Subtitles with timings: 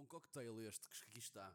[0.00, 1.52] bom cocktail este que aqui está.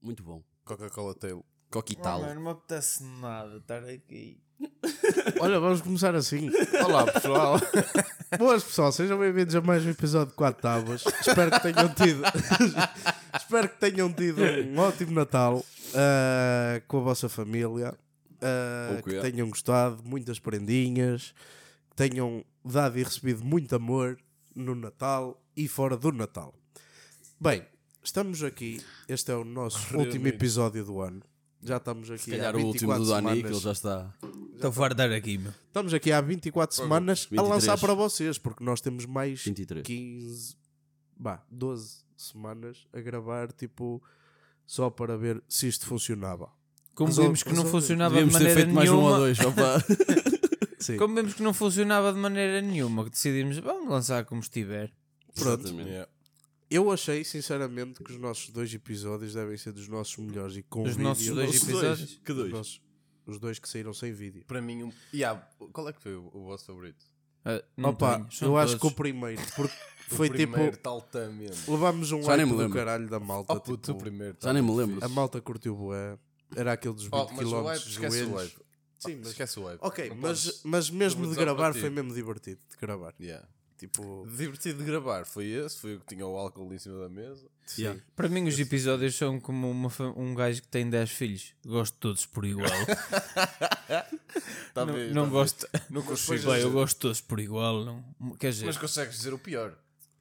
[0.00, 0.44] Muito bom.
[0.64, 1.44] Coca-Cola Tail.
[1.68, 2.22] Coquital.
[2.34, 4.40] não me apetece nada estar aqui.
[5.40, 6.50] Olha, vamos começar assim.
[6.84, 7.58] Olá, pessoal.
[8.38, 8.92] Boas, pessoal.
[8.92, 11.04] Sejam bem-vindos a mais um episódio de 4 Tábuas.
[11.06, 12.22] Espero que tenham tido.
[13.34, 15.64] Espero que tenham tido um ótimo Natal
[15.94, 17.98] ah, com a vossa família.
[18.38, 21.34] Com que tenham gostado, muitas prendinhas.
[21.90, 24.16] Que tenham dado e recebido muito amor
[24.54, 26.59] no Natal e fora do Natal.
[27.42, 27.64] Bem,
[28.02, 28.82] estamos aqui.
[29.08, 30.26] Este é o nosso último Reunidos.
[30.26, 31.22] episódio do ano.
[31.62, 33.50] Já estamos aqui Se calhar há o último 24 do Dani, que semanas.
[33.56, 34.14] ele já está.
[34.54, 35.52] Estou fora de aqui, meu.
[35.66, 37.48] Estamos aqui há 24 semanas a 23.
[37.48, 39.86] lançar para vocês, porque nós temos mais 23.
[39.86, 40.54] 15,
[41.16, 44.02] bah, 12 semanas a gravar, tipo,
[44.66, 46.50] só para ver se isto funcionava.
[46.94, 49.18] Como vimos que não funcionava de ter maneira feito mais um ou nenhuma.
[49.18, 49.38] dois.
[50.78, 50.96] só.
[50.98, 54.92] Como vimos que não funcionava de maneira nenhuma, que decidimos, vamos lançar como estiver.
[55.34, 55.62] Pronto.
[55.62, 55.88] Exatamente.
[55.88, 56.10] Yeah.
[56.70, 60.82] Eu achei, sinceramente, que os nossos dois episódios devem ser dos nossos melhores e com
[60.82, 61.02] Os vídeo.
[61.02, 62.20] nossos dois Os episódios?
[62.24, 62.52] Que Os, dois?
[62.52, 62.80] nossos-
[63.26, 64.44] os dois que saíram sem vídeo.
[64.46, 64.92] Para mim, um...
[65.12, 65.40] yeah.
[65.72, 67.04] qual é que foi o, o vosso favorito?
[67.44, 68.94] Ah, não Opa, tenho, são eu acho que o todos.
[68.96, 69.74] primeiro, porque
[70.10, 70.88] O foi primeiro, tipo.
[70.88, 71.70] altamente.
[71.70, 72.76] Levámos um Já nem hype me do lembro.
[72.78, 73.52] caralho da malta.
[73.52, 74.36] Oh puto, tipo, o primeiro.
[74.42, 75.04] Já nem me tá lembro.
[75.04, 76.18] a malta curtiu bué.
[76.56, 78.52] Era aquele dos 20 Oh, mas o km de esquece o joelhos.
[78.98, 79.78] Sim, Ah, mas- Esquece o wipe.
[79.80, 83.14] Ok, Não mas, podes- mas mesmo de gravar foi mesmo divertido de gravar.
[83.20, 83.48] Yeah.
[83.80, 87.08] Tipo, Divertido de gravar foi esse, foi o que tinha o álcool em cima da
[87.08, 87.46] mesa.
[87.64, 87.82] sim.
[87.82, 88.00] Yeah.
[88.14, 91.54] Para mim, os episódios são como uma um gajo que tem 10 filhos.
[91.64, 92.68] Gosto de todos por igual.
[94.72, 95.68] Tá não bem, não tá gosto.
[95.72, 95.82] bem.
[95.90, 96.50] Não consigo.
[96.52, 97.84] Bem, eu gosto de todos por igual.
[97.84, 98.04] Não.
[98.38, 99.74] Quer dizer, Mas consegues dizer o pior.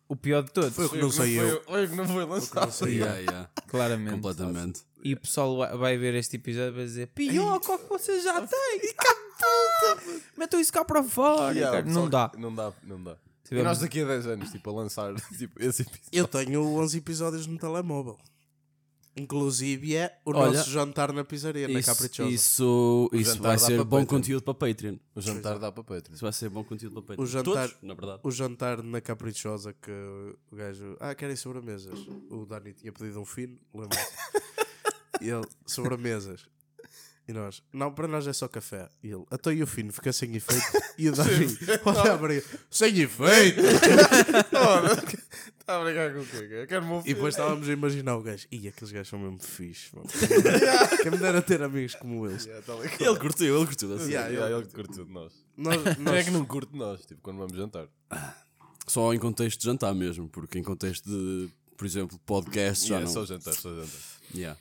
[0.08, 1.62] o pior de todos, Foi o que não saiu.
[1.64, 2.66] Foi o que não foi lançado.
[2.66, 2.94] Não saiu.
[2.94, 3.50] Yeah, yeah.
[3.70, 4.16] claramente.
[4.16, 4.82] Completamente.
[5.04, 8.42] E o pessoal vai- ver este episódio e vai dizer: Pior, qual que você já
[8.48, 8.80] tem?
[8.80, 10.22] Que puta!
[10.36, 11.54] Metam isso cá para fora.
[11.54, 12.32] Yeah, Não dá.
[12.38, 13.16] Não dá, não dá.
[13.52, 16.10] E nós daqui a 10 anos, tipo, a lançar tipo, esse episódio.
[16.12, 18.18] Eu tenho 11 episódios no telemóvel.
[19.18, 22.30] Inclusive é o Olha, nosso jantar na pizzaria, na Isso, Caprichosa.
[22.30, 24.06] isso, isso vai ser bom Patreon.
[24.06, 24.96] conteúdo para Patreon.
[25.16, 26.14] O jantar dá para Patreon.
[26.16, 27.24] Isso vai ser bom conteúdo para Patreon.
[27.24, 28.20] O jantar- Todos, na verdade.
[28.24, 29.92] O jantar na Caprichosa que
[30.52, 30.96] o gajo.
[31.00, 32.00] Ah, querem sobremesas.
[32.30, 34.08] O Dani tinha pedido um fino, lembra-se.
[35.22, 36.46] e ele, sobremesas.
[37.30, 38.90] E nós, não, para nós é só café.
[39.04, 40.66] E ele, até e o fino fica sem efeito.
[40.98, 41.46] E o Dani,
[41.86, 43.62] olha a briga, sem efeito.
[45.60, 46.48] Está a brincar com o quê?
[46.50, 49.38] Eu quero meu E depois estávamos a imaginar o gajo, e aqueles gajos são mesmo
[49.40, 49.96] fixe.
[49.96, 50.08] mano."
[51.04, 52.46] Quem me dera ter amigos como eles.
[52.46, 52.74] Yeah, tá.
[53.00, 53.94] Ele curtiu, ele curtiu.
[53.94, 54.10] assim.
[54.10, 55.32] Yeah, Yeah, ele ele curtiu de nós.
[55.56, 57.88] Nós, Não é nós, que não curte de nós, tipo, quando vamos jantar.
[58.88, 61.48] Só em contexto de jantar mesmo, porque em contexto de,
[61.78, 63.14] por exemplo, podcast já Yeah, não.
[63.14, 64.00] Só jantar, só jantar.
[64.34, 64.60] Yeah.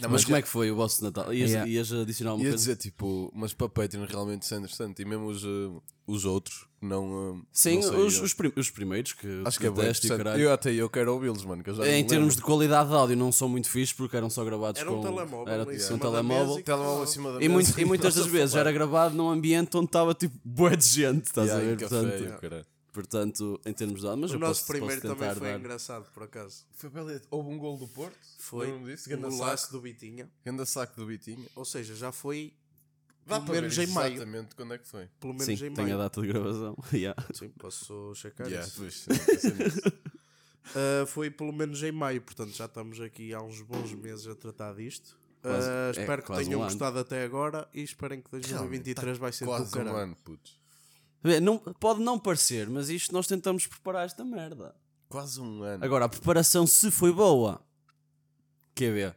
[0.00, 1.32] Não, mas mas como é que foi o vosso Natal?
[1.32, 1.70] Ias, Yeah.
[1.70, 2.56] ias adicionar uma Ia coisa?
[2.56, 5.02] dizer, tipo, mas para Patreon realmente isso é interessante.
[5.02, 7.40] E mesmo os, eh, os outros, que não.
[7.40, 10.08] eh, Sim, não os, eu- os, prim- os primeiros que Acho que é bem e
[10.08, 10.40] caralho.
[10.42, 11.62] Eu até eu quero ouvi-los, mano.
[11.62, 14.30] Que eu já Em termos de qualidade de áudio não são muito fixes porque eram
[14.30, 16.58] só gravados Era um com telemóvel era em um cima da telemóvel.
[16.58, 19.86] e- Telemóvel acima da E, muito- e muitas das vezes era gravado num ambiente onde
[19.86, 21.76] estava tipo bué de gente, estás Yeah, a ver?
[21.78, 22.66] café, Portanto, caralho.
[22.92, 25.58] Portanto, em termos de mas o eu nosso posso, primeiro posso também foi dar.
[25.58, 26.64] engraçado, por acaso.
[26.72, 27.24] Foi beleza.
[27.30, 28.18] Houve um gol do Porto?
[28.38, 29.12] Foi disso?
[29.14, 29.72] um golaço saco.
[29.76, 30.30] do Bitinha.
[30.44, 31.46] Ganda saco do Bitinho.
[31.54, 32.52] Ou seja, já foi
[33.26, 34.14] Dá pelo menos em maio.
[34.14, 35.06] exatamente quando é que foi.
[35.20, 35.98] Pelo menos Sim, em tem a maio.
[35.98, 36.76] data de gravação.
[36.92, 37.24] Yeah.
[37.34, 38.78] Sim, posso checar Yeah, isso.
[38.80, 39.06] pois.
[40.74, 44.34] Uh, foi pelo menos em maio, portanto já estamos aqui há uns bons meses a
[44.34, 45.18] tratar disto.
[45.38, 46.70] Uh, Quase- é, espero que quase tenham um ano.
[46.72, 50.57] gostado até agora e esperem que 2023 vai ser do Quase um ano, putos.
[51.42, 54.74] Não, pode não parecer, mas isto nós tentamos preparar esta merda.
[55.08, 55.84] Quase um ano.
[55.84, 57.60] Agora, a preparação, se foi boa,
[58.74, 59.16] quer ver?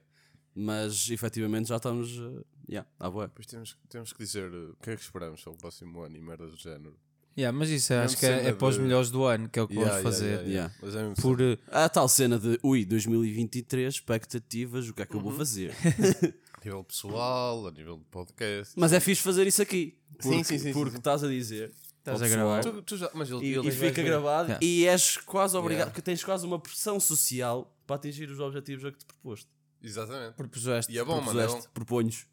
[0.55, 2.17] Mas efetivamente já estamos.
[2.17, 3.27] Uh, yeah, à boa.
[3.27, 6.17] Depois temos, temos que dizer uh, o que é que esperamos para o próximo ano
[6.17, 6.95] e merdas do género.
[7.37, 9.61] Yeah, mas isso acho que é, é para os de- melhores do ano, que é
[9.61, 10.49] o que Yeah, vamos yeah, fazer.
[10.49, 10.75] yeah, yeah.
[10.81, 15.13] Mas é Por, eh, A tal cena de ui, 2023, expectativas, o que é que
[15.15, 15.29] eu Uhum.
[15.29, 15.71] vou fazer?
[16.61, 18.73] a nível pessoal, a nível de podcast.
[18.77, 19.97] Mas é fixe fazer isso aqui.
[20.19, 20.97] Sim, Porque, sim, sim, porque sim.
[20.97, 21.73] estás a dizer.
[22.01, 22.61] Estás a gravar.
[22.63, 24.65] Tu, tu já, mas ele, E, ele e fica gravado Yeah.
[24.65, 25.95] e és quase obrigado, Yeah.
[25.95, 29.47] que tens quase uma pressão social para atingir os objetivos a que te proposte.
[29.83, 30.33] Exatamente.
[30.35, 30.91] Propuseste.
[30.91, 31.39] E é bom, mano.
[31.39, 31.53] É bom.
[31.53, 32.25] Propuseste, proponhos.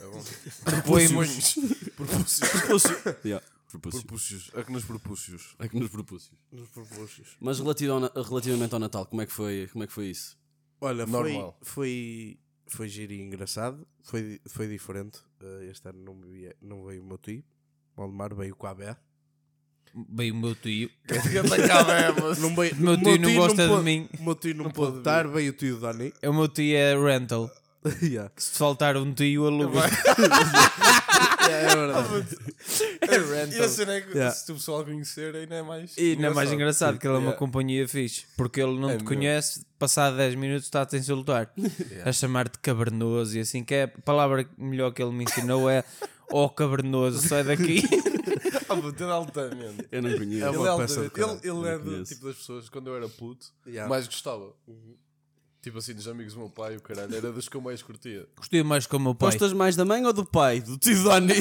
[0.00, 0.24] É bom.
[0.64, 1.54] Propõemos.
[1.96, 2.40] Propúcios.
[3.24, 4.02] Yeah, propúcios.
[4.04, 4.50] Propúcios.
[4.54, 5.54] É que nos propúcios.
[5.58, 6.32] É que nos propúcios.
[6.52, 7.36] Nos propúcios.
[7.40, 10.36] Mas relativo ao relativamente ao Natal, como é que foi, como é que foi isso?
[10.80, 11.58] Olha, foi, Normal.
[11.62, 15.18] foi, foi giro e engraçado, foi, foi diferente.
[15.42, 17.42] Uh, este ano não, veio, não veio o meu tio,
[17.96, 18.96] Valdemar veio com a Bé.
[20.10, 20.90] Veio o meu tio.
[22.40, 24.08] Não veio, O meu o tio não gosta de pôde- mim.
[24.18, 26.12] O meu tio não, Não pôde estar, veio o tio Dani.
[26.24, 27.50] O meu tio é rental.
[28.02, 28.30] Yeah.
[28.36, 29.80] Se faltar um tio, aluga.
[31.48, 32.26] é verdade.
[33.00, 34.34] É E a cena é que Yeah.
[34.34, 35.96] se o pessoal conhecer ainda é mais.
[35.96, 37.38] E não é mais engraçado que ele é uma Yeah.
[37.38, 39.08] companhia fixe, porque ele não É te mesmo.
[39.08, 41.50] conhece, passado 10 minutos está-te a insultar,
[42.04, 45.82] a chamar-te cavernoso e assim, que é a palavra melhor que ele me ensinou é
[46.30, 47.82] ó cavernoso, sai daqui.
[48.68, 49.88] Ah, puto, ele é altamente.
[49.90, 50.44] Eu não conheço.
[50.44, 51.40] É Ele uma é peça de caralho.
[51.42, 52.14] Ele, ele é do conheço.
[52.14, 53.88] tipo das pessoas, quando eu era puto, Yeah.
[53.88, 54.52] mais gostava.
[55.60, 58.26] Tipo assim, dos amigos do meu pai, o caralho, era dos que eu mais curtia.
[58.36, 59.30] Gostei mais como o meu pai.
[59.30, 60.60] Gostas mais da mãe ou do pai?
[60.60, 61.34] Do tio Dani?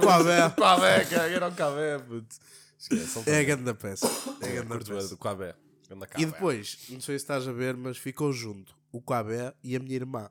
[0.00, 0.50] Quavé.
[0.50, 2.36] Quavé, cara, era um Quavé, puto.
[2.78, 4.06] Esquece, É a grande peça.
[4.40, 5.16] É a grande Curto bué peça.
[5.16, 5.60] do.
[5.88, 9.74] Ganda E depois, não sei se estás a ver, mas ficou junto o Quabé e
[9.74, 10.30] a minha irmã.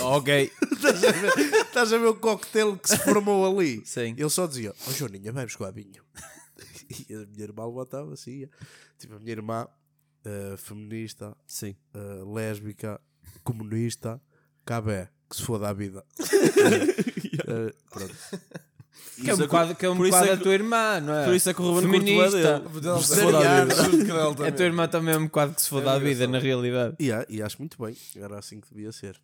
[0.00, 3.82] Ok, Estás a ver, estás a ver o coquetel que se formou ali?
[3.84, 4.14] Sim.
[4.16, 6.02] Ele só dizia: Ó Joaninha, bebes coabinho.
[7.10, 8.30] E a minha irmã levantava assim.
[8.42, 8.50] ia.
[8.96, 9.66] Tipo, a minha irmã,
[10.24, 11.74] eh, feminista, Sim.
[11.92, 13.00] eh, lésbica,
[13.42, 14.22] comunista,
[14.64, 16.04] cabé, que se foda a vida.
[17.48, 18.14] Eh, pronto.
[19.22, 21.24] que é um é bocado, que é um bocado é a tua irmã, não é?
[21.26, 22.62] Por isso é que o Ruben Feminista.
[23.02, 24.44] Se foda a vida.
[24.44, 26.96] É A tua irmã também é um bocado que se foda a vida, na realidade.
[26.98, 29.20] E, e acho muito bem, era assim que devia ser.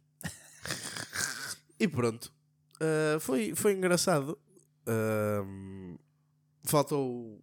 [1.84, 2.32] E pronto,
[2.80, 4.36] Uh, foi, foi engraçado.
[4.88, 5.96] Um,
[6.64, 7.40] faltou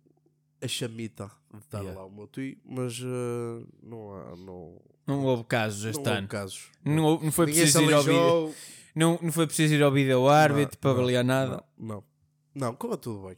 [0.61, 1.97] a chamita de estar Yeah.
[1.99, 4.35] lá o meu tio, mas uh, não há.
[4.35, 6.27] Não, Não houve casos não este houve ano.
[6.27, 6.69] casos.
[6.83, 8.55] Não, houve- não foi Ninguém preciso ir ao vídeo.
[8.95, 11.63] Não, não foi preciso ir ao vídeo árbitro para não, avaliar nada.
[11.77, 12.03] Não, não,
[12.53, 13.37] não, correu tudo bem.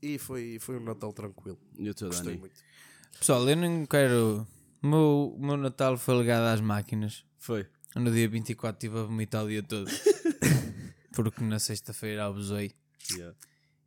[0.00, 1.58] E foi, foi um Natal tranquilo.
[1.78, 2.38] E teu Gostei Dani?
[2.38, 2.54] muito.
[3.18, 4.46] Pessoal, eu não quero.
[4.82, 7.24] O meu, o meu Natal foi ligado às máquinas.
[7.38, 7.66] Foi.
[7.96, 9.90] No dia 24 estive a vomitar o dia todo.
[11.14, 12.72] Porque na sexta-feira abusei.
[13.12, 13.36] Yeah.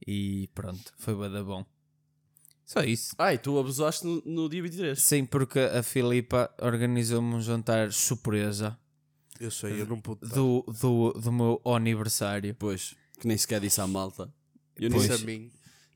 [0.06, 1.66] E pronto, foi bada bom.
[2.66, 3.16] Só isso.
[3.18, 5.00] Ai, tu abusaste no, no dia 23.
[5.00, 8.78] Sim, porque a Filipa organizou-me um jantar surpresa
[9.40, 10.28] Eu sei, eu não pude.
[10.28, 12.54] do, do, do meu aniversário.
[12.56, 14.31] Pois, que nem sequer disse à malta.
[14.78, 15.52] Eu Disse nem a mim,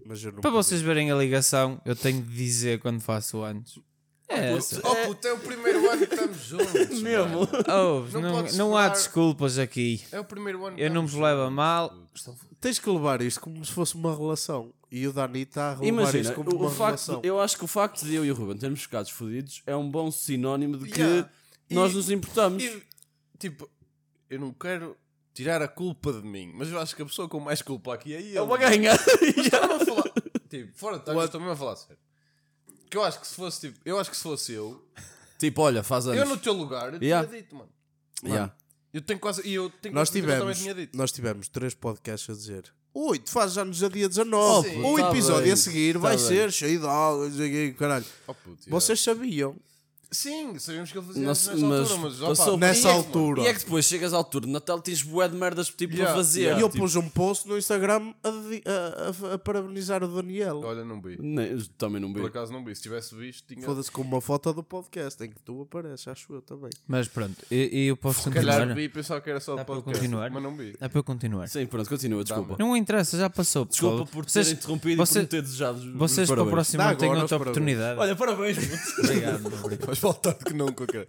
[0.06, 0.64] mas eu não Para pude.
[0.64, 3.80] vocês verem a ligação, eu tenho de dizer quando faço anos.
[4.28, 4.80] É essa.
[4.88, 7.02] Oh puto, é o primeiro ano que estamos juntos.
[7.02, 7.40] Mesmo.
[7.68, 8.90] Oh, Não não, podes não há falar.
[8.94, 10.02] desculpas aqui.
[10.12, 11.94] É o primeiro ano que Eu não vos estamos levo a mal.
[12.62, 14.74] Tens que levar isto como se fosse uma relação.
[14.92, 17.22] E o Dani está a levar Imagina, isto como o, uma o facto, relação.
[17.24, 19.90] eu acho que o facto de eu e o Ruben termos ficado fodidos é um
[19.90, 21.30] bom sinónimo de que Yeah.
[21.70, 22.64] E- nós nos importamos.
[22.64, 22.82] E,
[23.38, 23.70] tipo,
[24.30, 24.98] eu não quero
[25.34, 28.16] tirar a culpa de mim, mas eu acho que a pessoa com mais culpa aqui
[28.16, 28.38] é ele.
[28.38, 28.94] É uma ganha.
[29.38, 30.12] Estava a falar.
[30.50, 31.98] Tipo, fora de estou mesmo a falar sério.
[32.90, 34.84] Que eu acho que se fosse tipo, eu acho que se fosse eu,
[35.40, 36.20] tipo, olha, faz anos.
[36.20, 37.28] eu no teu lugar, eu Yeah.
[37.28, 37.70] tinha dito, mano.
[38.24, 38.54] Yeah.
[38.94, 39.42] Eu tenho quase.
[39.48, 40.98] E eu tenho Nós quase certeza que eu tivemos, também tinha dito.
[40.98, 42.64] nós tivemos três podcasts a dizer
[42.94, 44.84] Ui, tu fazes anos a dia 19 Sim.
[44.84, 46.26] O Tá episódio bem, a seguir tá vai bem.
[46.28, 48.06] ser cheio de água não sei o quê, caralho.
[48.28, 48.70] Oh, puto, yeah.
[48.72, 49.56] Vocês sabiam
[50.12, 52.94] Sim, sabíamos que ele fazia isso nessa mas altura, mas passou- opa, Nessa e é
[52.94, 53.42] que, altura.
[53.44, 56.12] E é que depois chegas à altura de Natal tens bué de merdas tipo Yeah,
[56.14, 56.40] para fazer.
[56.42, 56.60] yeah.
[56.60, 60.62] E eu tipo, pus um post no Instagram a, a- a- a parabenizar o Daniel
[60.64, 61.16] Olha, não vi.
[61.22, 62.22] nem- também não vi.
[62.22, 62.76] Por acaso não vi.
[62.76, 63.64] Se tivesse visto, tinha.
[63.64, 67.36] Foda-se com uma foto do podcast em que tu apareces, acho eu também Mas pronto,
[67.52, 68.76] e, e eu posso Se calhar continuar?
[68.76, 70.00] vi e pensava que era só Dá de para eu podcast.
[70.08, 70.32] continuar?
[70.32, 70.76] Mas não vi.
[70.80, 71.48] Dá para eu continuar?
[71.48, 72.56] Sim, pronto, continua, desculpa.
[72.58, 73.66] Não interessa, já passou.
[73.68, 73.92] pessoal.
[73.92, 75.78] Desculpa por ter vocês, interrompido e por me ter desejado.
[75.80, 76.52] os vocês para o parabéns.
[76.54, 77.58] próximo Dá ano têm agora outra os parabéns.
[77.58, 78.00] oportunidade.
[78.00, 78.58] Olha, parabéns.
[78.98, 79.99] Obrigado, obrigado.
[80.02, 81.08] Mas voltado que não com a cara.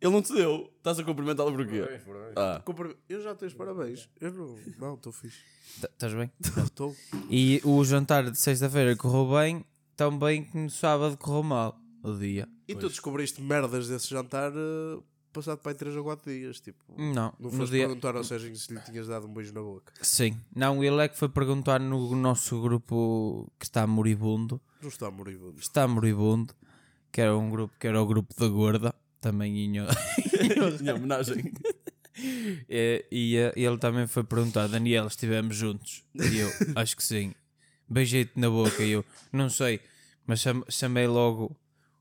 [0.00, 0.72] Ele não te deu.
[0.76, 1.80] Estás a cumprimentá-lo porquê?
[1.80, 2.32] Parabéns, parabéns.
[2.36, 5.40] Ah, Compre- Eu já tenho os parabéns Eu não, não, estou fixe
[5.80, 6.30] Tá- Estás bem?
[6.64, 6.94] Estou
[7.28, 9.64] E o jantar de sexta-feira correu bem,
[9.96, 12.48] tão bem que no sábado correu mal o dia.
[12.68, 14.98] E tu descobriste merdas desse jantar eh,
[15.32, 17.86] passado para aí 3 ou 4 dias Tipo, Não, não no foste dia.
[17.86, 21.08] perguntar ao Sérgio se lhe tinhas dado um beijo na boca Sim, não, ele é
[21.08, 24.60] que foi perguntar no nosso grupo que está moribundo.
[24.80, 26.54] Não está moribundo Está moribundo,
[27.12, 31.52] que era um grupo que era o grupo da gorda, também em, em homenagem.
[32.68, 36.04] e, e, eh, ele também foi perguntar: Daniel, estivemos juntos?
[36.14, 37.34] E eu, acho que sim.
[37.88, 38.82] Beijei-te na boca.
[38.82, 39.80] E eu, não sei,
[40.26, 41.56] mas cham- chamei logo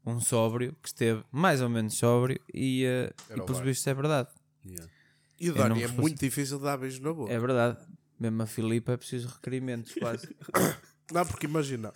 [0.05, 2.39] um sóbrio que esteve mais ou menos sóbrio.
[2.53, 4.29] E, eh, e pelos vistos é verdade.
[4.65, 4.91] Yeah.
[5.39, 7.77] E o Dani é muito difícil de dar beijo na boca É verdade.
[8.19, 10.27] Mesmo a Filipa é preciso requerimentos, quase.
[11.13, 11.93] Não, porque imagina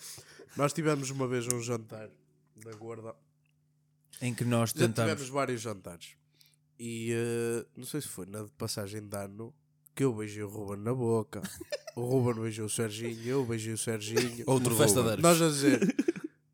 [0.55, 2.07] Nós tivemos uma vez um jantar
[2.63, 3.15] Da gorda
[4.21, 5.11] em que nós Já tentamos.
[5.11, 6.15] tivemos vários jantares
[6.79, 9.53] E eh, não sei se foi na passagem de ano
[9.95, 11.41] Que eu beijei o Ruben na boca
[11.95, 15.15] O Ruben beijou o Serginho Eu beijei o Serginho Outro festa Ruben.
[15.17, 15.95] de Nós a dizer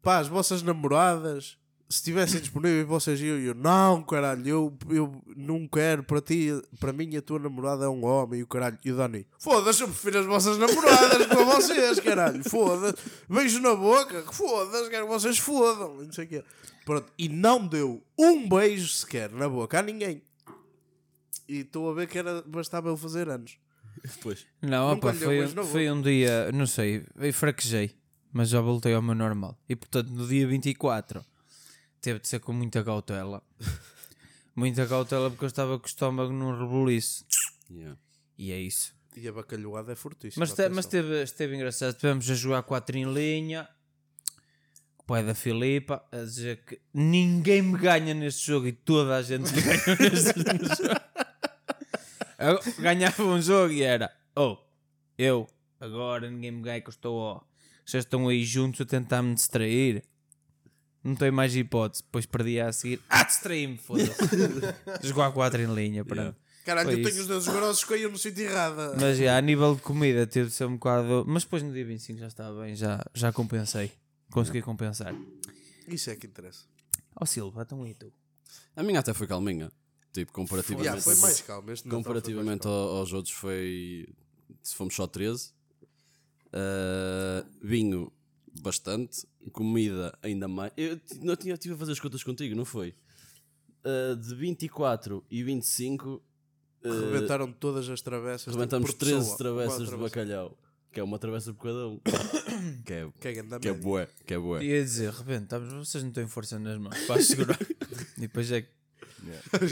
[0.02, 1.58] Pá, as vossas namoradas
[1.89, 6.50] Se estivessem disponíveis vocês iam E eu, não caralho Eu, eu não quero para ti
[6.79, 9.82] Para mim a tua namorada é um homem E o caralho E o Dani Foda-se,
[9.82, 12.98] eu prefiro as vossas namoradas para vocês, caralho Foda-se
[13.29, 16.44] Beijo na boca Foda-se, quero que vocês fodam Não sei o quê
[16.88, 20.22] Pronto, e não deu um beijo sequer na boca a ninguém.
[21.46, 23.58] E estou a ver que era, bastava ele fazer anos.
[24.01, 24.48] Depois.
[24.62, 27.94] Não, Nunca opa, foi, foi um dia, não sei, eu fraquejei,
[28.32, 29.60] mas já voltei ao meu normal.
[29.67, 31.25] E portanto, no dia 24,
[32.01, 33.42] teve de ser com muita cautela.
[34.56, 37.25] muita cautela porque eu estava com o estômago num rebuliço.
[37.70, 37.98] Yeah.
[38.38, 38.96] E é isso.
[39.16, 40.46] E a bacalhoada é fortíssima.
[40.46, 41.24] Mas, te- mas atenção.
[41.24, 41.89] esteve, engraçado.
[41.94, 43.68] Estivemos a jogar 4 em linha.
[45.00, 49.22] O pai da Filipa a dizer que ninguém me ganha neste jogo e toda a
[49.22, 51.00] gente me ganha neste jogo.
[52.38, 54.58] Eu ganhava um jogo e era oh,
[55.18, 55.48] eu
[55.80, 57.42] agora ninguém me ganha que eu estou ó.
[57.86, 60.04] Já estão aí juntos a tentar me distrair.
[61.08, 62.04] Não tenho mais hipótese.
[62.04, 63.00] Depois perdi a seguir.
[63.10, 64.12] Ah, distraí-me, foda-se.
[65.08, 66.36] Jogar 4 em linha, pronto.
[66.66, 67.22] Caralho, Foi eu tenho isso.
[67.22, 68.98] os dedos grossos que eu no sítio errado.
[69.00, 71.24] Mas já, a nível de comida teve de ser um bocado.
[71.26, 73.90] Mas depois no dia 25 já estava bem, já, já compensei.
[74.32, 75.16] Consegui compensar.
[75.88, 76.66] Isso é que interessa.
[77.16, 78.12] Ó Silva, então e tu?
[78.76, 79.72] A minha até foi calminha.
[80.12, 80.88] Tipo, comparativamente.
[80.88, 81.72] Yeah, foi mais calmo.
[81.72, 82.78] Este foi mais comparativamente calmo.
[82.78, 84.10] ao- aos outros foi.
[84.62, 85.52] Se fomos só 13.
[86.48, 88.12] Uh, vinho
[88.62, 89.26] bastante.
[89.52, 90.72] Comida ainda mais.
[90.78, 92.94] Eu não tinha, tive a fazer as contas contigo, não foi?
[93.86, 96.22] Uh, de 24 e 25.
[96.84, 98.54] Uh, Rebentaram todas as travessas.
[98.54, 99.20] rebentamos por pessoa.
[99.22, 100.58] 13 travessas Uma de bacalhau.
[100.92, 102.00] Que é uma travessa por cada um.
[102.86, 104.08] que é, Que é que é bué.
[104.26, 104.64] Que é bué.
[104.64, 107.60] Ia dizer, rebentamos, vocês não têm força nas mãos para segurar.
[108.18, 108.70] e depois é que.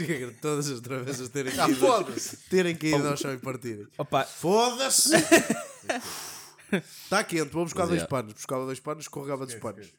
[0.06, 2.36] Que é Todas as travessas terem Ah, caído, foda-se!
[2.50, 3.86] terem caído ao chão e partirem.
[3.96, 5.10] Opa, Foda-se!
[6.72, 8.06] Está quente, vou buscar Mas dois é.
[8.06, 8.32] panos.
[8.32, 9.92] Buscava dois panos, escorregava dos panos.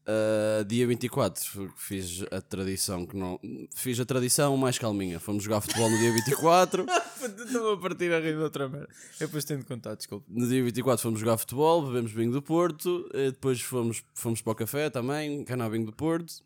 [0.00, 3.38] Uh, dia 24 fiz a tradição que não.
[3.74, 5.20] Fiz a tradição mais calminha.
[5.20, 6.86] Fomos jogar futebol no dia 24.
[7.46, 8.88] estou a partir a rir de outra merda.
[9.20, 10.26] Eu depois tenho de contar, desculpa.
[10.28, 14.56] No dia 24 fomos jogar futebol, bebemos vinho do Porto, depois fomos, fomos para o
[14.56, 16.42] café também, canal vinho do Porto.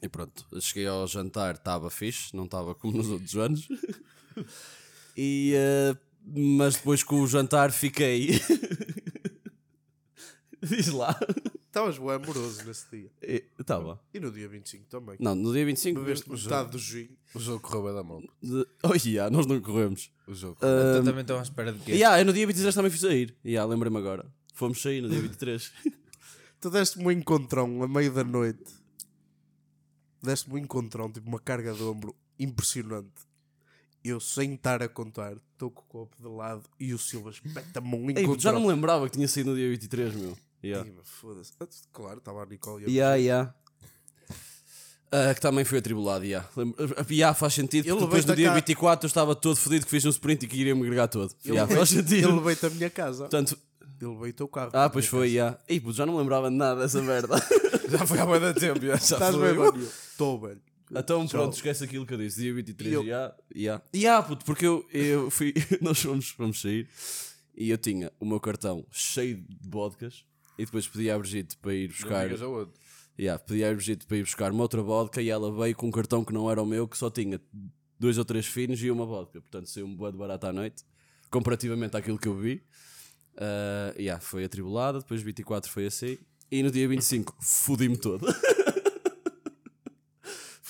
[0.00, 3.68] E pronto, cheguei ao jantar, estava fixe, não estava como nos outros anos.
[5.16, 8.40] E, eh, mas depois com o jantar fiquei.
[10.62, 11.18] Diz lá.
[11.66, 13.10] Estavas bem amoroso nesse dia.
[13.58, 13.98] Estava.
[14.12, 15.16] E no dia 25 também.
[15.18, 16.00] Não, no dia 25.
[16.00, 17.08] Bebeste metade do gin.
[17.34, 18.20] O jogo correu bem da mão.
[18.42, 18.66] De...
[18.82, 20.10] Oh, yeah, nós não corremos.
[20.26, 21.92] O jogo Então também estão à espera de quê?
[21.92, 23.34] Yeah, eu no dia 23 também fui sair.
[23.44, 24.30] Yeah, Lembrei-me agora.
[24.52, 25.72] Fomos sair no dia 23.
[26.60, 28.62] Tu deste-me um encontrão a meio da noite.
[30.22, 33.10] Deste-me um encontrão, tipo uma carga de ombro impressionante.
[34.04, 37.94] Eu, sem estar a contar, estou com o copo de lado e o Silva espeta-me
[37.94, 40.36] um Ei, já não me lembrava que tinha saído no dia 23, meu.
[40.64, 40.90] Yeah.
[40.96, 41.52] Mas Foda-se.
[41.60, 43.54] Ah, Claro, estava a Nicole e a Yeah, yeah.
[45.14, 46.48] Ah, que também foi atribulado, yeah.
[46.56, 49.36] Lembro- ah, yeah, faz sentido, porque depois levei-te no a dia cá- 24 eu estava
[49.36, 51.34] todo fodido que fiz um sprint e que iria me agregar todo.
[51.44, 52.28] Ele Yeah, faz sentido.
[52.30, 53.18] Ele veio-te a minha casa.
[53.24, 53.58] Portanto,
[54.00, 54.70] Ele veio o teu carro.
[54.72, 55.58] ah, pois foi, yeah.
[55.68, 57.36] Ei, puto, já não me lembrava de nada dessa merda.
[57.92, 58.80] Já foi há da tempo.
[58.80, 59.48] Já, já Estás foi.
[59.50, 59.82] bem, mano?
[59.84, 60.60] Estou, velho.
[61.00, 61.40] Então Tchau.
[61.40, 62.40] pronto, esquece aquilo que eu disse.
[62.40, 63.84] Dia 23, E eu- yeah, yeah.
[63.94, 66.88] Yeah, puto, porque eu, eu fui, nós fomos, fomos sair
[67.56, 70.24] e eu tinha o meu cartão cheio de vodkas
[70.58, 72.28] e depois pedi à Brigitte para ir buscar.
[73.18, 75.90] Yeah, pedi à Brigitte para ir buscar uma outra vodka e ela veio com um
[75.90, 77.40] cartão que não era o meu, que só tinha
[77.98, 79.40] dois ou três finos e uma vodka.
[79.40, 80.82] Portanto, saiu um boa de barato à noite,
[81.30, 82.62] comparativamente àquilo que eu vi.
[83.34, 86.18] Uh, yeah, foi atribulada, depois 24 foi assim.
[86.50, 88.26] E no dia 25 fodi-me todo.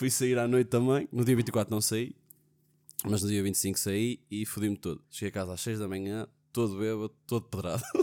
[0.02, 1.08] Fui sair à noite também.
[1.12, 2.12] No dia 24 não saí,
[3.04, 5.00] mas no dia 25 saí e fodi-me todo.
[5.08, 7.84] Cheguei a casa às 6 da manhã, todo bêbado, todo pedrado.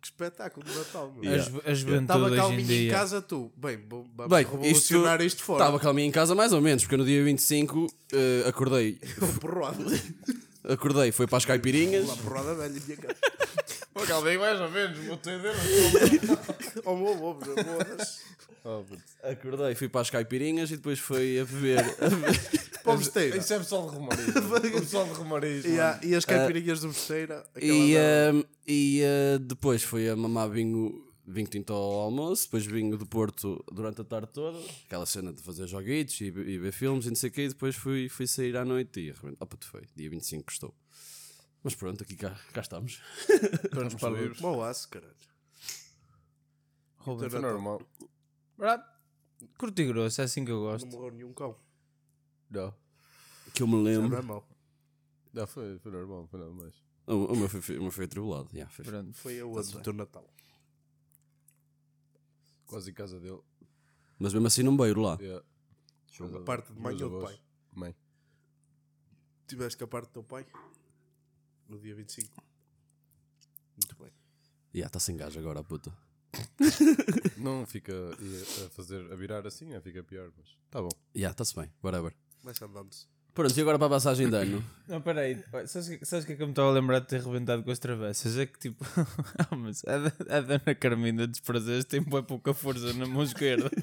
[0.00, 1.32] Que espetáculo de Natal, meu.
[1.34, 2.90] A, ju- a juventude Estava em calminho em dia.
[2.92, 3.50] casa, tu.
[3.56, 5.62] Bem, bom, vamos Bem, revolucionar isto, fora.
[5.64, 8.98] Estava calminho em casa mais ou menos, porque no dia 25 uh, acordei
[9.40, 9.84] porrada.
[10.62, 12.04] Acordei, foi para as caipirinhas.
[12.06, 13.16] Uma porrada velha em minha casa.
[13.94, 14.98] Pô, calma mais ou menos.
[14.98, 15.18] Vou.
[16.84, 18.20] Oh, meu, meu, meu, bodas.
[19.22, 21.78] Acordei, fui para as caipirinhas e depois foi a beber.
[21.78, 22.64] a beber.
[22.82, 23.36] Para o Besteira.
[23.38, 24.26] Isso é pessoal de Romariz.
[24.72, 25.64] Pessoal de Romariz.
[25.64, 27.42] E, e as caipirinhas do Besteira.
[27.58, 32.98] e uh, e uh, depois foi a mamar vinho, vinho tinto ao almoço, depois vinho
[32.98, 34.58] do Porto durante a tarde toda.
[34.86, 37.42] Aquela cena de fazer joguitos e, e ver filmes e não sei o quê.
[37.44, 39.36] E depois fui, fui sair à noite e arrebento.
[39.40, 40.74] Opa, tu foi, dia 25 estou.
[41.64, 43.00] Mas pronto, aqui cá, cá estamos.
[43.72, 44.40] Vamos para vivos.
[44.40, 45.14] Mau aço, caralho.
[46.98, 47.80] Ruben, Foi normal.
[48.58, 48.84] Verdade?
[49.58, 50.86] Curto e grosso, é assim que eu Não gosto.
[50.86, 51.58] morreu nenhum cão.
[52.50, 52.74] Não.
[53.54, 54.16] Que eu me não lembro.
[54.16, 54.46] é mau.
[55.32, 56.26] Não, foi, foi normal.
[56.30, 56.74] Foi nada mais.
[57.06, 58.48] O, o meu foi, o meu foi atribulado.
[58.52, 59.12] yeah, foi- Pronto.
[59.14, 60.30] Foi a outra do teu Natal.
[62.66, 63.40] Quase em casa dele.
[64.18, 65.16] Mas mesmo assim não beiro lá.
[65.20, 65.44] Yeah.
[66.36, 67.30] A parte de mãe Meus ou de avós.
[67.36, 67.40] pai?
[67.74, 67.96] Mãe.
[69.46, 70.46] Tiveste com a parte do teu pai?
[71.68, 72.42] No dia 25.
[73.76, 74.12] Muito bem.
[74.74, 75.92] Yeah, está sem gás agora, a puta.
[77.38, 80.88] Não fica e a fazer, a virar assim, é, fica pior, mas tá bom.
[81.14, 82.12] Yeah, está-se bem, whatever.
[82.40, 83.06] Começa andando-se.
[83.32, 84.64] Pronto, e agora para a passagem de ano?
[84.86, 85.42] Não, peraí.
[85.66, 87.20] Sabes o que, sabes o que é que eu me estava a lembrar de ter
[87.20, 88.38] rebentado com as travessas?
[88.38, 88.84] É que tipo.
[89.38, 93.70] ah, mas a, a Dona Carmina dos prazeres tem bem pouca força na mão esquerda.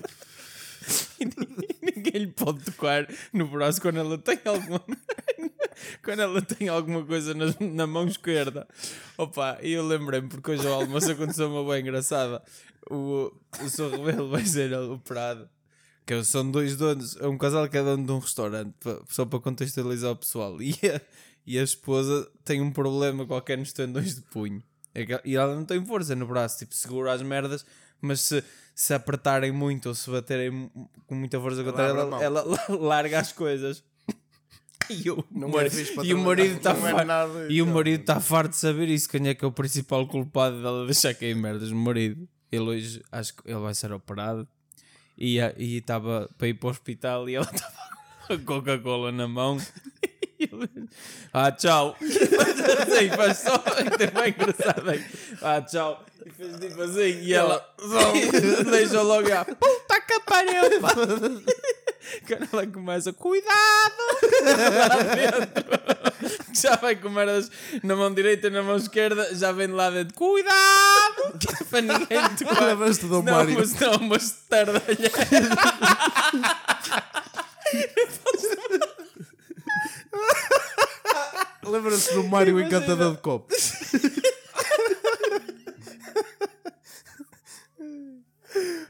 [1.20, 4.84] E ninguém, ninguém lhe pode tocar no braço quando ela tem alguma.
[6.04, 8.68] quando ela tem alguma coisa na, na mão esquerda.
[9.18, 12.42] Opa, e eu lembrei-me porque hoje ao almoço aconteceu uma bem engraçada.
[12.90, 13.32] O,
[13.64, 15.50] o seu rebelo vai ser operado.
[16.06, 18.74] Que são dois donos, é um casal que é dono de um restaurante,
[19.10, 20.62] só para contextualizar o pessoal.
[20.62, 21.02] E a,
[21.46, 24.62] e a esposa tem um problema qualquer nos tendões de punho.
[24.94, 27.66] É e ela não tem força no braço, tipo, segura as merdas,
[28.02, 28.44] mas se,
[28.76, 30.70] se apertarem muito ou se baterem
[31.08, 32.22] com muita força contra ela, mão.
[32.22, 33.84] ela, larga as coisas.
[35.04, 37.62] E o, Não é marido, fixe para e o marido está é farto, nada, e
[37.62, 39.10] o marido está farto de saber isso.
[39.10, 42.28] Quem é que é o principal culpado dela deixar cair merdas no marido?
[42.52, 44.48] Ele hoje acho que ele vai ser operado
[45.18, 47.74] e e estava para ir para o hospital e ela estava
[48.28, 49.58] com a Coca-Cola na mão.
[51.32, 51.96] Ah, tchau.
[52.00, 53.64] Faz assim, faz só.
[54.00, 54.92] É bem engraçado.
[54.92, 55.06] hein?
[55.40, 56.04] Ah, tchau.
[56.26, 57.22] E fez tipo assim.
[57.22, 57.64] E ela
[58.72, 60.64] deixou logo a puta que pariu.
[62.02, 63.94] Pá." Quando ela começa, cuidado!
[64.88, 65.62] Lá dentro.
[66.54, 67.50] Já vai com merdas
[67.84, 71.40] na mão direita e na mão esquerda, já vem de lá dentro, cuidado!
[71.70, 72.66] Para ninguém tocar.
[72.66, 73.56] Levas-te do Não, Mário.
[73.58, 75.12] mas não, mas tardalha.
[81.64, 83.72] Lembra-se do Mário Encantador de Copos?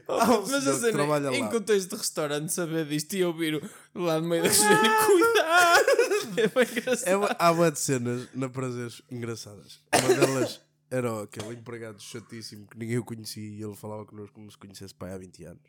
[0.08, 1.48] Mas a cena, trabalha em lá.
[1.50, 3.62] contexto de restaurante, saber disto e ouvir
[3.94, 5.92] lá no meio da cozinha, cuidado!
[6.36, 7.08] É bem engraçado.
[7.08, 9.80] É, uma- há uma de cenas na Prazeres engraçadas.
[9.92, 14.50] Uma delas era aquele empregado chatíssimo que ninguém o conhecia e ele falava connosco como
[14.50, 15.62] se conhecesse pai há 20 anos.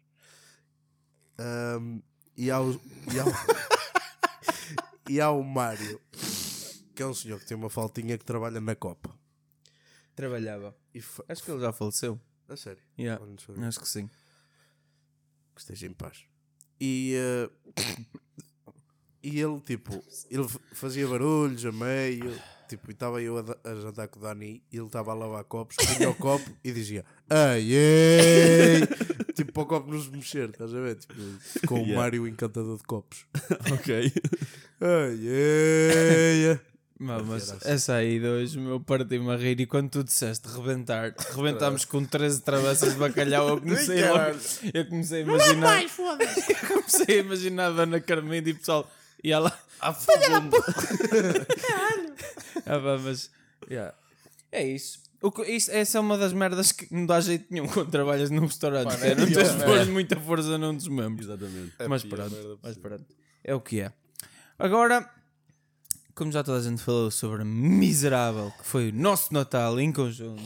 [1.37, 1.99] Ahm,
[2.37, 2.79] e, há o,
[3.13, 3.33] e, há o,
[5.09, 5.99] e há o Mário,
[6.95, 9.09] que é um senhor que tem uma faltinha que trabalha na Copa.
[10.15, 10.75] Trabalhava.
[10.93, 12.19] E Acho que ele já faleceu.
[12.53, 13.23] A sério, Yeah.
[13.67, 14.09] Acho que sim.
[15.55, 16.25] que esteja em paz.
[16.79, 17.49] E, eh,
[19.23, 22.37] e ele, tipo, ele fazia barulhos a meio,
[22.67, 25.43] tipo, e estava eu a, a jantar com o Dani e ele estava a lavar
[25.43, 28.81] copos, punha o copo e dizia ai, ei,
[29.35, 30.95] tipo, para o copo não se mexer, estás a ver?
[30.95, 31.13] Tipo,
[31.67, 31.95] com o Yeah.
[31.95, 33.25] Mário encantador de copos.
[33.73, 34.11] ok.
[34.81, 36.72] Ai, ei.
[36.99, 39.59] Mas essa aí de hoje, meu, parti-me a rir.
[39.59, 43.49] E quando tu disseste rebentar, rebentámos com 13 travessas de bacalhau.
[43.49, 44.39] Eu comecei, caralho.
[44.73, 45.83] eu comecei a imaginar.
[45.83, 48.89] eu comecei a imaginar a Dona Carmina e o pessoal.
[49.23, 49.49] E ela.
[49.81, 51.47] Da puta!
[52.65, 53.29] ah, pá, mas.
[53.69, 53.93] yeah.
[54.51, 54.99] É isso.
[55.21, 55.71] O que- isso.
[55.71, 58.85] Essa é uma das merdas que não dá jeito nenhum quando trabalhas num restaurante.
[58.91, 59.65] Mano, é, é não tens de merda.
[59.65, 61.27] pôr muita força num dos membros.
[61.27, 61.73] Exatamente.
[61.79, 63.05] É mas pior pronto, mas pronto.
[63.43, 63.91] É o que é.
[64.59, 65.09] Agora,
[66.15, 69.91] como já toda a gente falou sobre a miserável que foi o nosso Natal em
[69.91, 70.43] conjunto,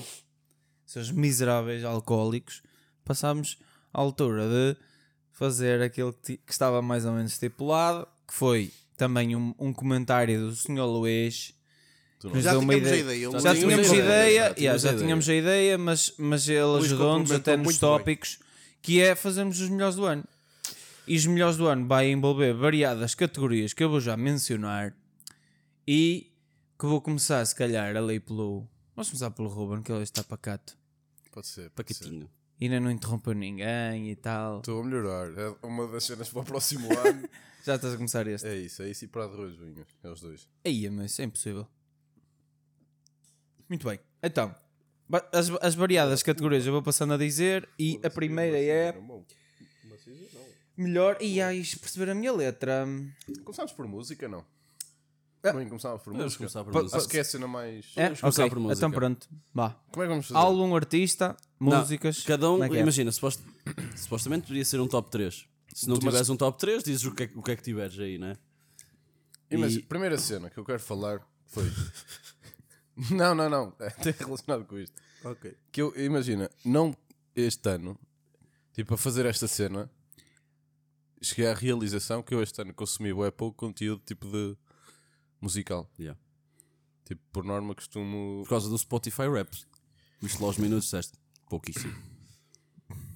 [0.86, 2.62] seus miseráveis alcoólicos,
[3.04, 3.58] passámos
[3.94, 4.78] à altura de
[5.34, 10.40] fazer aquilo que, que estava mais ou menos estipulado, que foi também um, um comentário
[10.48, 10.86] do Sr.
[10.86, 11.54] Luís.
[12.24, 13.02] nos Já deu uma tínhamos a ideia.
[13.02, 13.32] ideia.
[13.32, 15.04] Já, Já tínhamos ideia, ideia, já yeah, tínhamos já a ideia.
[15.06, 17.90] tínhamos a ideia, mas, mas ele ajudou-nos até nos muito bem.
[17.90, 18.40] tópicos,
[18.82, 20.24] que é fazermos os melhores do ano.
[21.08, 24.94] E os melhores do ano vai envolver variadas categorias que eu vou já mencionar
[25.88, 26.34] e
[26.78, 28.68] que vou começar, se calhar, ali pelo.
[28.96, 30.78] Vamos começar pelo Ruben, que ele está pacato.
[31.32, 31.70] Pode ser.
[31.72, 32.28] pode ser.
[32.60, 34.60] E ainda não interrompeu ninguém e tal.
[34.60, 35.28] Estou a melhorar.
[35.38, 37.30] É uma das cenas para o próximo ano.
[37.64, 38.48] Já estás a começar este.
[38.48, 39.88] é isso, é isso e para a de vinhos.
[40.04, 40.50] É os dois.
[40.66, 41.68] Aí, mas isso é impossível.
[43.70, 44.00] Muito bem.
[44.24, 44.56] Então,
[45.32, 48.96] as, as variadas categorias eu vou passando a dizer e a primeira é
[50.76, 51.18] melhor.
[51.22, 52.88] E aí, perceber a minha letra.
[53.44, 54.44] Começámos por música, não?
[55.44, 55.52] Ah.
[55.52, 56.38] Também começámos por Vamos música.
[56.40, 56.98] começar por Pa- música.
[56.98, 57.86] Acho que é a cena mais.
[57.96, 58.04] É?
[58.06, 58.78] Vamos começar Ok, por música.
[58.88, 59.30] então pronto.
[59.54, 59.70] Vá.
[59.92, 60.40] Como é que vamos fazer?
[60.40, 62.24] Álbum, artista, Não, músicas.
[62.24, 62.82] Cada um, Como é que é?
[62.82, 63.44] imagina, supost-
[63.96, 65.46] supostamente poderia ser um top 3.
[65.74, 67.56] Se não Tu, mas- tiveres um top 3, dizes o que, é, o que é
[67.56, 68.36] que tiveres aí, né?
[69.50, 71.64] Imagina, E- primeira cena que eu quero falar foi.
[73.12, 73.74] não, não, não.
[73.80, 75.00] É até relacionado com isto.
[75.24, 75.56] Ok.
[75.72, 76.96] Que eu, imagina, não
[77.36, 77.98] este ano,
[78.74, 79.90] tipo, a fazer esta cena,
[81.22, 84.58] cheguei à realização que eu este ano consumi bué pouco conteúdo tipo de
[85.42, 85.90] musical.
[86.00, 86.20] Yeah.
[87.06, 88.42] Tipo, por norma costumo.
[88.44, 89.50] Por causa do Spotify Rap.
[90.22, 91.14] Viste lá os minutos, disseste
[91.50, 91.94] pouquíssimo.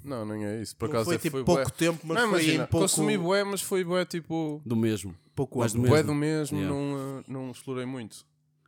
[0.03, 0.75] Não, nem é isso.
[0.77, 1.69] Por acaso foi é- tipo foi pouco bué.
[1.71, 4.61] tempo, mas não, foi imagina, pouco, consumi bué, mas foi bué tipo.
[4.65, 5.15] Do mesmo.
[5.35, 5.93] pouco mais do mesmo.
[5.95, 6.75] Bué do mesmo, Yeah.
[6.75, 8.25] não, uh, não explorei muito.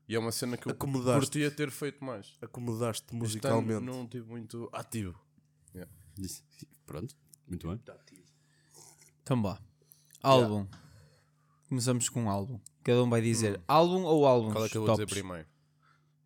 [0.08, 1.20] E é uma cena que eu Acomodaste.
[1.22, 2.34] curtia ter feito mais.
[2.42, 3.82] Acomodaste Este ano musicalmente.
[3.84, 5.18] não tive muito ativo.
[6.16, 6.44] Disse-
[6.86, 7.16] Pronto,
[7.48, 7.80] muito bem.
[9.24, 9.60] Então vá.
[10.22, 10.68] Álbum.
[11.70, 12.60] Começamos com um álbum.
[12.84, 14.52] Cada um vai dizer álbum ou álbum.
[14.52, 15.48] Qual é que eu vou dizer primeiro?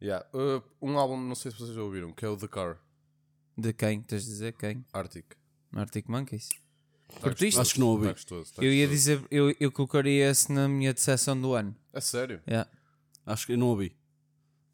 [0.02, 0.26] Yeah.
[0.34, 2.78] uh, um álbum, não sei se vocês já ouviram, que é o The Car,
[3.58, 4.02] De quem?
[4.02, 4.86] Tens de dizer quem?
[4.93, 5.26] Arctic.
[5.73, 6.50] Arctic Monkeys.
[7.13, 7.58] Tá Curtiste?
[7.58, 8.08] gostoso, Acho que não ouvi.
[8.13, 11.76] tá tá Eu ia dizer, eu, eu colocaria esse na minha decepção do ano.
[11.93, 12.41] É sério?
[12.47, 12.69] Yeah.
[13.26, 13.95] Acho que eu não ouvi.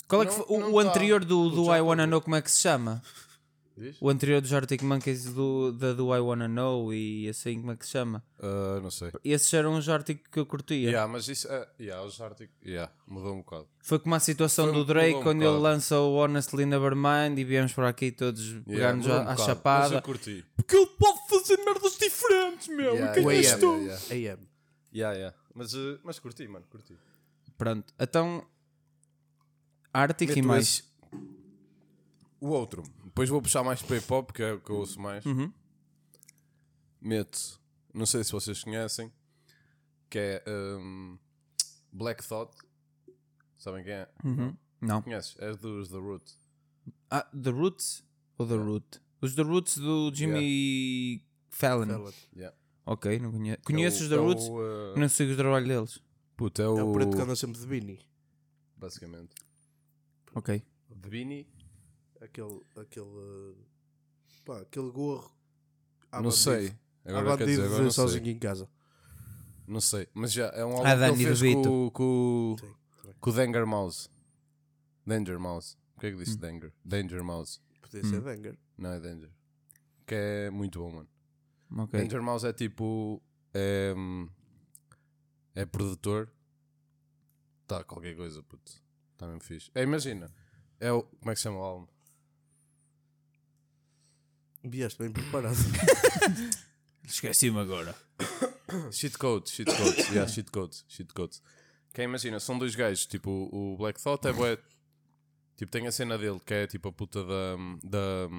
[0.08, 0.58] Qual é que Não- foi?
[0.58, 0.90] O, não o tá.
[0.90, 2.06] anterior do, do I Wanna.
[2.06, 3.02] Know, como é que se chama?
[3.76, 3.98] Diz?
[4.00, 7.76] O anterior dos Arctic Monkeys do, da do I Wanna Know e assim, como é
[7.76, 8.24] que se chama?
[8.38, 9.12] Uh, não sei.
[9.24, 10.78] Esses eram os Arctic que eu curtia.
[10.92, 11.68] Yeah, mas isso é.
[11.80, 12.52] Yeah, os Arctic.
[12.64, 13.68] Yeah, mudou um bocado.
[13.82, 15.62] Foi como a situação Foi- do Drake um quando ele bocado.
[15.64, 19.42] lança o Honestly Nevermind e viemos para aqui todos Yeah, à, um à bocado, Mas
[19.42, 19.96] chapada.
[19.96, 20.46] eu curti.
[20.56, 22.94] Porque ele pode fazer merdas diferentes, meu.
[22.94, 23.66] Yeah, que é que yeah, isto?
[23.66, 24.34] yeah, yeah.
[24.36, 24.48] AM.
[24.94, 25.38] Yeah, yeah.
[25.56, 26.96] Mas, uh, mas curti, mano, curti.
[27.58, 28.46] Pronto, então.
[29.92, 30.64] Arctic e Meto mais.
[30.68, 30.84] esse-
[32.40, 32.84] O outro.
[33.14, 35.24] Depois vou puxar mais para hip hop, que é o que eu ouço mais.
[35.24, 35.54] Uhum.
[37.00, 37.60] Meto.
[37.94, 39.12] Não sei se vocês conhecem.
[40.10, 40.44] Que é.
[40.48, 41.18] um,
[41.92, 42.52] Black Thought.
[43.58, 44.10] Sabem quem é?
[44.24, 44.56] Uhum.
[44.82, 45.02] Não.
[45.02, 45.36] Conheces?
[45.40, 46.34] É dos The Root.
[47.12, 48.04] Ah, The Roots
[48.38, 49.00] ou The Root?
[49.22, 51.86] Os The Roots do Jimmy Fallon.
[51.88, 52.12] Fallon.
[52.36, 52.58] Yeah.
[52.86, 53.60] Ok, não conheço.
[53.62, 56.02] É Conheço o- os The é o, Roots, uh, não sigo o trabalho deles.
[56.36, 56.78] Puto, é o.
[56.80, 58.00] É o preto que anda sempre de Beanie.
[58.76, 59.36] Basicamente.
[60.34, 60.62] Ok.
[60.90, 61.48] De Beanie.
[62.24, 62.62] Aquele.
[62.76, 63.56] Aquele.
[64.46, 65.32] Pá, aquele gorro.
[66.12, 66.32] à não bandido.
[66.44, 66.68] sei.
[67.06, 68.04] À Agora quer bandido dizer, agora não sei.
[68.04, 68.70] sozinho em casa.
[69.68, 70.08] Não sei.
[70.14, 72.74] Mas já é um álbum Ah, que ele fez com, com, Sim,
[73.20, 74.10] com o Danger Mouse.
[75.06, 75.78] Danger Mouse.
[75.96, 76.20] O que é que Hum.
[76.24, 76.74] disse Danger?
[76.84, 77.60] Danger Mouse.
[77.82, 78.58] Podia ser Danger.
[78.78, 79.30] Não é Danger.
[80.06, 81.10] Que é muito bom, mano.
[81.84, 82.00] Ok.
[82.00, 83.22] Danger Mouse é tipo.
[83.54, 84.28] É, hum,
[85.56, 86.30] é produtor.
[87.68, 88.72] Tá, qualquer coisa, puto.
[89.18, 89.72] Tá mesmo fixe.
[89.76, 90.30] É, imagina.
[90.80, 91.04] É o.
[91.04, 91.88] Como é que se chama o álbum?
[94.64, 95.56] Vieste bem preparado.
[97.04, 97.96] Esqueci-me agora.
[98.92, 101.42] Cheat codes, cheat codes, yeah, cheat codes, cheat codes.
[101.94, 104.58] Que é, imagina, são dois gajos, tipo, o Black Thought é bué,
[105.56, 108.30] tipo, tem a cena dele que é tipo a puta da, da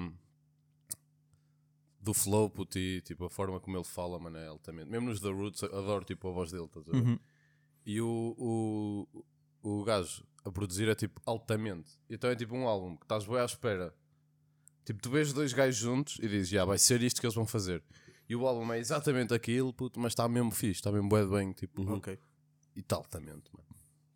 [2.01, 4.89] do flow, puto, e tipo, a forma como ele fala, mano, é altamente.
[4.89, 6.97] Mesmo nos The Roots, adoro tipo a voz dele, estás a ver?
[6.97, 7.19] Uhum.
[7.85, 9.25] E o, o,
[9.61, 11.91] o gajo a produzir é tipo altamente.
[12.09, 13.93] Então é tipo um álbum que estás bem à espera.
[14.85, 17.45] Tipo, tu vês dois gajos juntos e dizes, já vai ser isto que eles vão
[17.45, 17.83] fazer.
[18.29, 21.29] E o álbum é exatamente aquilo, puto, mas está mesmo fixe, está mesmo bué de
[21.29, 22.17] bem, tipo, ok.
[22.75, 23.67] e está altamente, mano.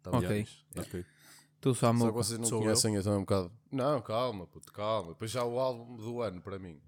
[0.02, 0.30] Tá Ok.
[0.30, 0.50] Yeah.
[0.78, 1.06] Ok.
[1.62, 3.52] Tu só Só que vocês não Sou conhecem, então é um bocado.
[3.72, 5.10] Não, calma, puto, calma.
[5.10, 6.80] Depois já o álbum do ano para mim.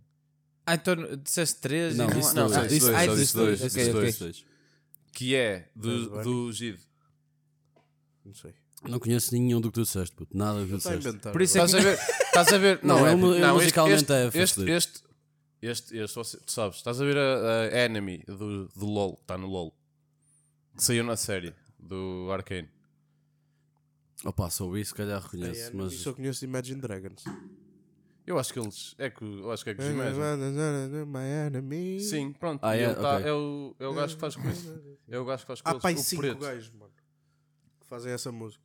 [0.65, 3.59] Ah, então disseste três Não, e disse não, dois, ah, disse dois, ah, disse dois,
[3.59, 3.73] dois.
[3.73, 4.17] dois.
[4.17, 4.45] Dois.
[5.11, 6.23] Que é do, do ano.
[6.23, 6.79] do Gid.
[8.23, 8.53] Não sei.
[8.87, 10.35] Não conheço nenhum do que tu disseste, puto.
[10.35, 11.07] Nada do que tu disseste.
[11.07, 11.31] inventar.
[11.31, 11.99] Por isso é Estás a ver?
[12.25, 12.79] Estás a ver?
[12.83, 14.39] Não, Não, é, ele- ele não, este- musicalmente este, é este,
[14.71, 15.03] este,
[15.61, 19.21] este, este, você- tu sabes, estás a ver a, a Enemy do, do LOL, que
[19.21, 19.71] está no LOL,
[20.75, 22.67] que saiu na série do Arcane.
[24.25, 25.93] Opa, só ouvi, se calhar reconheço, É, mas.
[25.93, 27.23] Só conheço Imagine Dragons.
[28.25, 28.95] Eu acho que eles.
[28.99, 30.15] É que, eu acho que é que os Imagine.
[31.99, 32.63] Sim, pronto.
[32.63, 32.93] Ah, é?
[32.93, 33.27] tá- Ok.
[33.27, 34.81] é, o, é o gajo que faz com isso.
[35.09, 36.39] É o gajo que faz com Há eles, pai o cinco preto.
[36.39, 36.93] gajos, mano.
[37.81, 38.63] Que fazem essa música.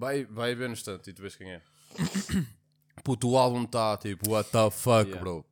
[0.00, 1.62] Vai, vai ver no instante e tu vês quem é.
[3.04, 5.20] Puto, o álbum está tipo, what the fuck, Yeah.
[5.20, 5.44] bro.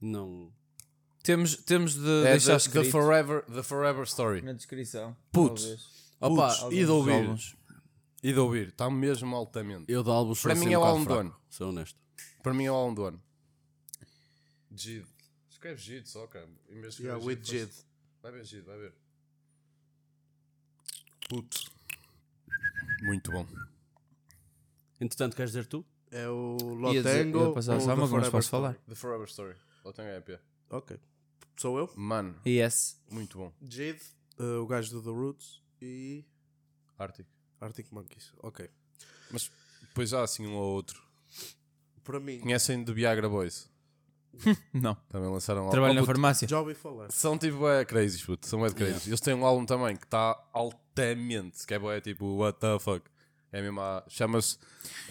[0.00, 0.52] Não.
[1.22, 4.42] Temos, temos de É deixar the, the, escrito forever, the Forever Story.
[4.42, 5.16] na descrição.
[5.32, 5.62] Putz.
[5.62, 6.10] talvez.
[6.20, 7.12] Opa, Putz, e de ouvir.
[7.12, 7.56] álbuns.
[8.22, 8.68] E de ouvir.
[8.68, 9.84] Está mesmo altamente.
[9.88, 11.36] eu de álbuns sou Para mim é um o álbum do fraco, ano.
[11.50, 11.98] Sou honesto.
[12.42, 13.22] Para mim é o álbum do ano.
[14.74, 15.04] Jid.
[15.50, 16.48] Escreve Jid só, cara.
[16.68, 17.68] Em vez de Yeah, with Jid, Jid.
[17.68, 17.86] faz-
[18.22, 18.94] Vai ver Jid, vai ver.
[21.28, 21.70] Puto.
[23.02, 23.46] Muito bom.
[25.00, 25.84] Entretanto, queres dizer tu?
[26.10, 26.56] É o
[26.92, 27.48] Ia dizer- Lotango.
[27.48, 28.62] ia passar ou só The uma, mas Forever posso Story?
[28.62, 28.74] falar.
[28.88, 29.56] The Forever Story.
[29.84, 30.38] Ou tem EP.
[30.70, 30.98] Ok.
[31.56, 31.90] Sou eu?
[31.96, 33.00] Mano, Yes.
[33.10, 33.52] muito bom.
[33.62, 34.00] Jade,
[34.38, 36.24] eh, o gajo do The Roots e
[36.98, 37.26] Arctic.
[37.60, 38.32] Arctic Monkeys.
[38.42, 38.68] Ok.
[39.30, 39.50] Mas
[39.82, 41.00] depois há assim um ou outro.
[42.02, 43.70] Para mim, Conhecem The Viagra Boys?
[44.72, 44.94] Não.
[45.08, 46.00] Também lançaram um Trabalho álbum.
[46.00, 46.48] na farmácia.
[46.48, 47.10] já ouvi falar.
[47.12, 48.46] São tipo é crazy, puto.
[48.46, 49.10] São é crazy.
[49.10, 51.66] Eles têm um álbum também que está altamente.
[51.66, 53.04] Que é bué, tipo, what the fuck.
[53.52, 54.58] É mesmo a- Chama-se.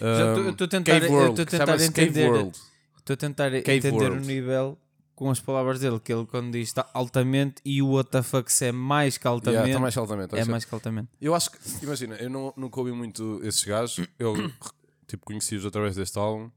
[0.00, 1.44] Já um, tô a tentar- Cave World.
[1.46, 2.52] tentar entender-.
[2.98, 4.16] Estou a tentar Cave entender World.
[4.24, 4.78] o nível
[5.14, 8.72] com as palavras dele, que ele quando diz está altamente e o fuck se é
[8.72, 10.34] mais que altamente, Yeah, tá mais altamente.
[10.34, 11.08] é mais que altamente.
[11.20, 14.06] Eu acho que, imagina, eu não, nunca ouvi muito esses gajos.
[14.18, 14.32] Eu
[15.06, 16.50] tipo, conheci-os através deste álbum.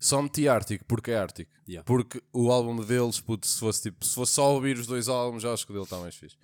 [0.00, 1.48] Só meti Arctic porque é Arctic.
[1.68, 1.84] Yeah.
[1.84, 5.42] Porque o álbum deles, puto, se fosse tipo, se fosse só ouvir os dois álbuns,
[5.42, 6.36] já acho que o dele está mais fixe.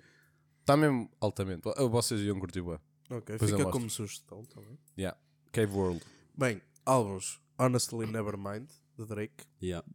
[0.61, 1.61] Está mesmo altamente.
[1.89, 2.79] Vocês iam curtir, bué.
[3.09, 3.71] Ok, Pois eu fica mostro.
[3.71, 4.77] como sugestão também.
[4.97, 5.17] Yeah.
[5.51, 6.01] Cave World.
[6.35, 9.43] Bem, álbuns Honestly Nevermind, de Drake.
[9.61, 9.85] Yeah.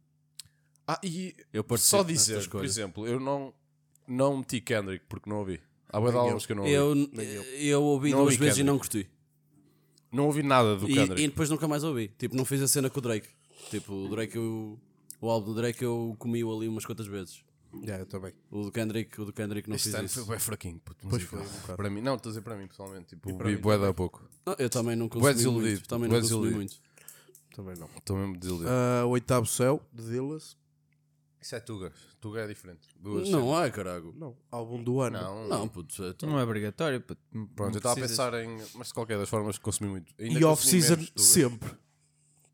[0.87, 2.65] Ah, e Eu participo só dizer, por escolha.
[2.65, 3.53] exemplo, eu não.
[4.07, 5.59] não meti Kendrick porque não ouvi.
[5.91, 6.27] Há bué de Nem eu.
[6.29, 6.73] álbuns que eu não ouvi.
[6.75, 7.43] Eu, eu.
[7.59, 8.65] eu ouvi Não duas ouvi vezes e Kendrick.
[8.71, 9.09] não curti.
[10.11, 11.21] Não ouvi nada do E, Kendrick.
[11.23, 12.07] e depois nunca mais ouvi.
[12.17, 13.27] Tipo, não fiz a cena com o Drake.
[13.69, 14.79] Tipo, o Drake, eu,
[15.21, 17.43] o álbum do Drake eu comi-o ali umas quantas vezes.
[17.83, 18.33] Já, eu também.
[18.49, 20.25] O do Kendrick, o do Kendrick não Este fiz isso.
[20.25, 21.75] foi bem fraquinho, puto, Pois foi, um.
[21.75, 23.07] Para mim, não, estou a dizer para mim pessoalmente.
[23.15, 24.27] Tipo, vi bué há pouco.
[24.45, 25.87] Ah, eu também não consumi desiludido, muito.
[25.87, 26.75] Também não consumi muito.
[27.55, 27.87] Também não.
[27.97, 28.69] Estou mesmo desiludido.
[28.71, 30.57] Ah, oitavo céu, de Dillas.
[31.41, 31.93] Isso é Tuga.
[32.19, 32.87] Tuga é diferente.
[32.99, 34.13] Duas Não há, carago.
[34.17, 35.17] Não, álbum do ano.
[35.21, 36.03] Não, Não, puto.
[36.03, 36.99] é Não é obrigatório.
[36.99, 37.21] puto.
[37.55, 38.57] Pronto, eu estava a pensar em.
[38.75, 40.13] Mas de qualquer das formas consumi muito.
[40.19, 41.71] Ainda E off-season sempre.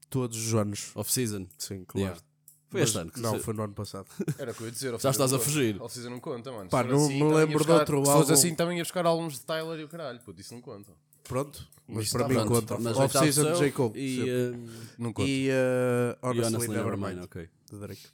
[0.10, 0.92] Todos os anos.
[0.96, 1.48] Off-season.
[1.58, 2.06] Sim, claro.
[2.08, 2.22] Yeah.
[2.70, 3.12] Foi este ano.
[3.12, 4.08] que Não, se- foi no ano passado.
[4.40, 5.00] Era o que eu ia dizer.
[5.00, 5.82] Já estás a fugir.
[5.82, 6.70] Off-season não conta, mano.
[6.70, 8.34] Pá, Se for não assim, me também ia lembro de buscar- outro Se fosse álbum.
[8.34, 10.20] assim, também ia buscar álbuns de Tyler e o caralho.
[10.22, 10.92] Puto, isso não conta.
[11.24, 12.68] Pronto, mas para está mim pronto.
[12.68, 12.78] conta.
[12.84, 13.72] Mas Off-season de céu J.
[13.72, 14.00] Cole.
[14.00, 14.32] E, sempre.
[14.32, 15.30] uh, Não conta.
[15.30, 17.50] E uh, e Honestly, Honestly Nevermind, Nevermind, ok.
[17.72, 18.08] de Drake.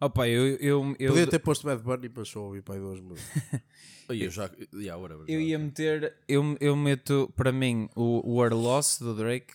[0.00, 3.00] Opa, eu, eu, eu, Podia ter posto Bad Bunny, mas só ouvi para aí duas
[3.00, 3.42] músicas.
[4.06, 4.50] Aí eu já.
[4.74, 5.24] Yeah, whatever.
[5.26, 5.46] eu já.
[5.46, 6.14] ia meter.
[6.28, 9.54] Eu, eu meto para mim o War Loss do Drake.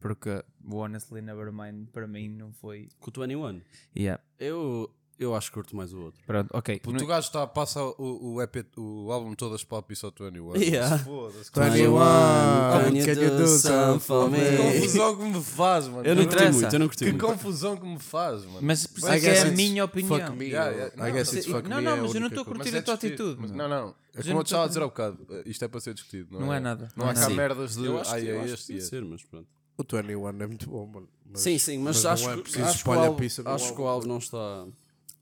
[0.00, 2.88] Porque o Honestly Nevermind para mim não foi.
[3.00, 3.60] Com o 21.
[3.96, 4.22] Yeah.
[4.38, 6.22] Eu, eu acho que curto mais o outro.
[6.24, 6.78] Pronto, ok.
[6.78, 10.10] Puto, o gajo está, passa o, o, EP, o álbum todo as pop e só
[10.16, 10.54] 21.
[10.56, 10.98] Yeah.
[10.98, 11.50] Foda-se.
[11.50, 14.38] Twenty Can one, you can you do do some some for me?
[14.38, 16.06] Que confusão que me faz, mano.
[16.06, 17.26] Eu não Não curti muito, eu não curti Que muito.
[17.26, 18.58] confusão que me faz, mano.
[18.62, 20.16] Mas isso é é a minha opinião.
[20.20, 20.44] Fuck me.
[20.46, 20.94] Yeah, yeah.
[20.94, 21.82] I Não, guess it's não, fuck não, me.
[21.82, 23.36] não, é a mas eu não estou a curtir a tua atitude.
[23.40, 23.68] Mas não.
[23.68, 23.88] Não, não.
[24.14, 25.26] É eu como não eu estava a dizer há bocado.
[25.30, 26.28] eh, Isto é para ser discutido.
[26.32, 26.88] Não, Não é nada.
[26.96, 27.84] Não Não há é cá merdas de.
[27.86, 28.72] Eu acho que, é este.
[28.72, 28.80] e é.
[28.80, 29.48] ser, mas pronto.
[29.78, 31.08] O 21 é muito bom, mano.
[31.30, 33.80] Mas- Sim, sim, mas, mas acho, não é preciso acho, que o álbum, acho que
[33.80, 34.06] o álbum.
[34.08, 34.66] não está.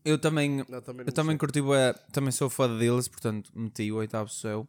[0.05, 1.38] Eu também, também eu também sei.
[1.38, 4.66] curti bué, também sou fã de deles, portanto meti o oitavo céu.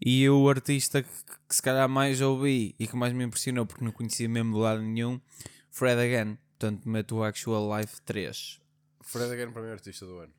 [0.00, 1.08] E o artista que,
[1.48, 4.60] que se calhar mais ouvi e que mais me impressionou, porque não conhecia mesmo de
[4.60, 5.20] lado nenhum,
[5.70, 6.38] Fred Again.
[6.58, 8.60] Portanto, meto o Actual Life 3.
[9.02, 10.32] Fred Again para mim é artista do ano.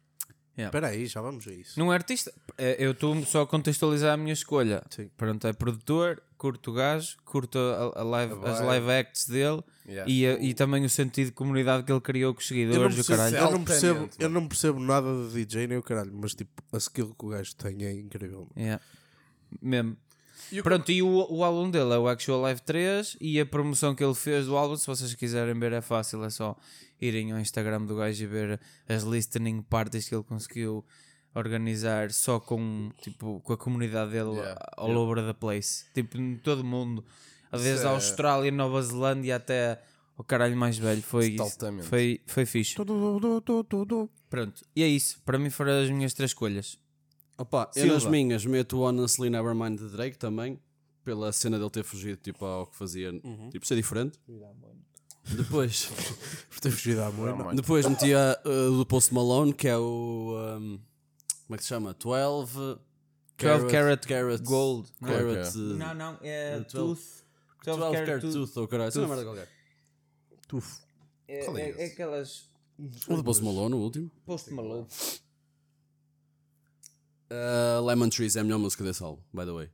[0.68, 1.80] Espera aí, já vamos a isso.
[1.80, 4.84] Não é artista, é- eu estou só a contextualizar a minha escolha.
[4.90, 5.10] Sim.
[5.18, 9.62] Pronto, é produtor, curto o gajo, curto a- a live- A as live acts dele
[9.88, 10.12] Yeah.
[10.12, 13.02] e, a- e também o sentido de comunidade que ele criou com os seguidores e
[13.02, 13.36] o caralho.
[13.38, 14.10] eu, não percebo, mano.
[14.20, 17.30] eu não percebo nada de DJ nem o caralho, mas tipo, a skill que o
[17.30, 18.48] gajo tem é incrível.
[18.56, 18.82] Yeah.
[19.62, 19.98] Mesmo.
[20.52, 23.46] E o Pronto, e o, o álbum dele é o Actual Life 3 e a
[23.46, 26.56] promoção que ele fez do álbum, se vocês quiserem ver, é fácil, é só
[27.02, 30.86] irem ao Instagram do gajo e ver as listening parties que ele conseguiu
[31.36, 35.86] organizar só com, tipo, com a comunidade dele Yeah, all over the place.
[35.94, 37.04] Tipo, em todo o mundo.
[37.52, 39.82] Desde Isso é- a Austrália, Nova Zelândia até
[40.18, 41.02] o caralho mais velho.
[41.02, 41.86] Foi, Totalmente.
[41.88, 42.76] foi, foi fixe.
[44.30, 45.20] Pronto, e é isso.
[45.26, 46.78] Para mim foram as minhas três escolhas.
[47.38, 50.60] Opa, eu nas minhas meto o Honestly Nevermind de Drake também,
[51.06, 53.14] pela cena dele ter fugido tipo, ao que fazia,
[53.50, 54.20] tipo, ser diferente.
[55.36, 55.86] Depois,
[56.50, 57.54] Por ter fugido à moina.
[57.56, 60.36] depois metia uh, do Post Malone, que é o.
[60.60, 60.80] um,
[61.46, 61.94] como é que se chama?
[61.94, 62.54] 12.
[63.38, 64.90] 12 carat carat gold.
[65.00, 65.56] Não, Carat.
[65.56, 67.02] uh, não, não é 12 Tooth.
[67.66, 69.50] 12 carat tooth, ou caralho, é merda qualquer.
[70.48, 70.80] Tuf.
[71.28, 71.82] É, Qual é é- esse?
[71.82, 72.50] é aquelas
[73.08, 74.12] O do Post Malone, o último.
[74.26, 74.88] Post Malone.
[77.32, 79.70] Uh, Lemon Trees é a melhor música desse álbum, by the way.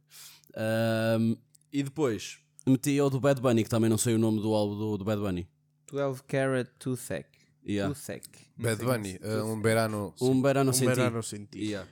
[1.18, 1.38] Um,
[1.72, 4.78] e depois meti o do Bad Bunny, que também não sei o nome do álbum
[4.78, 5.48] do, do Bad Bunny.
[5.92, 7.26] 12 Carat Toothache.
[7.68, 7.94] Yeah.
[7.94, 8.30] Toothache.
[8.58, 10.14] Bad Bunny, eh, um verano.
[10.22, 10.96] Um verano Um sem ti.
[10.96, 11.60] verano sem ti.
[11.60, 11.90] Yeah.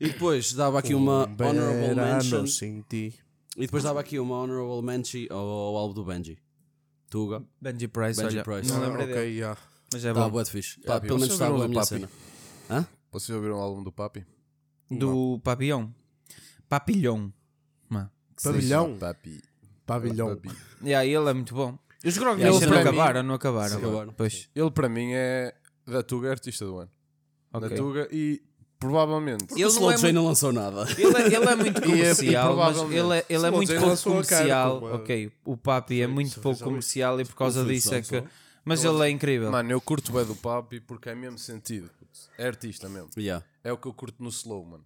[0.00, 2.30] E depois dava aqui uma Um honorable mention.
[2.30, 3.14] verano sem ti.
[3.56, 6.38] E depois dava aqui uma honorable mention ao, ao álbum do Benji.
[7.10, 7.42] Tuga.
[7.60, 8.68] Benji Price, Benji olha, Price.
[8.70, 9.34] não Ah, lembrei ok, dele.
[9.38, 9.60] yeah.
[9.92, 10.32] Mas é Estava bom.
[10.32, 10.80] bué de fixe.
[10.80, 11.88] Papi, Ah, pelo menos estava ouviram a do minha Papi?
[11.94, 12.10] cena.
[12.70, 12.86] Hã?
[13.10, 14.26] Vocês ouviram o álbum do Papi?
[14.90, 15.88] Do Papillon.
[16.68, 17.30] Papillon.
[17.88, 18.10] Mano.
[18.42, 18.98] Pavilhão.
[18.98, 19.40] Papi.
[19.88, 20.36] Pavilhão.
[20.36, 20.50] Papi.
[20.84, 21.76] Yeah, ele é muito bom.
[22.04, 23.76] E os Ele Grognais não para mim- acabaram, não acabaram.
[23.78, 24.14] Acabaram.
[24.16, 24.48] Pois.
[24.54, 25.52] Ele para mim é
[25.86, 26.90] da Tuga artista do ano.
[27.52, 27.68] ok.
[27.70, 28.40] Da Tuga e
[28.78, 29.46] provavelmente.
[29.46, 30.82] Porque Ele o não é muito- não lançou nada.
[30.96, 33.72] Ele é, ele é muito E é- e comercial, mas ele é, ele é muito
[33.74, 34.80] pouco cara comercial.
[34.80, 38.02] com uma- Ok, o Papi é muito sorriso pouco comercial e por causa disso é
[38.02, 38.22] que.
[38.64, 39.50] Mas ele é incrível.
[39.50, 41.90] Mano, eu curto bem do Papi porque é mesmo sentido.
[42.36, 43.08] É artista mesmo.
[43.18, 43.44] Yeah.
[43.64, 44.84] É o que eu curto no slow, mano.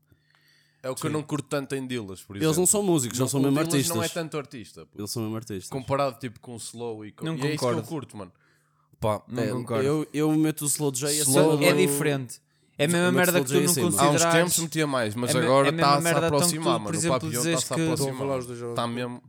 [0.82, 2.48] É o que eu não curto tanto em Dillas, por exemplo.
[2.48, 3.96] Eles não são músicos, eles são o mesmo Dillas artistas.
[3.96, 4.80] não é tanto artista.
[4.86, 4.98] putz.
[4.98, 5.68] Eles são mesmo artistas.
[5.68, 7.24] Comparado tipo com o slow e com...
[7.24, 7.80] Não e é isso que concordo.
[7.80, 8.32] eu curto, mano.
[8.98, 9.84] Pá, Não É, concordo.
[9.84, 12.40] eu, eu meto o Slow J a Slow cena é diferente.
[12.78, 14.02] É a mesma merda que tu não cima?
[14.02, 16.30] há uns tempos metia mais, mas É agora é a mesma está-se a merda tão
[16.30, 16.96] que tu, aproximar, por mano.
[16.96, 18.38] exemplo, o dizes está-se a a aproximar.
[18.70, 19.22] Está mesmo...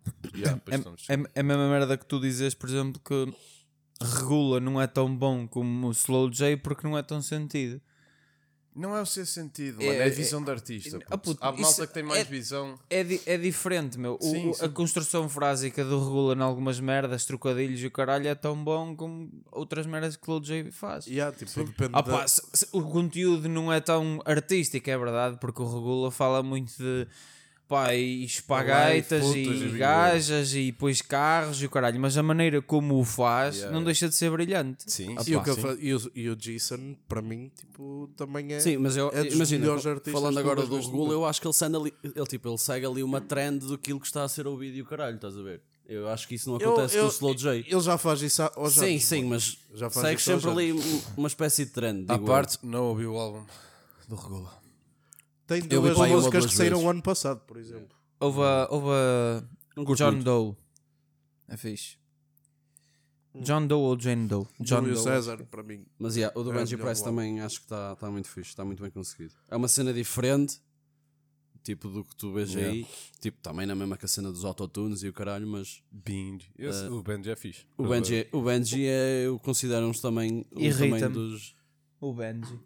[1.09, 3.33] É, é a mesma merda que tu dizes, por exemplo, que
[4.01, 7.79] regula não é tão bom como o Slow J porque não é tão sentido.
[8.75, 9.99] Não é o seu sentido, É- mano.
[9.99, 10.97] É, a é- visão de artista.
[11.05, 11.35] Ah, puto.
[11.35, 12.79] puto, Há malta que tem mais é- visão.
[12.89, 14.17] É, di- é diferente, meu.
[14.19, 14.51] O- Sim.
[14.61, 18.95] A construção frásica do Regula em algumas merdas, trocadilhos e o caralho é tão bom
[18.95, 21.05] como outras merdas que o J faz.
[21.07, 24.97] Há, tipo, depende Ah, da- pá, se- se o conteúdo não é tão artístico, é
[24.97, 27.07] verdade, porque o Regula fala muito de
[27.73, 32.61] pá, e espagaitas e, e gajas e depois carros e o caralho, mas a maneira
[32.61, 33.85] como o faz Yeah, não yeah.
[33.85, 34.83] deixa de ser brilhante.
[34.91, 38.59] Sim, E, o que fa- e, o, e o Jason, para mim, tipo, também é.
[38.59, 41.41] Sim, mas eu é dos imagina, melhores artistas falando eu agora do Regula, eu acho
[41.41, 44.29] que ele, segue ali, ele, tipo, ele segue ali uma trend do que está a
[44.29, 45.61] ser ouvido e o caralho, estás a ver?
[45.87, 47.65] Eu acho que isso não Eu- acontece eu- com o Slow J.
[47.67, 50.71] Ele já faz isso há aos Sim, anos, sim, mas Já faz segue sempre ali
[50.73, 52.05] um- uma espécie de trend.
[52.09, 52.19] À eu.
[52.23, 53.43] parte, não ouvi o álbum
[54.07, 54.62] do Regula.
[55.47, 57.95] Tem Eu duas ou músicas duas que saíram ano passado, por exemplo.
[58.19, 59.43] Houve a, houve a
[59.95, 60.23] John muito.
[60.23, 60.55] Doe.
[61.47, 61.97] É fixe.
[63.35, 64.45] John Doe ou Jane Doe?
[64.59, 65.03] John Júlio Doe.
[65.03, 65.85] César, para mim.
[65.97, 68.63] Mas yeah, o do É Benji Price também acho que está tá muito fixe, está
[68.63, 69.33] muito bem conseguido.
[69.49, 70.61] É uma cena diferente,
[71.63, 72.85] tipo do que tu vês aí,
[73.19, 76.51] tipo também na mesma que a cena dos autotunes e o caralho, mas Benji.
[76.57, 77.65] Esse- o Benji é fixe.
[77.75, 81.55] o Benji, o Benji é, eu considero uns também, uns também dos.
[81.99, 82.59] O Benji.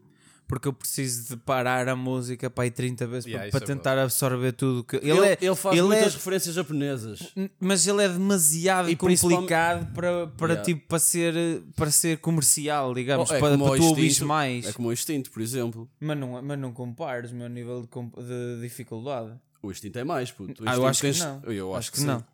[0.48, 3.76] Porque eu preciso de parar a música para ir 30 vezes Yeah, para, isso é
[3.76, 5.38] tentar absorver tudo que ele, Ele, é.
[5.42, 7.34] ele faz ele muitas é- referências japonesas.
[7.60, 10.64] mas ele é demasiado E principalmente- complicado para, para, Yeah.
[10.64, 11.34] tipo, para, ser,
[11.76, 14.66] para ser comercial, digamos, Oh, é para, como para o tu ouvires Instinto- mais.
[14.68, 15.90] É como o Instinto, por exemplo.
[16.00, 19.34] Mas, não, mas não compares o meu nível de, comp- de dificuldade.
[19.62, 20.64] O Instinto é mais, puto.
[20.64, 21.52] O Ah, eu Instinto acho que tens- não.
[21.52, 22.26] Eu acho, que, não.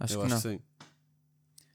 [0.00, 0.40] Acho eu que acho não.
[0.40, 0.60] que sim.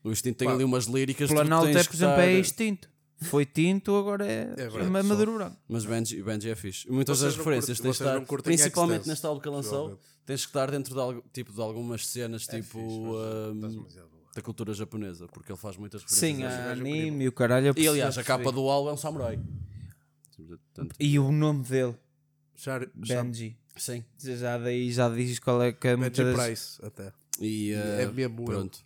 [0.03, 2.21] O Instinto tem Pá, ali umas líricas que tu Planalto tens é, que por exemplo,
[2.21, 2.89] é estar- extinto.
[3.21, 5.03] Foi tinto, agora é, verdade, é pessoal.
[5.03, 5.57] maduro branco.
[5.67, 6.89] Mas Benji, Benji é fixe.
[6.89, 10.49] Muitas Vocês das referências tens de estar, principalmente neste álbum que ele lançou, tens que
[10.49, 12.79] estar dentro de, algo, tipo, de algumas cenas tipo
[13.17, 14.23] ahm, demasiado boa.
[14.33, 16.37] da cultura japonesa, porque ele faz muitas referências.
[16.37, 17.73] Sim, a- há anime e o caralho.
[17.75, 19.37] E aliás, a capa do álbum é um samurai.
[20.99, 21.95] E o nome dele,
[22.55, 23.57] Char- Benji.
[23.75, 24.03] Sim.
[24.17, 27.11] Já daí já dizes qual é que é Benji muitas Price, até.
[27.39, 28.79] E, É ah, mesmo pronto.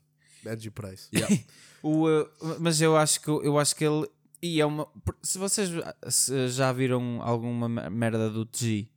[0.43, 1.07] Benji Price.
[1.13, 1.37] Yeah.
[1.85, 2.25] O, uh,
[2.61, 4.07] mas eu acho que eu acho que ele
[4.43, 4.87] e é uma
[5.23, 5.69] se vocês
[6.09, 8.87] se já viram alguma me- merda do TG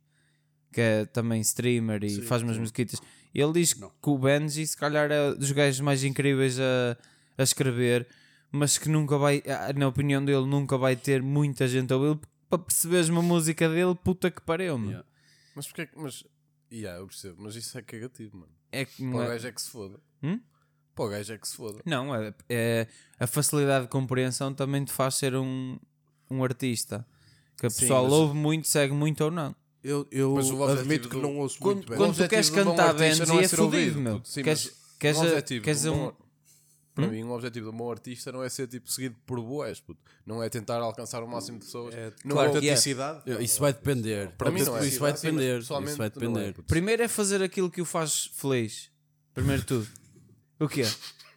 [0.73, 2.99] que é também streamer e Sim, faz umas musiquitas
[3.33, 6.97] ele diz que o Benji se calhar é dos gajos mais incríveis a,
[7.37, 8.05] a escrever
[8.51, 12.19] mas que nunca vai ah, na opinião dele nunca vai ter muita gente a ouvir
[12.49, 14.89] para perceberes uma música dele puta que pariu meu.
[14.89, 15.07] Yeah.
[15.53, 15.99] Mas porquê que.
[15.99, 16.23] Mas.
[16.71, 17.41] Yeah, eu percebo.
[17.43, 18.51] Mas isso é cagativo, mano.
[18.71, 19.99] é que não Para o é, gajo é que se foda.
[20.23, 20.39] Hum?
[20.97, 21.79] Para o gajo é que se foda.
[21.85, 22.87] Não, é, é-
[23.19, 25.77] a facilidade de compreensão também te faz ser um,
[26.29, 27.05] um artista.
[27.57, 29.55] Que a Sim, pessoa mas- ouve muito, segue muito ou não.
[29.83, 31.97] Eu, eu Mas o objetivo admito que do- não ouço Quando, muito bem.
[31.97, 33.77] quando tu objetivo queres de um bom cantar artista Benji não é é ser fodido,
[33.77, 34.13] ouvido, meu.
[34.15, 34.27] puto.
[34.27, 35.97] Sim, Queres, mas queres, o objetivo queres do um...
[35.97, 36.13] bom-
[36.95, 39.79] Para mim, o objetivo de um bom artista não é ser tipo seguido por boés,
[39.79, 39.99] puto.
[40.25, 41.93] Não é tentar alcançar o máximo de pessoas.
[41.95, 42.55] É, não claro é é.
[42.55, 43.43] autenticidade.
[43.43, 44.31] Isso vai depender.
[44.31, 44.85] Para mim não é.
[44.87, 45.59] Isso vai Sim, mas depender.
[45.59, 46.53] pessoalmente Isso vai não é, depender.
[46.53, 46.67] puto.
[46.67, 48.89] Primeiro é fazer aquilo que o faz feliz.
[49.33, 49.87] Primeiro de tudo.
[50.59, 50.83] O quê?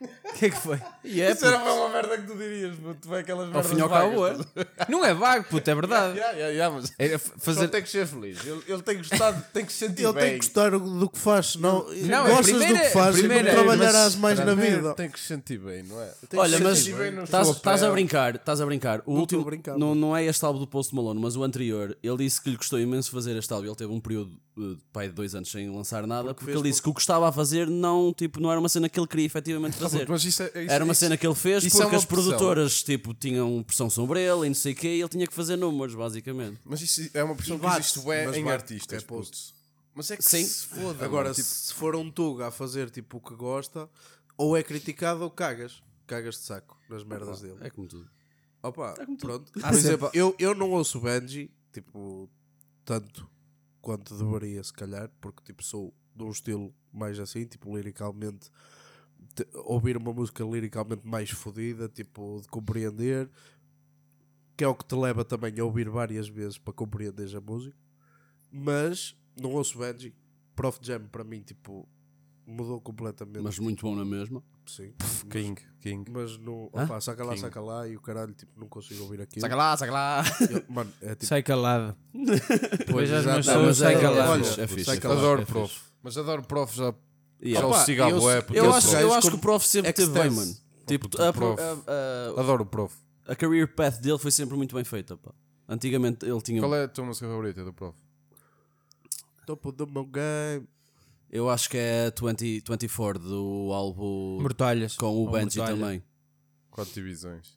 [0.00, 0.08] O
[0.38, 0.80] que é que foi?
[1.04, 3.06] E é, Isso era uma merda que tu dirias, puto.
[3.08, 4.36] Vai aquelas ao merdas fim e ao cabo é.
[4.88, 6.14] Não é vago, puto, é verdade.
[6.16, 7.68] Yeah, yeah, yeah, mas É Ele fazer...
[7.68, 8.38] tem que ser feliz.
[8.44, 10.22] Ele, ele tem que gostar, tem que se sentir Ele bem.
[10.22, 13.18] tem que gostar do que faz, senão Não, é gostas do é- que faz e
[13.18, 14.94] primeiro não é- trabalharás mais na Primeiro vida.
[14.94, 16.06] Tem que se sentir bem, não é?
[16.06, 17.92] Tem que Olha, se mas sentir bem no estás seu estás a papel.
[17.92, 19.02] brincar, estás a brincar.
[19.04, 21.36] O Não último estou a brincar, não, não é este álbum do Post Malone, mas
[21.36, 21.96] o anterior.
[22.02, 23.66] Ele disse que lhe gostou imenso fazer este álbum.
[23.66, 26.80] Ele teve um período uh, pai de dois anos sem lançar nada, porque, ele disse
[26.80, 29.26] que o que estava a fazer não, tipo, não era uma cena que ele queria
[29.26, 30.09] efetivamente fazer.
[30.09, 32.05] Mas isso é, isso, Era uma isso- cena que ele fez é porque uma as
[32.05, 35.35] produtoras tipo, tinham pressão sobre ele e não sei o quê, e ele tinha que
[35.35, 36.59] fazer números, basicamente.
[36.64, 39.03] Mas isso é uma pressão que existe mas em artistas.
[39.03, 39.07] é.
[39.94, 40.44] Mas é que Sim.
[40.44, 41.05] se foda.
[41.05, 43.88] Agora, mano, tipo, se for um Tuga a fazer tipo o que gosta,
[44.37, 45.83] ou é criticado ou cagas.
[46.07, 47.59] Cagas de saco nas merdas dele.
[47.61, 48.09] É como tudo.
[48.62, 49.50] Opa, pronto.
[49.62, 52.29] Há Por exemplo, eu, eu não ouço Benji, tipo,
[52.85, 53.29] tanto
[53.81, 58.50] quanto deveria, se calhar, porque tipo, sou de um estilo mais assim, tipo, liricalmente, te-
[59.64, 63.28] ouvir uma música liricalmente mais fodida, tipo, de compreender,
[64.56, 67.76] que é o que te leva também a ouvir várias vezes para compreenderes a música,
[68.50, 70.14] mas não ouço Benji.
[70.54, 71.88] Prof Jam, para mim, tipo,
[72.46, 73.40] mudou completamente.
[73.42, 74.42] Mas muito bom na mesma.
[74.66, 74.92] sim.
[75.30, 76.10] King, King.
[76.10, 77.40] Mas não, opa, saca lá, King.
[77.40, 79.40] saca lá e o caralho, tipo, não consigo ouvir aquilo.
[79.40, 80.22] Saca lá, saca lá.
[80.50, 81.24] Eu- mano, é tipo.
[81.26, 81.96] Sai calado.
[82.90, 84.30] Pois, minhas Não, mas sai é- calado.
[84.32, 85.20] olha, É fixe, é calado.
[85.20, 85.80] Adoro prof.
[86.02, 86.94] Mas adoro prof já.
[87.42, 87.61] Yeah.
[87.61, 90.30] Já o Opa, eu- bué, eu acho, eu acho que o prof sempre teve bem,
[90.30, 90.55] mano.
[90.86, 91.61] Tipo, a, prof.
[91.62, 92.95] a- a- Adoro o prof.
[93.26, 95.16] a career path dele foi sempre muito bem feita.
[95.16, 95.32] Pá.
[95.68, 96.61] Antigamente ele tinha.
[96.61, 97.97] Qual é a tua música favorita do prof?
[99.47, 100.66] Topo do meu game.
[101.30, 104.97] Eu acho que é 20, 24 do álbum Mortalhas.
[104.97, 105.78] com o Benji mortalha.
[105.78, 106.03] também.
[106.70, 107.57] Quatro divisões.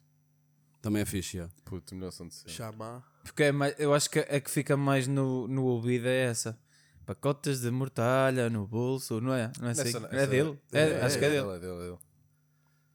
[0.80, 1.52] Também é fixe, yeah.
[1.64, 2.52] Puto, melhor som de sempre.
[2.52, 3.02] Chama.
[3.24, 6.58] Porque é mais, eu acho que a que fica mais no, no ouvido é essa.
[7.06, 9.52] Pacotes de mortalha no bolso, não é?
[9.60, 9.88] Não é, assim?
[9.88, 10.58] Essa- é dele?
[10.72, 11.48] É, acho que é dele.
[11.50, 11.98] É dele, é dele.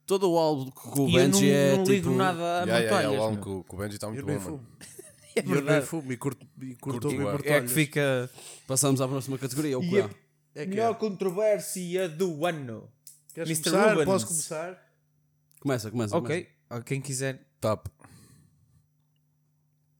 [0.06, 1.90] Todo o álbum com o E eu não, Benji é não tipo...
[1.92, 3.20] ligo nada a Yeah, yeah, yeah, mortalhas.
[3.20, 3.64] o álbum meu.
[3.64, 4.58] com o Benji está muito Eu bom, nem mano.
[4.58, 4.66] fumo.
[5.36, 5.86] É E eu nem verdade.
[5.86, 7.16] fumo e curto, e curto Curto bué.
[7.28, 7.62] É mortalhas.
[7.62, 8.30] que fica.
[8.66, 10.10] Passamos à próxima categoria, o E que a
[10.56, 10.94] É que melhor é.
[10.94, 12.90] controvérsia do ano.
[13.32, 13.70] Queres Mr.
[13.70, 13.90] começar?
[13.90, 14.04] Rubens.
[14.06, 14.92] Posso começar?
[15.60, 16.16] Começa, começa.
[16.16, 17.46] Ok, ah, quem quiser.
[17.60, 17.86] Tap.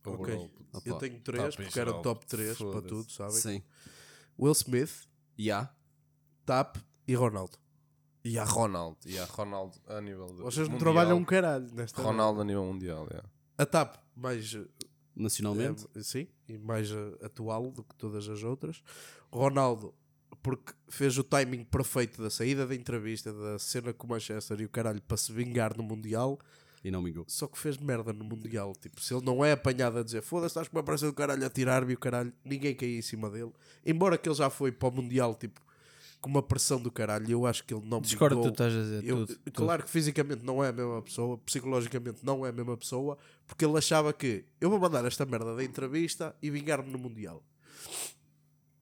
[0.05, 0.15] Ok.
[0.35, 0.51] Overall.
[0.85, 2.03] Eu Opa, tenho três, top em porque era geral.
[2.03, 2.89] top 3 para Foda-se.
[2.89, 3.35] tudo, sabem?
[3.35, 3.63] Sim.
[4.41, 5.71] Will Smith, Ya.
[6.47, 6.77] Tap
[7.07, 7.59] e Ronaldo.
[8.25, 8.99] E a Ronaldo.
[9.07, 10.79] E a Ronaldo a nível de Vocês não mundial.
[10.95, 13.29] trabalham um caralho nesta Ronaldo a nível mundial, yeah.
[13.57, 14.65] A Tap, mais eh,
[15.15, 15.87] Nacionalmente.
[15.95, 18.83] É, sim, e mais eh, atual do que todas as outras.
[19.33, 19.95] Ronaldo,
[20.43, 24.65] porque fez o timing perfeito da saída da entrevista, da cena com o Manchester e
[24.65, 26.39] o caralho para se vingar no Mundial,
[26.83, 27.25] E não mingou.
[27.29, 28.73] só que fez merda no Mundial.
[28.75, 31.45] Tipo, se ele não é apanhado a dizer foda-se, estás com uma pressa do caralho
[31.45, 33.53] a tirar-me e o caralho, ninguém caía em cima dele.
[33.85, 35.61] Embora que ele já foi para o Mundial, tipo,
[36.23, 38.81] com uma pressão do caralho, eu acho que ele não Discordo que tu estás a
[38.81, 39.39] dizer Eu- tudo.
[39.39, 39.53] tudo.
[39.55, 43.17] claro que fisicamente não é a mesma pessoa, psicologicamente não é a mesma pessoa,
[43.47, 47.43] porque ele achava que eu vou mandar esta merda da entrevista e vingar-me no Mundial.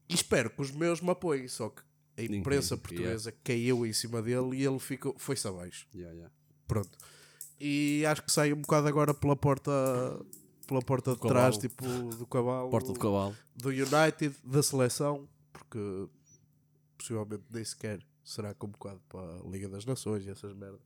[0.09, 1.83] E espero que os meus me apoiem, só que
[2.17, 2.83] a Ninguém, imprensa yeah.
[2.89, 5.87] portuguesa caiu em cima dele e ele ficou, foi-se abaixo.
[5.95, 6.31] Ya, ya.
[6.67, 6.91] Pronto.
[7.61, 9.73] E acho que sai um bocado agora pela porta
[10.67, 11.83] pela porta de trás, tipo
[12.17, 13.35] do cavalo, Porta de cavalo.
[13.57, 15.79] do United, da seleção, porque
[16.99, 20.81] possivelmente nem sequer será convocado para a Liga das Nações e essas merdas.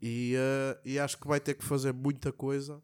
[0.00, 2.82] E, eh, e acho que vai ter que fazer muita coisa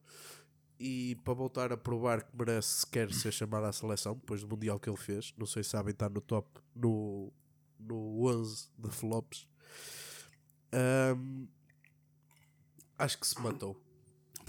[0.81, 4.81] e para voltar a provar que merece sequer ser chamado à seleção depois do Mundial
[4.81, 5.35] que ele fez.
[5.37, 7.31] Não sei se sabem, está no top no,
[7.79, 9.47] no 11 de flops.
[10.73, 11.47] Ahm,
[13.05, 13.81] acho que se matou.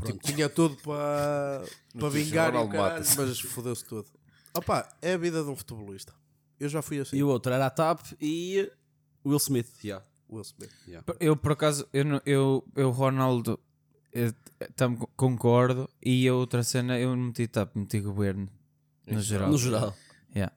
[0.06, 1.64] Tipo, tinha tudo para,
[1.98, 4.08] para vingar e o caralho, mas fodeu-se tudo.
[4.56, 6.14] Opa, é a vida de um futebolista.
[6.60, 7.16] Eu já fui assim.
[7.18, 8.70] E o outro era a TAP e
[9.26, 9.84] Will Smith.
[9.84, 10.04] Ya.
[10.30, 10.72] Will Smith.
[10.88, 11.04] Ya.
[11.20, 13.60] Eu, por acaso, eu, não- eu, eu Ronaldo,
[14.12, 14.34] eu,
[14.76, 15.90] tam- concordo.
[16.02, 18.50] E a outra cena, eu não meti TAP, meti governo.
[19.08, 19.50] No geral.
[19.50, 19.96] No geral.
[20.36, 20.54] Yeah.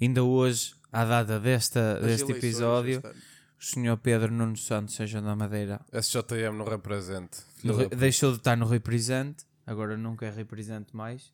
[0.00, 3.16] Ainda hoje, à data desta, As deste eleições episódio, este ano.
[3.60, 7.42] O senhor Pedro Nuno Santos, seja da Madeira, SJM não represente.
[7.62, 11.30] no da deixou de estar no represente, agora nunca é represente mais.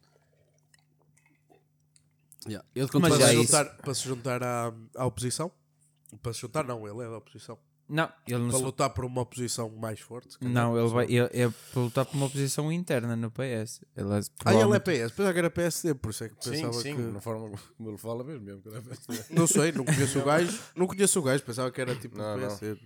[2.44, 5.52] De Mas para, já se é juntar, para se juntar à, à oposição?
[6.20, 7.58] Para se juntar, não, ele é da oposição.
[7.88, 10.36] Não, ele não, Para lutar por uma oposição mais forte.
[10.40, 13.80] não ele vai ele, é para lutar por uma posição interna no PS.
[13.96, 16.50] Ele é, Ah, ele é PS, pensava que era PSD, por isso é que Sim,
[16.50, 17.02] pensava sim, que.
[17.02, 18.44] na forma como ele fala mesmo.
[18.44, 20.60] mesmo é- Não sei, não conheço o gajo.
[20.74, 22.48] Não conheço o gajo, pensava que era tipo Não, não.
[22.48, 22.76] PSD.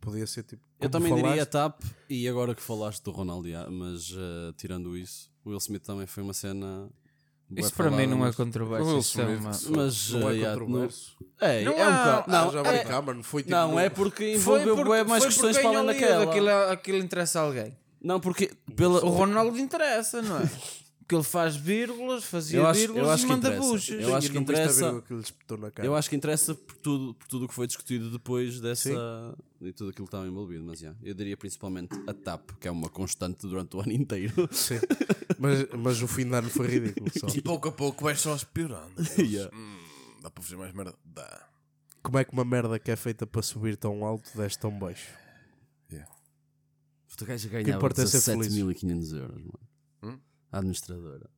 [0.00, 0.62] Podia ser tipo.
[0.80, 1.28] Eu também falaste.
[1.28, 5.82] diria TAP e agora que falaste do Ronaldo, mas eh, tirando isso, o Will Smith
[5.84, 6.88] também foi uma cena.
[7.56, 8.98] Isso para mim não é controverso.
[8.98, 11.16] Isso é uma- Mas Não eh, é ya, controverso.
[11.40, 12.30] É, Não é um há- bocado.
[12.30, 13.22] Não, já é, mano.
[13.22, 13.54] Foi tipo.
[13.54, 16.24] não é porque Foi envolveu porque- bué mais foi questões porque para além daquela.
[16.24, 17.76] Aquilo, é- aquilo interessa a alguém.
[18.02, 20.40] Não, porque pela, O Ronaldo interessa, não é?
[21.08, 23.66] Porque ele faz vírgulas, fazia Eu acho- vírgulas eu acho e que manda interessa.
[23.66, 24.02] buchas.
[24.02, 25.02] Eu acho que interessa-.
[25.82, 29.72] Eu acho que interessa por tudo, por tudo o que foi discutido depois dessa e
[29.72, 32.88] tudo aquilo que estava envolvido, mas já, eu diria principalmente a TAP, que é uma
[32.88, 34.48] constante durante o ano inteiro.
[34.52, 34.78] Sim.
[35.38, 37.10] Mas, mas o fim de ano foi ridículo.
[37.18, 37.26] Só.
[37.28, 38.94] E pouco a pouco vai só piorando.
[39.18, 39.54] Yeah.
[39.54, 39.78] Hum,
[40.22, 40.94] dá para fazer mais merda?
[41.04, 41.48] Dá.
[42.02, 45.10] Como é que uma merda que é feita para subir tão alto desce tão baixo?
[47.20, 48.54] O gajo ganhava importa é ser feliz.
[48.54, 49.60] 17.500 euros, mano.
[50.02, 50.20] Hum?
[50.52, 51.28] A administradora.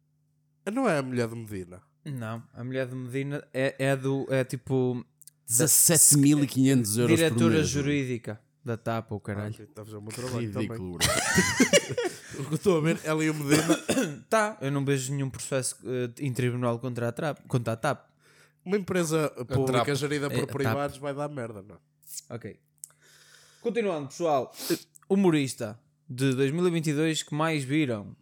[0.73, 1.83] Não é a mulher de Medina.
[2.05, 4.27] Não, a mulher de Medina é, é do.
[4.31, 5.05] É tipo.
[5.51, 7.69] 17.500 euros por diretora mês.
[7.69, 9.55] jurídica da TAP, o caralho.
[9.59, 11.11] Está a fazer o meu trabalho Ridículo, também.
[12.39, 13.81] O que eu estou a ver, ela e o Medina.
[14.31, 18.07] Tá, eu não vejo nenhum processo eh, em tribunal contra a, TAP, contra a TAP.
[18.65, 19.95] Uma empresa pública trap.
[19.97, 20.53] gerida É, por TAP.
[20.53, 22.35] privados vai dar merda, não é?
[22.35, 22.57] Ok.
[23.61, 24.53] Continuando, pessoal.
[25.09, 25.79] Humorista
[26.09, 28.15] de 2022 que mais viram.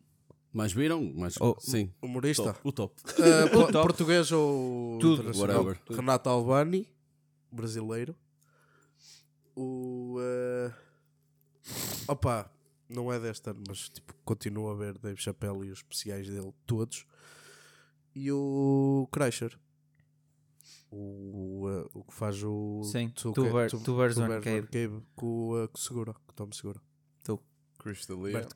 [0.53, 1.03] Mais viram?
[1.15, 1.35] Mais...
[1.41, 1.93] Oh, Sim.
[2.03, 2.45] Humorista.
[2.45, 2.95] Top, o top.
[3.19, 3.83] Uh, po- top.
[3.87, 5.37] português ou Tudo.
[5.39, 5.79] Whatever.
[5.91, 6.89] Renato Albani,
[7.51, 8.17] brasileiro.
[9.55, 10.19] O.
[10.19, 10.73] Uh...
[12.07, 12.51] Opa,
[12.89, 16.53] não é deste ano, mas tipo, continuo a ver Dave Chappelle e os especiais dele,
[16.67, 17.07] todos.
[18.15, 19.59] E o Kreischer.
[20.91, 22.83] O, uh, o que faz o.
[22.85, 23.13] Sim,
[24.19, 24.59] One Bears, Cave.
[24.61, 26.81] One Cave com o uh, que segura, que tome segura.
[27.79, 28.41] Chris D'Elia.
[28.41, 28.55] Bert.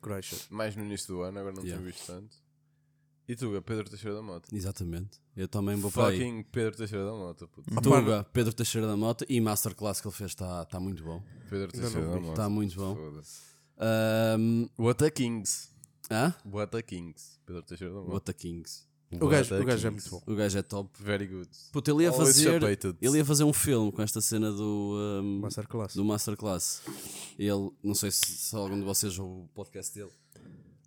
[0.49, 1.81] Mais no início do ano, agora não Yeah.
[1.81, 2.42] tenho visto tanto.
[3.27, 4.53] E tu, Pedro Teixeira da Mota.
[4.53, 5.21] Exatamente.
[5.35, 6.17] Eu também vou para aí.
[6.17, 7.81] Fucking Pedro Teixeira da Mota, puto.
[7.81, 11.23] Tuga, Pedro Teixeira da Mota e Masterclass que ele fez está tá muito bom.
[11.49, 12.19] Pedro Teixeira da.
[12.19, 12.29] Mota.
[12.31, 13.21] Está muito bom.
[13.77, 15.69] Ahm, What a Kings.
[16.11, 16.33] Hã?
[16.43, 17.39] Boata Kings.
[17.45, 18.13] Pedro Teixeira da Mota.
[18.13, 18.85] What the Kings.
[19.21, 20.23] O gajo, o gajo é muito bom.
[20.25, 20.89] O gajo é top.
[20.99, 21.49] Very good.
[21.71, 22.63] Puta, ele ia Always fazer.
[22.99, 25.21] Ele ia fazer um filme com esta cena do.
[25.21, 25.95] um, Masterclass.
[25.95, 26.81] do Masterclass.
[27.37, 30.11] Ele, não sei se, se algum de vocês ouve o podcast dele.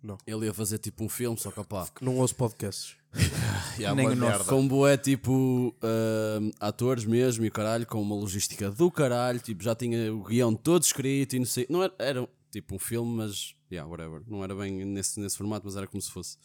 [0.07, 0.17] Não.
[0.25, 1.87] Ele ia fazer tipo um filme, só que opá.
[2.01, 2.95] Não ouço podcasts.
[3.79, 4.31] Yeah, Nem o nosso.
[4.31, 4.43] merda.
[4.45, 5.31] Com boé tipo
[5.83, 10.23] um, atores mesmo e o caralho, com uma logística do caralho, tipo, já tinha o
[10.23, 11.67] guião todo escrito e não sei.
[11.69, 14.23] Não era, era tipo um filme, mas yeah, whatever.
[14.27, 16.37] Não era bem nesse, nesse formato, mas era como se fosse.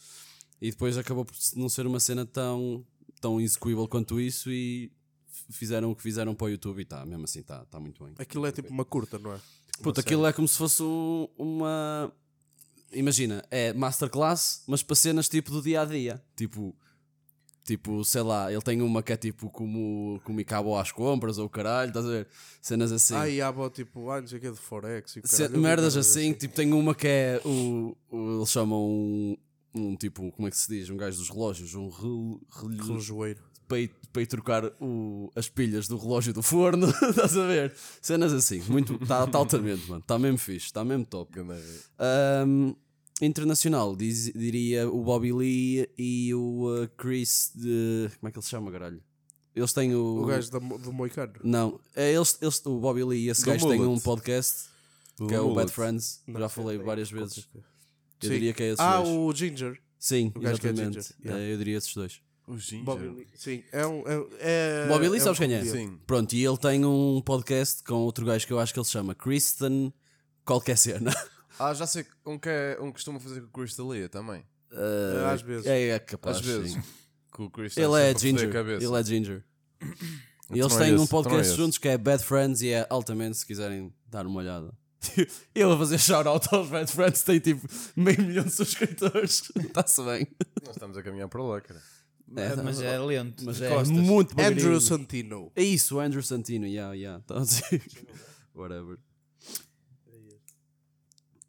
[0.61, 2.85] E depois acabou por não ser uma cena tão,
[3.19, 4.91] tão execuível quanto isso e
[5.49, 8.13] fizeram o que fizeram para o YouTube e tá, mesmo assim está tá muito bem.
[8.19, 9.37] Aquilo é tipo uma curta, não é?
[9.71, 12.11] Tipo Puta, aquilo é como se fosse um- uma.
[12.93, 16.21] Imagina, é masterclass, mas para cenas tipo do dia a dia.
[16.35, 16.75] Tipo,
[17.63, 21.37] tipo, sei lá, ele tem uma que é tipo como, como ir cabo às compras
[21.37, 22.27] ou o caralho, estás a ver?
[22.61, 23.15] Cenas assim.
[23.15, 25.15] Ah, e há bo, tipo, ah, não sei o que de Forex.
[25.15, 27.95] E caralho, merdas merdas assim, tipo, tem uma que é o.
[28.11, 29.37] o- eles chamam um,
[29.73, 30.89] um tipo, como é que se diz?
[30.89, 33.41] Um gajo dos relógios, um rel, rel- Relojoeiro.
[33.67, 37.73] Para ir, para ir trocar o- as pilhas do relógio do forno, estás a ver?
[38.01, 41.31] Cenas assim, muito, está tá altamente, mano, está mesmo fixe, está mesmo top.
[41.39, 42.75] Um,
[43.21, 48.09] internacional, diz- diria o Bobby Lee e o uh, Chris de.
[48.19, 49.01] Como é que ele se chama, caralho?
[49.55, 50.23] Eles têm o.
[50.23, 51.33] O gajo da do Moicano.
[51.43, 54.65] Não, é, eles, eles, o Bobby Lee e esse Do gajo têm um podcast
[55.17, 55.71] Do que é o Bad.
[55.71, 56.21] Friends.
[56.27, 57.47] Não, Já é- falei é várias qualquer vezes.
[57.53, 57.61] Eu
[58.29, 58.33] Sim.
[58.35, 59.09] diria que é esses Ah, dois.
[59.09, 59.79] o Ginger.
[59.99, 60.93] Sim, o é exatamente.
[61.01, 61.41] ginger, yeah.
[61.43, 62.19] É, eu diria esses dois.
[62.47, 62.83] O Ginger.
[62.83, 63.27] Bobby Lee.
[63.35, 64.03] Sim, é um.
[64.05, 65.63] É, é, Bobby Lee, é sabes um quem é?
[65.63, 65.97] Sim.
[66.05, 68.91] Pronto, e ele tem um podcast com outro gajo que eu acho que ele se
[68.91, 69.93] chama Kristen
[70.45, 71.11] qualquer cena.
[71.59, 74.43] Ah, já sei um que, é, um que costuma fazer com o Chris D'Elia também.
[74.71, 75.67] Uh, Às vezes.
[75.67, 76.37] É, é capaz.
[76.37, 76.73] Às vezes.
[76.73, 76.81] sim.
[77.31, 78.51] Que o Chris Ele é ginger.
[78.51, 78.83] cabeça.
[78.83, 79.43] Ele é ginger.
[80.49, 81.55] E Então eles não é têm um então é podcast esse.
[81.57, 84.73] juntos que é Bad Friends e é altamente se quiserem dar uma olhada.
[85.55, 89.43] Ele a fazer shout-out aos Bad Friends tem tipo meio milhão de subscritores.
[89.55, 90.27] Está-se bem.
[90.65, 91.81] Nós estamos a caminhar para lá, cara.
[92.35, 93.43] É, Mas é lento.
[93.45, 93.89] mas é costas.
[93.89, 94.65] muito devagarinho.
[94.67, 95.51] Andrew Santino.
[95.55, 96.65] É isso, o Andrew Santino.
[96.65, 97.21] Yeah, yeah.
[97.23, 97.61] Então, assim,
[98.55, 98.97] Whatever.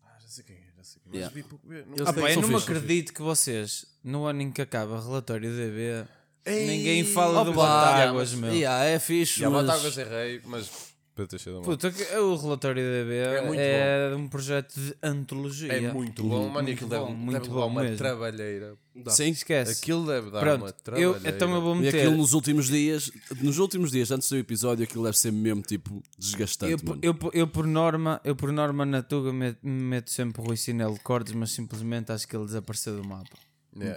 [0.05, 1.17] Ah, já sei quem é, já sei quem é.
[1.23, 1.35] Yeah.
[1.35, 1.67] Mas vi pouco.
[1.69, 2.23] Não Ah, sei.
[2.23, 5.01] pá, eu São não me fixe, são acredito que vocês, no ano em que acaba
[5.01, 6.07] relatório DB,
[6.47, 8.57] Ei, ninguém fala do Opa, Batáguas, yeah, meu.
[8.57, 9.67] Yeah, é fixe, Já mas...
[9.67, 10.94] Batáguas é rei, mas.
[11.15, 11.89] Pedro Teixeira da Mota.
[11.89, 15.73] Puta, que- o relatório DB É é, muito um projeto de antologia.
[15.73, 16.69] É muito bom, mano.
[16.69, 17.97] e Muito aquilo bom, deve, muito deve bom dar uma mesmo.
[17.97, 18.75] trabalheira.
[18.97, 19.11] Dá.
[19.13, 19.73] Sim, Esquece.
[19.83, 21.21] Aquilo deve dar uma Pronto, eu, trabalheira.
[21.31, 21.99] então eu vou E meter.
[22.01, 23.11] aquilo nos últimos dias,
[23.41, 27.01] nos últimos dias, antes do episódio, aquilo deve ser mesmo tipo desgastante, Eu, mano.
[27.03, 30.95] eu, eu, por norma, eu por norma na Tuga meto, meto sempre o Rui Sinelo
[30.95, 33.37] de cortes, mas simplesmente acho que ele desapareceu do mapa.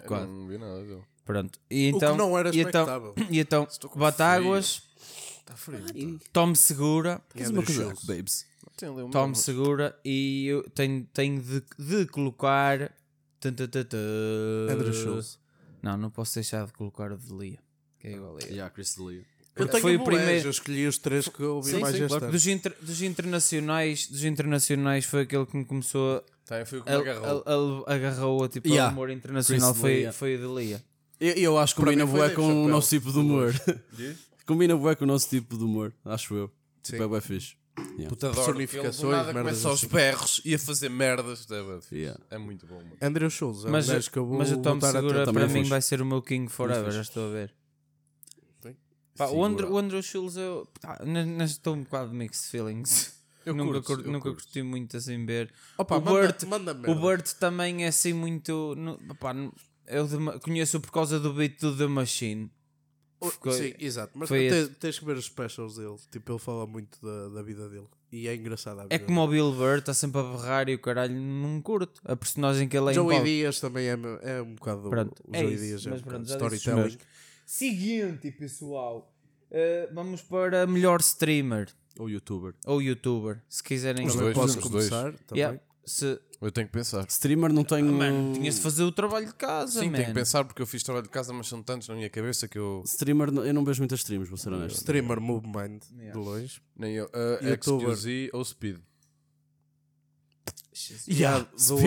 [0.08, 0.28] Quase.
[0.28, 0.84] não vi nada.
[1.26, 1.60] Pronto.
[1.70, 3.14] E O que então, não era e então, expectável.
[3.30, 4.82] e então Batáguas,
[5.48, 6.20] Está frio.
[6.34, 8.46] tome segura, Faz uma Andrew coisa, babes.
[9.12, 12.92] Tome segura e eu tenho, tenho de, de colocar.
[14.70, 15.40] Andrew Schultz.
[15.82, 17.60] Não, não posso deixar de colocar o de Lia.
[18.00, 18.52] Que é igual a ele.
[18.54, 19.20] Yeah, Chris D'Elia.
[19.22, 19.26] Eu
[19.66, 22.08] Porque tenho foi o primeiro- Eu escolhi os três que eu ouvi Sim, mais sim,
[22.08, 22.32] claro.
[22.32, 26.90] Dos, inter- dos internacionais, dos internacionais foi aquele que me começou Também foi o que
[26.92, 27.44] a, me agarrou.
[27.86, 28.92] a- a- agarrou a tipo Yeah.
[28.92, 30.84] humor internacional Chris foi, foi o de Lia.
[31.20, 33.52] Eu, eu acho que foi bué Dave com o nosso tipo de humor.
[33.94, 34.18] Diz?
[34.48, 36.48] combina bué com o nosso tipo de humor, acho eu.
[36.82, 36.94] Sim.
[36.94, 37.56] Tipo, é bué fixe.
[38.10, 38.44] Puta adoro.
[38.44, 39.94] Personificações, nada merdas começa aos assim.
[39.94, 41.46] berros e a fazer merdas.
[41.52, 41.96] É, bué fixe.
[41.96, 42.20] Yeah.
[42.32, 42.98] é muito bom, mano.
[43.00, 44.98] Andrew Schultz é Mas, um gajo que eu vou mas o Tom voltar a ter.
[45.02, 45.70] Segura Também para é mim fixe.
[45.70, 47.54] vai ser o meu King Forever, já estou a ver.
[48.64, 48.76] Sim.
[49.16, 49.44] Pá, o.
[49.44, 53.16] Andrew, o Andrew Schultz eu pá, n- n- estou um bocado de mixed feelings.
[53.46, 54.44] Eu nunca curto, cur- eu nunca curto.
[54.44, 55.54] curti muito assim ver.
[55.78, 56.96] Opa, o manda, Burt, manda o merda.
[57.00, 58.74] Burt também é assim muito.
[58.76, 59.34] no- pá,
[59.88, 62.52] eu de- conheço por causa do beat do The Machine.
[63.32, 64.12] Ficou- Sim, exato.
[64.16, 64.70] Mas foi te- esse.
[64.76, 65.96] tens que ver os specials dele.
[66.12, 67.88] Tipo, ele fala muito da, da vida dele.
[68.12, 70.76] E é engraçado a vida É como o Bill Burr, está sempre a berrar e
[70.76, 72.00] o caralho não curto.
[72.06, 73.24] A personagem que ele é Joey.
[73.24, 74.90] Dias também é, é um bocado.
[74.90, 76.98] Pronto, o é Joey isso, Dias é um mas bocado pronto, storytelling.
[77.46, 79.14] Seguinte, pessoal.
[79.50, 82.54] Uh, vamos para melhor streamer Ou youtuber.
[82.66, 83.42] ou youtuber.
[83.50, 84.06] Se quiserem.
[84.06, 84.90] Os dois, posso os dois.
[84.90, 85.14] começar.
[85.26, 85.42] Também.
[85.44, 87.06] Yeah, se, Eu tenho que pensar.
[87.10, 87.92] Streamer não tenho.
[87.92, 89.94] mano, tinhas de fazer o trabalho de casa, Sim, man.
[89.98, 92.48] tenho que pensar porque eu fiz trabalho de casa, mas são tantos na minha cabeça
[92.48, 92.84] que eu.
[92.86, 94.76] Streamer, não- eu não vejo muitas streams, vou ser honesto.
[94.78, 96.12] Streamer Move Mind Yeah.
[96.12, 96.62] de longe.
[96.78, 97.06] Nem eu.
[97.06, 97.56] Uh.
[97.58, 98.78] XQZ ou Speed.
[101.10, 101.38] Yeah,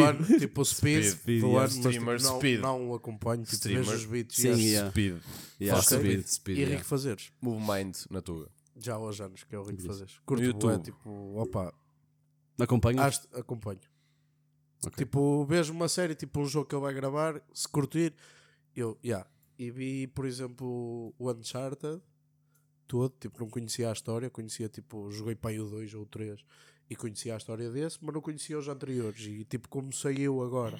[0.09, 1.65] ano, tipo o Speed, Speed, do yeah.
[1.65, 2.61] ano, mas Streamer tipo, não, Speed.
[2.61, 3.89] não o acompanho, tipo, Streamer.
[3.95, 4.91] os beats Sim, acho- yeah.
[4.91, 5.17] Speed.
[5.61, 6.77] Yeah, Faz speed, speed, e yeah.
[6.77, 7.33] Rico Fazeres.
[7.41, 8.51] Move Mind na tua.
[8.77, 10.15] Já há anos que é o Rico Fazeres.
[10.27, 10.75] Curto YouTube.
[10.75, 11.73] é tipo, opa,
[12.59, 13.01] Acompanho?
[13.01, 13.79] acho- acompanho.
[14.87, 14.97] Ok.
[14.97, 18.15] Tipo, vejo uma série, tipo um jogo que ele vai gravar, se curtir,
[18.75, 19.29] eu, yeah.
[19.59, 22.01] E vi, por exemplo, o Uncharted
[22.87, 26.07] todo, tipo, não conhecia a história, conhecia, tipo, joguei para aí o 2 ou o
[26.07, 26.41] 3
[26.91, 29.25] e conhecia a história desse, mas não conhecia os anteriores.
[29.25, 30.77] E tipo, como saiu agora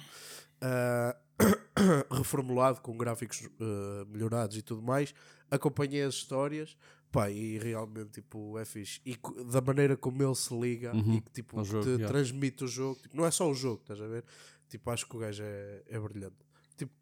[0.59, 1.15] ah,
[2.11, 5.15] reformulado com gráficos ah, melhorados e tudo mais,
[5.49, 6.75] acompanhei as histórias.
[7.11, 9.01] Pá, e realmente tipo, é fixe.
[9.05, 9.17] E
[9.51, 12.07] da maneira como ele se liga Uhum, e que tipo, jogo, te yeah.
[12.07, 14.23] transmite o jogo, tipo, não é só o jogo, estás a ver?
[14.69, 16.35] Tipo, acho que o gajo é, é brilhante.
[16.77, 16.93] Tipo,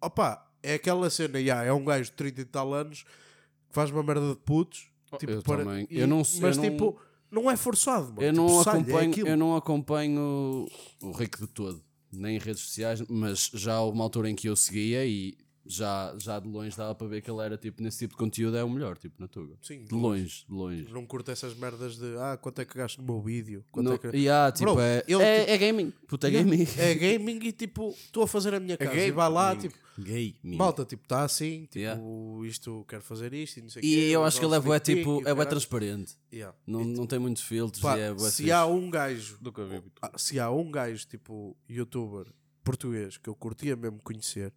[0.00, 3.90] opá, é aquela cena, yeah, é um gajo de 30 e tal anos que faz
[3.90, 4.86] uma merda de putos.
[5.18, 5.86] Tipo, eu também.
[5.90, 7.00] Eu não- eu mas não- tipo,
[7.30, 8.22] não é forçado, mano.
[8.22, 9.28] Eu Tipo, não, sai, é acompanho, aquilo.
[9.28, 10.68] eu não acompanho
[11.02, 11.82] o Rick de todo,
[12.12, 15.36] nem em redes sociais, mas já houve uma altura em que eu seguia e
[15.68, 18.56] já, já de longe dava para ver que ele era tipo nesse tipo de conteúdo
[18.56, 19.54] é o melhor, tipo na Tuga.
[19.60, 20.88] Sim, De longe, de longe.
[20.90, 23.64] Não curto essas merdas de ah, quanto é que gasto no meu vídeo?
[23.70, 24.16] Quanto Não, é que...
[24.16, 25.90] e há, tipo, Bro, é, ele, é, tipo- é gaming.
[26.08, 26.66] Puta, é gaming.
[26.78, 29.12] É gaming e tipo, estou a fazer a minha casa e gaming.
[29.12, 30.34] vai lá, tipo, Gaming.
[30.56, 32.00] malta, tipo, está assim, tipo, Yeah.
[32.46, 34.78] isto quero fazer isto e não sei o E quê, eu acho que ele é
[34.80, 35.48] tipo, peek e o é caralho.
[35.48, 36.16] transparente.
[36.32, 36.56] Yeah.
[36.66, 38.50] Não, não tem muitos filtros Pá, e é se fixe.
[38.52, 39.82] há um gajo Nunca vi
[40.16, 42.26] se há um gajo tipo youtuber
[42.62, 44.52] português que eu curtia mesmo conhecer,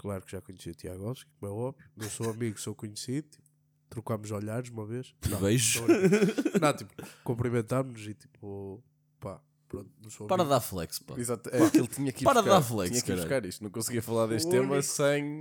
[0.00, 3.28] claro que já conheci o Tiago Alves, como é óbvio, não sou amigo, sou conhecido,
[3.28, 3.44] tipo,
[3.90, 5.14] trocámos olhares uma vez.
[5.28, 5.84] Não, Beijo.
[5.84, 6.60] brincar.
[6.60, 8.82] não, tipo, cumprimentámos e tipo,
[9.20, 10.54] pá, pronto, não sou Para amigo.
[10.54, 11.18] dar flex, pá.
[11.18, 13.28] Exato, é ele tinha que ir Para buscar, dar flex, tinha que ir caralho.
[13.28, 13.62] buscar isto.
[13.64, 15.40] Não conseguia falar deste O tema único- sem.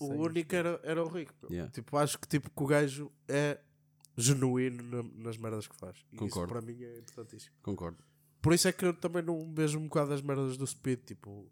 [0.00, 1.34] O sem- único era, era o Rico.
[1.42, 1.50] meu.
[1.50, 1.72] Yeah.
[1.72, 3.58] Tipo, acho que, tipo, que o gajo é
[4.16, 5.96] genuíno na- nas merdas que faz.
[6.12, 6.52] E Concordo.
[6.52, 7.52] isso para mim é importantíssimo.
[7.62, 7.98] Concordo.
[8.40, 11.50] Por isso é que eu também não vejo um bocado as merdas do Speed, tipo.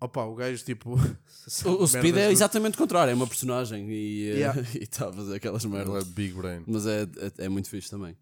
[0.00, 0.94] Opa, o gajo tipo.
[1.64, 4.60] O, o Speed é merdas do- exatamente o contrário, é uma personagem e eh, Yeah.
[4.80, 6.04] está a fazer aquelas Ele é merdas.
[6.08, 6.64] big brain.
[6.66, 7.02] Mas é,
[7.38, 8.16] é, é muito fixe também.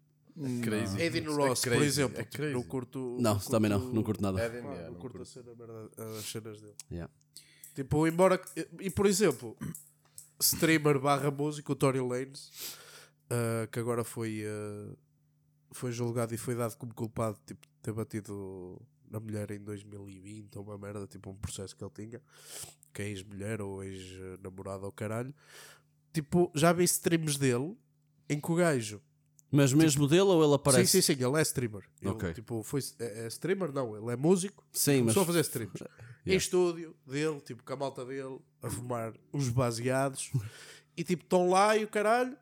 [0.61, 1.01] Crazy.
[1.01, 2.53] Aiden É Ross, crazy, por exemplo, é tipo, crazy.
[2.53, 3.17] não curto.
[3.19, 4.45] Não, curto- também não, não curto nada.
[4.45, 5.31] Eden, pá, yeah, não não curto a curto.
[5.33, 6.73] cena, merda- as cenas dele.
[6.91, 7.11] Yeah.
[7.73, 8.39] Tipo, embora.
[8.79, 9.57] E por exemplo,
[10.39, 12.51] streamer barra músico, o Tory Lanez,
[13.29, 14.43] ah, que agora foi.
[14.47, 14.93] ah,
[15.71, 18.79] foi julgado e foi dado como culpado tipo, de ter batido
[19.15, 22.21] na mulher em 2020 ou uma merda, tipo um processo que ele tinha,
[22.93, 25.33] que é ex-mulher ou ex-namorada ou caralho.
[26.13, 27.75] Tipo, já vi streams dele
[28.29, 29.01] em que o gajo
[29.51, 30.87] Mas mesmo dele ou ele aparece?
[30.91, 31.83] Sim, sim, sim, ele é streamer.
[32.01, 32.33] Ele, Ok.
[32.33, 33.71] tipo, foi, é, é streamer?
[33.71, 34.65] Não, ele é músico.
[34.71, 35.81] Sim, mas Começou a fazer streams.
[36.25, 36.43] Em Yeah.
[36.43, 40.31] estúdio dele, tipo, com a malta dele, a fumar uns baseados.
[40.97, 42.35] e tipo, estão lá e o caralho.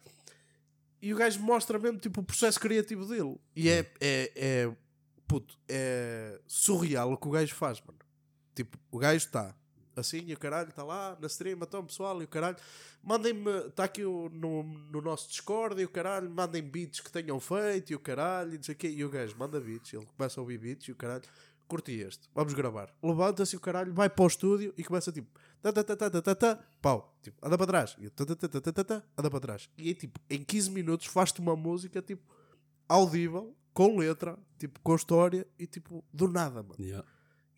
[1.01, 3.36] E o gajo mostra mesmo, tipo, o processo criativo dele.
[3.53, 4.76] E é, é, é,
[5.34, 7.98] puto, é surreal o que o gajo faz, mano.
[8.54, 9.56] Tipo, o gajo está
[9.96, 12.56] assim e o caralho está lá na stream, então pessoal, e o caralho.
[13.02, 17.92] Mandem-me, está aqui no, no nosso Discord e o caralho, mandem beats que tenham feito
[17.92, 18.90] e o caralho, e não sei o quê.
[18.90, 21.24] E o gajo manda beats, ele começa a ouvir beats e o caralho,
[21.68, 22.94] curti este, vamos gravar.
[23.02, 25.32] Levanta-se o caralho, vai para o estúdio e começa tipo,
[25.64, 28.36] tá, tá, tá, tá, tá, tá, tá, pau, tipo, anda para trás, e tá, tá,
[28.36, 29.68] tá, tá, tá, tá, tá, anda para trás.
[29.80, 32.24] E aí, tipo, em 15 minutos faz-te uma música, tipo,
[32.88, 36.76] audível, com letra, tipo, com história e tipo, do nada, mano.
[36.80, 37.07] Yeah.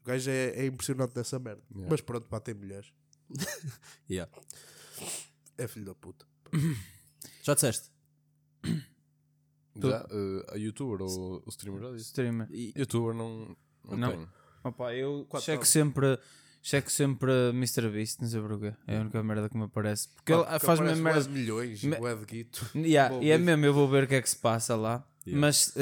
[0.02, 1.62] O gajo é, é impressionante nessa merda.
[1.72, 1.90] Yeah.
[1.92, 2.92] Mas pronto, pá, tem mulheres.
[4.10, 4.32] Yeah.
[5.58, 6.26] É filho da puta.
[7.44, 7.90] Já disseste?
[9.78, 12.06] Já, eh, a youtuber ou o streamer já disse.
[12.06, 12.48] Streamer.
[12.52, 13.56] E- Youtuber não.
[13.84, 14.12] Não, Não.
[14.12, 14.30] tenho.
[14.64, 16.18] Opa, eu Quatro checo sempre,
[16.62, 17.90] checo sempre Mr.
[17.90, 18.74] Beast, não sei porquê.
[18.88, 20.10] É a única merda que me aparece.
[20.16, 21.30] Porque Pá, ele porque faz aparece mesmo merda.
[21.30, 22.70] milhões, Me- guito.
[22.76, 25.06] Yeah, e é mesmo, eu vou ver o que é que se passa lá.
[25.28, 25.42] Yeah.
[25.42, 25.74] Mas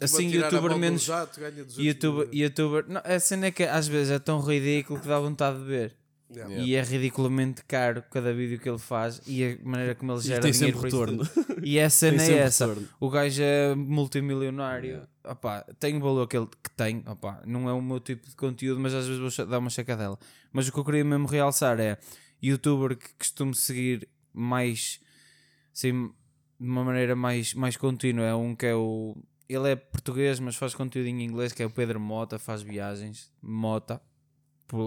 [0.00, 1.02] a assim, youtuber menos.
[1.02, 2.84] jato, ganha 200 Youtuber, youtuber.
[2.88, 5.96] Não, a cena é que às vezes é tão ridículo que dá vontade de ver.
[6.30, 6.52] Yeah.
[6.52, 6.70] Yeah.
[6.72, 10.22] E é ridiculamente caro cada vídeo que ele faz e a maneira como ele E
[10.22, 11.62] gera tem dinheiro sempre por isso retorno.
[11.62, 12.66] E a Tem cena é sempre essa.
[12.66, 12.88] retorno.
[13.00, 14.88] O gajo é multimilionário.
[14.88, 15.08] Yeah.
[15.24, 17.02] Opá, tem o valor que ele que tem.
[17.06, 20.18] Opá, não é o meu tipo de conteúdo, mas às vezes vou dar uma checadela.
[20.52, 21.98] Mas o que eu queria mesmo realçar é
[22.42, 25.00] youtuber que costumo seguir mais
[25.74, 26.10] assim,
[26.60, 28.24] de uma maneira mais, mais contínua.
[28.24, 29.16] É um que é o.
[29.48, 33.30] Ele é português, mas faz conteúdo em inglês, que é o Pedro Mota, faz viagens,
[33.42, 34.00] Mota,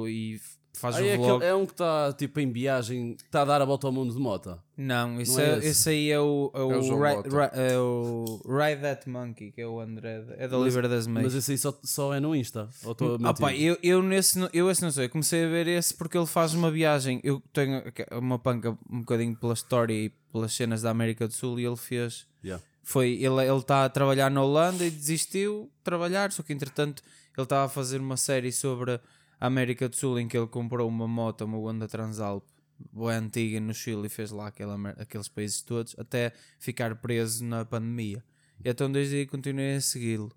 [0.08, 0.40] e
[0.74, 1.32] faz Aí o é, vlog.
[1.36, 4.14] aquele- é um que está tipo em viagem, está a dar a volta ao mundo
[4.14, 4.60] de moto.
[4.76, 5.68] Não, isso é é, esse?
[5.68, 7.30] esse aí é o, é o, É o Ri- Mota.
[7.30, 11.34] Ri- é o Ride That Monkey, que é o André, é da Oliveira das Meias.
[11.34, 12.68] Mas esse aí só, só é no Insta.
[12.84, 15.46] Ou estou a Ah, pá, eu, eu, nesse, não- eu esse não sei, eu comecei
[15.46, 17.20] a ver esse porque ele faz uma viagem.
[17.24, 17.82] Eu tenho
[18.20, 21.76] uma panca um bocadinho pela história e pelas cenas da América do Sul e ele
[21.76, 22.28] fez.
[22.44, 22.64] Yeah.
[22.84, 27.02] Foi, ele ele está a trabalhar na Holanda e desistiu de trabalhar, só que entretanto
[27.38, 28.94] ele estava a fazer uma série sobre
[29.40, 32.44] a América do Sul em que ele comprou uma moto, uma Honda Transalp,
[32.92, 37.44] boa antiga no Chile e fez lá aquela, mer- aqueles países todos até ficar preso
[37.44, 38.24] na pandemia.
[38.64, 40.32] E então desde aí continuei a segui-lo.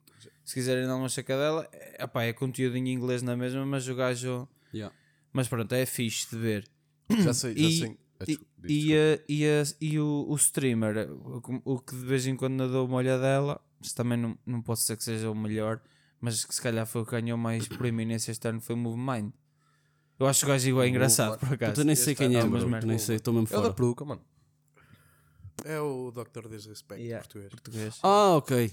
[0.44, 3.94] Se quiserem dar uma chacadela, é, epá, é conteúdo em inglês na mesma, mas o
[3.94, 4.48] gajo.
[4.74, 4.94] Yeah.
[5.32, 6.64] Mas pronto, é fixe de ver.
[7.09, 7.98] Já sei, já E- sei.
[8.29, 12.37] E, e, a- e, a- e o, o streamer, o, o que de vez em
[12.37, 13.61] quando dou uma olhadela,
[13.95, 15.81] também não, não posso dizer que seja o melhor,
[16.21, 18.99] mas que se calhar foi o que ganhou mais proeminência este ano foi o Move
[19.01, 19.33] Mind.
[20.18, 21.81] Eu acho que o gajo igual é engraçado, por acaso.
[21.81, 23.62] Eu nem sei Este quem é, ano, mas nem sei, estou mesmo É o da
[23.62, 23.75] fora.
[23.75, 24.21] Peruca, mano.
[25.64, 26.49] É o Dr.
[26.49, 27.21] Disrespect Yeah.
[27.27, 27.51] português.
[27.51, 27.99] Português.
[28.03, 28.73] Ah, ok.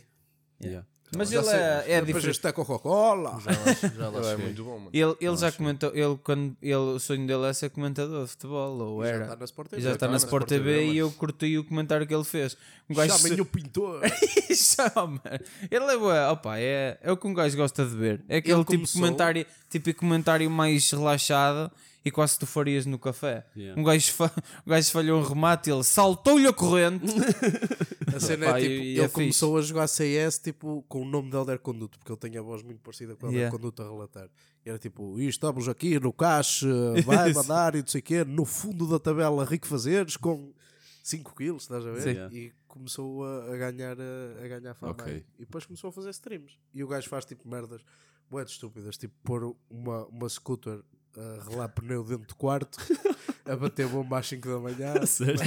[0.62, 0.86] Yeah.
[1.16, 2.30] Mas Já ele sei, é, é Depois diferente.
[2.32, 3.40] este é Coca-Cola.
[3.40, 4.90] Já lá, já lá Ele é muito bom, mano.
[4.94, 8.78] Ele, ele já comentou, ele, quando, ele, o sonho dele é ser comentador de futebol,
[8.78, 9.24] ou Já era.
[9.24, 9.82] está na Sport TV.
[9.82, 12.58] já está na Sport TV e eu curti o comentário que ele fez.
[12.90, 14.02] Um gajo Chamem o pintor.
[14.54, 15.22] Chama.
[15.72, 18.22] Ele é bué, opa, é, é o que um gajo gosta de ver.
[18.28, 21.72] É aquele Ele tipo de comentário, tipo de comentário mais relaxado
[22.08, 23.46] e quase que tu farias no café.
[23.56, 23.80] Yeah.
[23.80, 24.32] Um, gajo fa-
[24.66, 27.06] um gajo falhou um remate e ele saltou-lhe a corrente.
[28.16, 31.06] A cena Pá, é tipo, e- ele é começou a jogar CS tipo, com o
[31.06, 33.56] nome de Helder Conduto, porque ele tem a voz muito parecida com o Helder Yeah.
[33.58, 34.30] Conduto a relatar.
[34.66, 36.68] E era tipo, "E estamos aqui no caixa,
[37.06, 40.52] vai mandar e não sei o quê, no fundo da tabela Rico Fazeres com
[41.04, 42.02] 5 quilos, estás a ver?
[42.02, 42.36] Sim.
[42.36, 44.94] E começou a, a ganhar, a, a ganhar fama.
[44.94, 45.14] Ok.
[45.14, 45.26] aí.
[45.38, 46.58] E depois começou a fazer streams.
[46.74, 47.82] E o gajo faz tipo merdas
[48.32, 50.80] bué estúpidas, tipo pôr uma, uma scooter
[51.18, 52.78] a relar pneu dentro do quarto,
[53.46, 54.94] a bater bomba às 5 da manhã.
[55.08, 55.40] sério?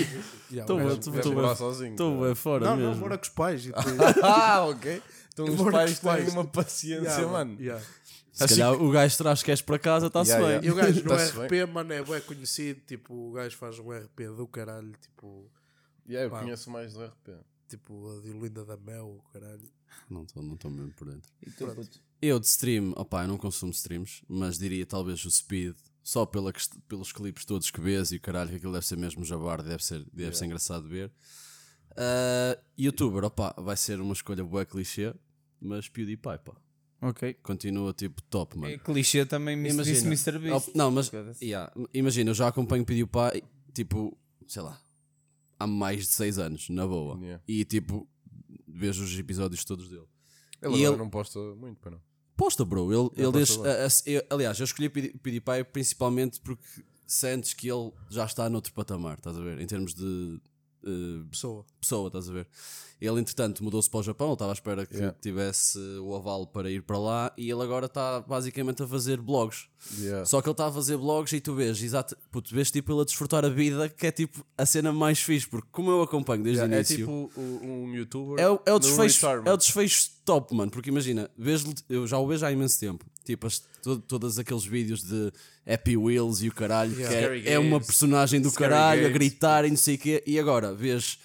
[1.35, 1.93] Morar sozinho.
[1.93, 2.91] Estou bem fora Não, mesmo.
[2.93, 3.67] não, mora com os pais.
[3.67, 3.73] E
[4.23, 5.03] Ah, ok.
[5.33, 6.25] Então os pais os pais.
[6.25, 7.57] têm uma paciência, Yeah, mano.
[7.61, 7.85] yeah.
[8.33, 10.67] Se calhar o gajo traz queres para casa, está-se Yeah, bem.
[10.67, 10.67] yeah.
[10.67, 12.81] E o gajo no RP, mano, é bué conhecido.
[12.87, 14.93] Tipo, o gajo faz um RP do caralho.
[15.01, 15.51] Tipo,
[16.09, 16.41] Yeah, eu Pá.
[16.41, 17.29] conheço mais do RP.
[17.71, 19.69] Tipo a de Olinda da Mel, o caralho.
[20.11, 21.31] Não estou não tô mesmo por dentro.
[21.47, 21.67] E tu?
[22.21, 26.53] Eu de stream, opá, eu não consumo streams, mas diria talvez o Speed, só pela
[26.87, 29.83] pelos clipes todos que vês e o caralho, que aquilo deve ser mesmo jabar, deve
[29.85, 31.13] ser, deve ser engraçado de ver.
[31.97, 35.15] Ah, Youtuber, opá, vai ser uma escolha boa clichê,
[35.61, 36.57] mas PewDiePie, pá,
[37.03, 37.35] Ok.
[37.43, 38.73] continua tipo top, mano.
[38.75, 40.07] É clichê também me disse Imagina.
[40.09, 40.39] Mr.
[40.39, 40.69] Beast.
[40.69, 41.11] Op- não, mas
[41.43, 43.43] yeah, imagina, eu já acompanho PewDiePie,
[43.73, 44.17] tipo,
[44.47, 44.81] sei lá,
[45.61, 47.17] há mais de 6 anos, na boa.
[47.21, 47.43] Yeah.
[47.47, 48.09] E tipo,
[48.67, 50.07] vejo os episódios todos dele.
[50.63, 52.01] Ele E ele- não posta muito, para não.
[52.37, 52.91] Posta, bro.
[52.93, 56.65] Ele, ele posta deixa- a- a- eu- aliás, eu escolhi PewDiePie principalmente porque
[57.07, 59.61] sentes que ele já está noutro patamar, estás a ver?
[59.61, 60.41] Em termos de
[60.83, 61.67] eh, Pessoa.
[61.81, 62.47] Pessoa, estás a ver?
[63.01, 65.17] Ele, entretanto, mudou-se para o Japão, ele estava à espera que Yeah.
[65.23, 69.69] tivesse o aval para ir para lá e ele agora está basicamente a fazer blogs.
[69.99, 70.27] Yeah.
[70.27, 73.01] Só que ele está a fazer blogs e tu vês, exato, puto, vês tipo ele
[73.01, 76.43] a desfrutar a vida, que é tipo a cena mais fixe, porque como eu acompanho
[76.43, 76.97] desde Yeah, o é início.
[76.99, 77.11] tipo
[77.41, 78.39] o- um youtuber.
[78.39, 80.71] É o, é o desfecho, é o desfecho top, mano.
[80.71, 83.07] Porque imagina, vês, eu já o vejo há imenso tempo.
[83.25, 85.33] Tipo, as, to- todos aqueles vídeos de
[85.67, 87.41] Happy Wheels e o caralho, Yeah.
[87.41, 89.15] que é, é uma personagem do Scary caralho a Games.
[89.15, 90.23] gritar e não sei o quê.
[90.27, 91.19] E agora vês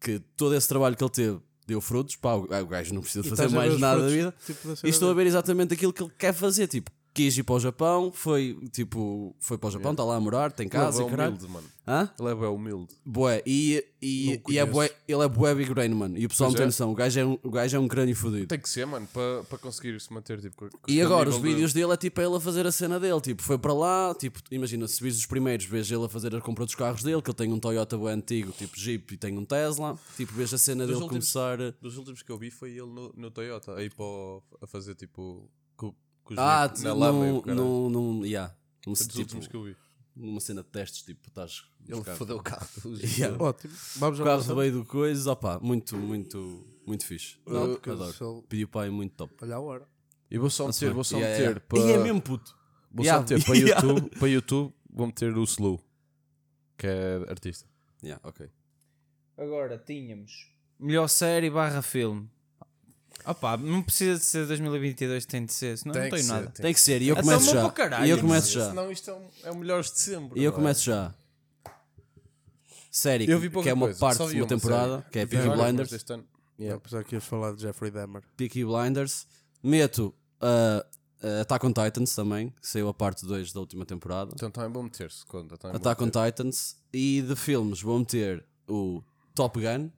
[0.00, 2.16] que todo esse trabalho que ele teve deu frutos.
[2.16, 4.34] Pá, o, gajo não precisa fazer mais nada da frutos, vida.
[4.44, 6.66] tipo, da E estou a ver exatamente aquilo que ele quer fazer.
[6.66, 10.20] Tipo, quis ir para o Japão, foi tipo, foi para o Japão, está lá a
[10.20, 11.34] morar, tem Ele casa é e caralho.
[11.34, 11.66] humilde, mano.
[11.88, 12.08] Hã?
[12.20, 12.94] Ele é bem humilde.
[13.04, 16.16] Bué, e, e, Não e é bué, ele é bué big brain, mano.
[16.16, 16.66] E o pessoal Pois não tem é.
[16.66, 16.92] noção.
[16.92, 18.46] O gajo é um, o gajo é um crânio fodido.
[18.46, 20.40] Tem que ser, mano, para para conseguir se manter.
[20.40, 22.64] Tipo, com- com E agora, nível os de- vídeos dele é tipo ele a fazer
[22.64, 23.20] a cena dele.
[23.20, 26.40] Tipo, foi para lá, tipo, imagina, se vires os primeiros, vês ele a fazer a
[26.40, 29.36] compra dos carros dele, que ele tem um Toyota bué antigo, tipo Jeep, e tem
[29.36, 29.98] um Tesla.
[30.16, 31.58] Tipo, vês a cena dele últimos- começar.
[31.82, 34.94] Dos últimos que eu vi foi ele no, no Toyota, aí para o- a fazer
[34.94, 35.50] tipo.
[36.36, 37.64] Com, os Ah, na lama e o num, caralho.
[37.64, 38.54] num, num, yeah,
[38.86, 39.76] num, Foi dos tipo, últimos que eu vi.
[40.16, 41.64] numa cena de testes, tipo, estás.
[41.88, 42.18] Ele carros.
[42.18, 42.68] fodeu o carro.
[43.18, 43.42] Yeah.
[43.42, 43.72] Ótimo.
[43.96, 44.56] Vamos O ao carro próximo?
[44.56, 47.38] veio do coisas, opá, muito, muito, muito fixe.
[47.46, 48.12] Não, Não, porque adoro.
[48.12, 49.34] se ele- PewDiePie muito top.
[49.42, 49.88] Olha a hora.
[50.30, 51.60] E vou só meter, vou só Yeah, meter yeah.
[51.66, 51.78] para.
[51.78, 52.56] E é mesmo puto.
[52.92, 53.26] Vou Yeah.
[53.26, 53.86] só meter para Yeah.
[53.86, 55.80] YouTube, para YouTube, vou meter o Slow,
[56.78, 57.68] que é artista.
[58.02, 58.48] Yeah, ok.
[59.36, 62.28] Agora tínhamos melhor série barra filme.
[63.26, 66.32] Opa, não precisa de ser 2022, tem de ser, senão Tem não que tenho ser,
[66.32, 66.46] nada.
[66.50, 67.70] tem Tem que ser, e eu Então começo já.
[67.70, 68.68] caralho, E eu começo já.
[68.70, 70.38] Senão isto é, um, é o melhor de dezembro.
[70.38, 70.54] E eu é?
[70.54, 71.14] começo já.
[72.90, 75.10] Série Eu vi que pouca é uma coisa, parte de uma uma temporada, série.
[75.10, 76.04] que é Peaky Blinders.
[76.58, 76.76] Yeah.
[76.76, 78.22] Apesar que ias falar de Jeffrey Dahmer.
[78.36, 79.26] Peaky Blinders.
[79.62, 80.12] Meto
[80.42, 80.84] uh,
[81.24, 84.32] uh, Attack on Titans também, que saiu a parte 2 da última temporada.
[84.34, 85.54] Então também vou meter-se, conta.
[85.68, 86.10] Attack on.
[86.10, 86.76] Titans.
[86.92, 89.02] E de filmes vou meter o
[89.34, 89.88] Top Gun,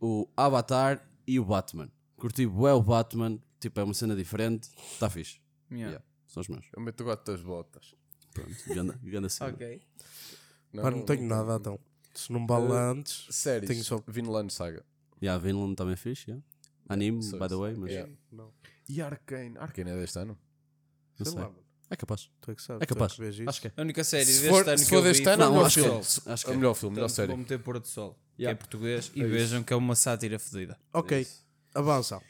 [0.00, 1.88] o Avatar e o Batman.
[2.18, 5.40] Curti bué o Batman, tipo é uma cena diferente, está fixe.
[5.70, 5.90] Yeah.
[5.92, 6.66] Yeah, são os meus.
[6.76, 7.94] Eu meto o gato das botas.
[8.34, 9.50] Pronto, ganda, ganda cena.
[9.50, 9.82] Ok.
[10.74, 11.78] Pá, não tenho nada então.
[12.14, 13.26] Se não vale Uh, antes.
[13.30, 14.84] Séries, Tenho só- Vinland Saga.
[15.22, 16.44] Yeah, Vinland também é fixe, yeah.
[16.88, 18.12] Anime, by the way, mas Yeah.
[18.32, 18.52] Não.
[18.88, 19.56] E Arcane?
[19.58, 20.36] Arcane é deste ano?
[21.18, 21.40] não Sei sei.
[21.42, 21.62] lá, mano.
[21.90, 22.30] É capaz.
[22.40, 22.82] Tu é que sabes.
[22.82, 23.12] É tu capaz.
[23.14, 23.48] que vês isso.
[23.48, 23.72] Acho que é.
[23.76, 25.44] A única série Se deste for- ano se que for eu deste vi ano, foi
[25.44, 25.98] é o o melhor acho que filme.
[25.98, 26.32] é.
[26.32, 26.56] Acho que É é.
[26.56, 27.28] o melhor filme, melhor Portanto, série.
[27.28, 28.52] Vou meter Pôr do Sol, que Yeah.
[28.52, 29.32] é português, e É isso.
[29.32, 30.78] vejam que é uma sátira fodida.
[30.92, 31.26] Ok.
[31.74, 32.20] Avança.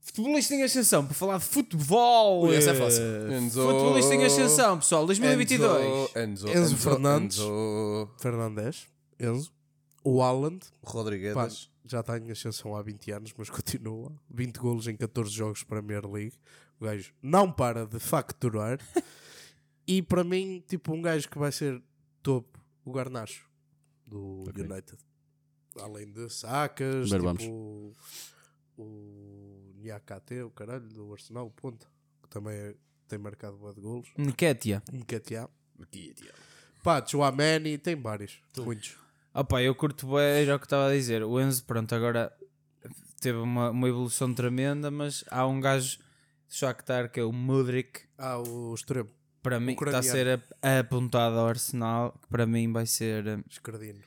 [0.00, 2.52] Futebolista em ascensão, para falar de futebol.
[2.52, 3.32] Essa é eh, fácil.
[3.32, 6.16] Enzo- Futebolista em ascensão, pessoal, 2022.
[6.16, 7.38] Enzo, Enzo Fernandes.
[7.38, 8.86] Enzo Fernandes.
[9.20, 9.52] Enzo.
[10.02, 10.60] O Haaland.
[10.82, 11.34] Rodrigues.
[11.34, 11.48] Pá,
[11.84, 14.12] já está em ascensão há 20 anos, mas continua.
[14.30, 16.34] 20 golos em 14 jogos Premier League.
[16.80, 18.78] O gajo não para de facturar.
[19.86, 21.82] e para mim, tipo, um gajo que vai ser
[22.22, 23.46] topo, o Garnacho
[24.06, 24.62] do Ok.
[24.64, 24.98] United.
[25.80, 27.92] Além de Sacas, Ver, tipo,
[28.82, 31.86] o Niakate, o caralho, do Arsenal, o Ponta,
[32.22, 32.74] que também é-
[33.08, 34.08] tem marcado boa de golos.
[34.18, 34.82] Nketiah.
[34.92, 35.48] Nketiah.
[36.82, 38.96] Pá, Chouameni, tem vários, muitos.
[39.34, 41.22] Opa, eu curto bem, o que estava a dizer.
[41.22, 42.32] O Enzo, pronto, agora
[43.20, 48.02] teve uma, uma evolução tremenda, mas há um gajo de Shakhtar que é o Mudrik,
[48.16, 49.08] Ah, o extremo,
[49.42, 53.26] para mim, que está a ser a- apontado ao Arsenal, que para mim vai ser.
[53.26, 54.00] eh, escardino.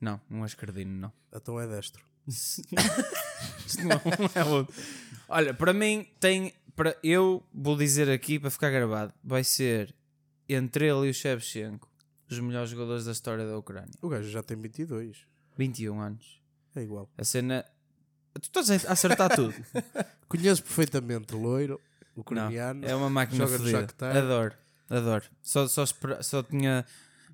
[0.00, 1.12] Não, não é escardino, não.
[1.34, 2.04] Então é destro.
[3.84, 4.74] Não é outro.
[5.28, 6.52] Olha, para mim tem.
[6.76, 9.94] Para, eu vou dizer aqui para ficar gravado: vai ser
[10.48, 11.88] entre ele e o Shevchenko
[12.30, 13.90] os melhores jogadores da história da Ucrânia.
[14.02, 15.26] O gajo já tem 22.
[15.56, 16.40] 21 anos.
[16.74, 17.10] É igual.
[17.16, 17.64] A cena.
[18.34, 19.54] Tu estás a acertar tudo.
[20.28, 21.80] Conheço perfeitamente o loiro,
[22.14, 22.84] o Não, ucraniano.
[22.86, 23.88] é uma máquina fodida.
[24.00, 24.54] Adoro,
[24.88, 25.24] adoro.
[25.40, 25.84] Só, só,
[26.20, 26.84] só tinha.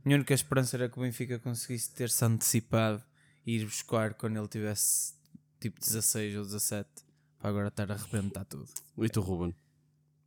[0.05, 3.03] Minha única esperança era que o Benfica conseguisse ter-se antecipado
[3.47, 5.15] e ir buscar quando ele tivesse
[5.61, 6.89] tipo 16 ou 17
[7.39, 8.69] para agora estar a arrebentar tudo.
[8.99, 9.55] E tu, Ruben?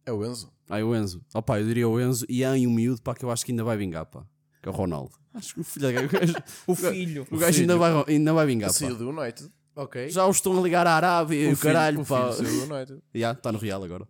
[0.06, 0.52] É o Enzo.
[0.70, 1.24] Ah, o Enzo.
[1.34, 3.52] Opa, eu diria o Enzo e há aí um miúdo pá, que eu acho que
[3.52, 4.26] ainda vai vingar, pá.
[4.62, 5.12] Que é o Ronaldo.
[5.34, 6.34] Acho que o filho, o gajo,
[6.68, 7.28] O filho.
[7.30, 8.98] o gajo ainda, vai, ainda vai vingar, Saiu pá.
[9.04, 9.52] do United.
[9.76, 10.10] Ok.
[10.10, 12.32] Já os estão a ligar à Arábia e o, filho- caralho, o pá.
[12.34, 13.02] filho saiu do United.
[13.14, 14.08] Já, está no Real agora.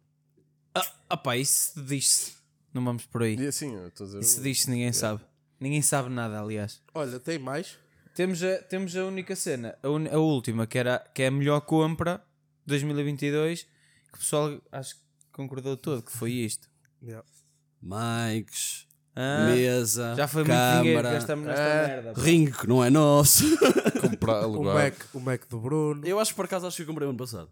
[0.74, 2.34] Ah, ah pá, isso diz-se.
[2.74, 3.36] Não vamos por aí.
[3.36, 4.20] E assim, eu estou a dizer.
[4.20, 5.22] Isso o- diz-se, ninguém sabe.
[5.60, 6.82] Ninguém sabe nada, aliás.
[6.94, 7.78] Olha, tem mais?
[8.18, 11.32] Temos a, temos a única cena, a, uni- a última, que, era, que é a
[11.32, 12.18] melhor compra
[12.66, 15.02] de 2022, que o pessoal acho que
[15.32, 16.68] concordou todo, que foi isto.
[17.00, 17.24] Yeah.
[17.80, 22.14] Mikes, Ah, mesa, já foi muito dinheiro que câmara, gastamos nesta Ah, merda.
[22.14, 22.22] pá.
[22.22, 23.44] ringue que não é nosso.
[24.02, 24.64] comprar, O.
[24.64, 26.04] Mac, o Mac do Bruno.
[26.04, 27.52] eu acho que por acaso acho que eu comprei ano passado.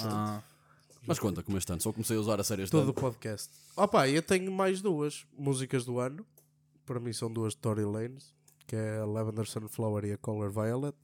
[0.00, 0.40] Ah,
[1.06, 3.50] Mas conta como este ano, só comecei a usar a sério este Todo o podcast.
[3.76, 6.24] Opa, eu tenho mais duas músicas do ano.
[6.86, 8.34] Para mim são duas de Tory Lanez,
[8.66, 10.96] que é a Lavender Sunflower e a Color Violet.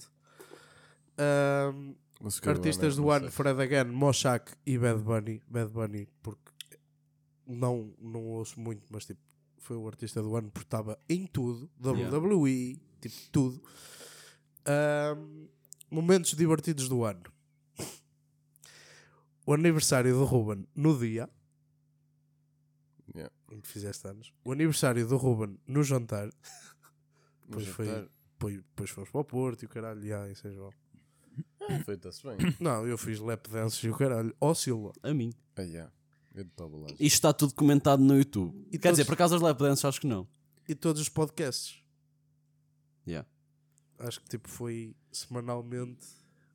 [1.18, 3.30] Ahm, Música artistas do ano.
[3.30, 5.42] Fred Again, Moshak e Bad Bunny.
[5.48, 6.50] Bad Bunny, porque
[7.46, 9.20] não, não ouço muito, mas tipo,
[9.58, 11.70] foi o artista do ano porque estava em tudo.
[11.82, 12.16] Yeah.
[12.16, 13.62] WWE, tipo, tudo.
[14.66, 15.46] Ahm,
[15.90, 17.22] momentos divertidos do ano.
[19.46, 21.28] O aniversário do Ruben no dia
[23.12, 23.32] Yeah.
[23.50, 24.32] em que fizeste anos.
[24.44, 26.30] O aniversário do Ruben no jantar.
[27.50, 27.86] No Pois foi.
[28.32, 30.70] Depois, depois fomos para o Porto e o caralho, já, em São João.
[31.84, 32.36] Feita-se bem.
[32.58, 34.34] Não, eu fiz lap dances e o caralho.
[34.40, 34.92] Ó Silva.
[35.02, 35.32] A mim.
[35.56, 35.92] Ah, yeah.
[36.34, 36.96] Eu de tabuagem.
[36.98, 38.56] Isto está tudo comentado no YouTube.
[38.72, 40.26] E Quer dizer, todos- por acaso as lap dances acho que não.
[40.68, 41.82] E todos os podcasts.
[43.06, 43.28] Yeah.
[43.98, 46.06] Acho que tipo foi semanalmente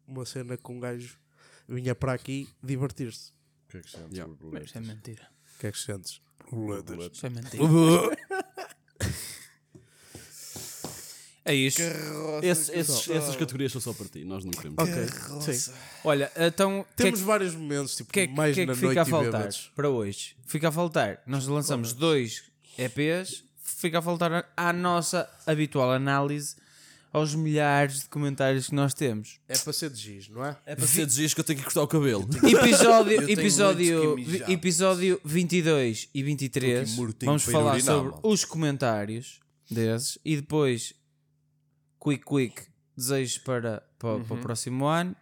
[0.07, 1.19] uma cena com um gajo
[1.67, 3.31] vinha para aqui divertir-se.
[3.65, 4.17] O que é que sentes?
[4.17, 4.33] Yeah.
[4.63, 5.29] isso é mentira.
[5.55, 6.21] O que é que sentes?
[7.11, 7.63] Isso é mentira.
[11.45, 11.81] é isto.
[12.41, 14.77] Esse- esses- essas categorias são só para ti, nós não queremos.
[14.79, 15.53] Ok.
[15.53, 15.71] Sim.
[16.03, 18.81] Olha, então, é Temos que, vários momentos, tipo, que, é- mais que é na que
[18.81, 20.35] noite fica a e faltar para hoje?
[20.47, 21.21] Fica a faltar.
[21.27, 22.43] Nós lançamos dois
[22.77, 26.55] EPs, fica a faltar a- à nossa habitual análise
[27.13, 29.39] aos milhares de comentários que nós temos.
[29.47, 30.57] É para ser de giz, não é?
[30.65, 32.27] É para ser dias que eu tenho que cortar o cabelo.
[32.43, 34.19] Episódio, episódio,
[34.51, 39.39] episódio 22 e 23 Estou aqui mortinho vamos falar urinar, sobre os comentários
[39.71, 40.93] desses e depois
[42.05, 45.15] quick quick desejos para, para, para o próximo ano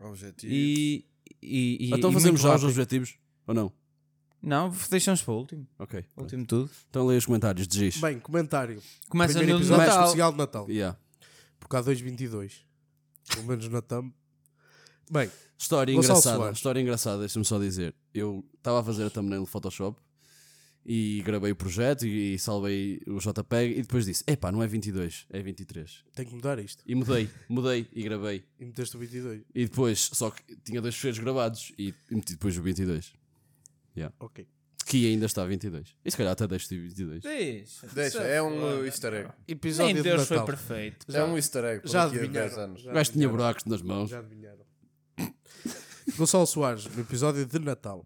[0.00, 0.52] Objetivo.
[0.52, 1.04] e,
[1.42, 3.16] e, e então e fazemos já os objetivos?
[3.46, 3.72] Ou não?
[4.40, 6.04] não, deixamos para o último Ok.
[6.16, 8.00] último tudo Então leia os comentários de Giz.
[8.00, 8.80] Bem, comentário.
[9.08, 10.70] começa Primeiro no episódio Natal especial de Natal.
[10.70, 10.98] Yeah.
[11.58, 12.52] Porque há 2.22.
[13.34, 14.12] Pelo menos na thumb.
[15.10, 16.52] Bem, História engraçada.
[16.52, 17.94] História engraçada, deixa-me só dizer.
[18.14, 20.00] Eu estava a fazer a thumbnail no Photoshop
[20.90, 24.66] e gravei o projeto e, e salvei o JPEG e depois disse: Epá, não é
[24.66, 26.02] 22, é 23.
[26.14, 26.82] tenho que mudar isto.
[26.86, 28.42] E mudei, mudei e gravei.
[28.58, 29.42] E meteste o 22.
[29.54, 33.12] E depois, só que tinha dois fecheiros gravados e, e meti depois o 22.
[34.18, 34.46] Ok.
[34.86, 35.94] Que ainda está 22.
[36.02, 37.22] E se calhar até deixo de 22.
[37.22, 39.30] Deixa, Deixa, é um uh, easter egg.
[39.46, 40.46] Episódio nem de Deus foi Natal.
[40.46, 42.62] perfeito é um easter egg Já daqui a 10 adivinharam.
[42.64, 42.80] anos.
[42.82, 44.08] Já O gajo tinha buracos nas mãos.
[44.08, 44.64] Já adivinharam.
[46.16, 48.02] Gonçalo Soares, no episódio de Natal.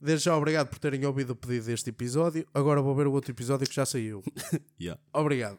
[0.00, 2.46] Desde já, obrigado por terem ouvido o pedido deste episódio.
[2.54, 4.22] Agora vou ver o outro episódio que já saiu.
[4.80, 5.00] Yeah.
[5.12, 5.58] Obrigado.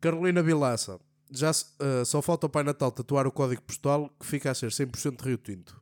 [0.00, 0.98] Carolina Vilaça.
[1.30, 4.70] Já ah, só falta o Pai Natal tatuar o código postal que fica a ser
[4.70, 5.80] 100% Rio Tinto.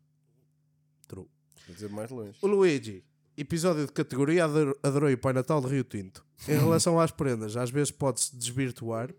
[1.08, 1.26] True.
[1.66, 2.36] Vou dizer mais longe.
[2.42, 3.02] O Luigi.
[3.36, 6.24] Episódio de categoria ador- Adorei o Pai Natal de Rio Tinto.
[6.46, 9.10] Em relação às prendas, às vezes pode-se desvirtuar,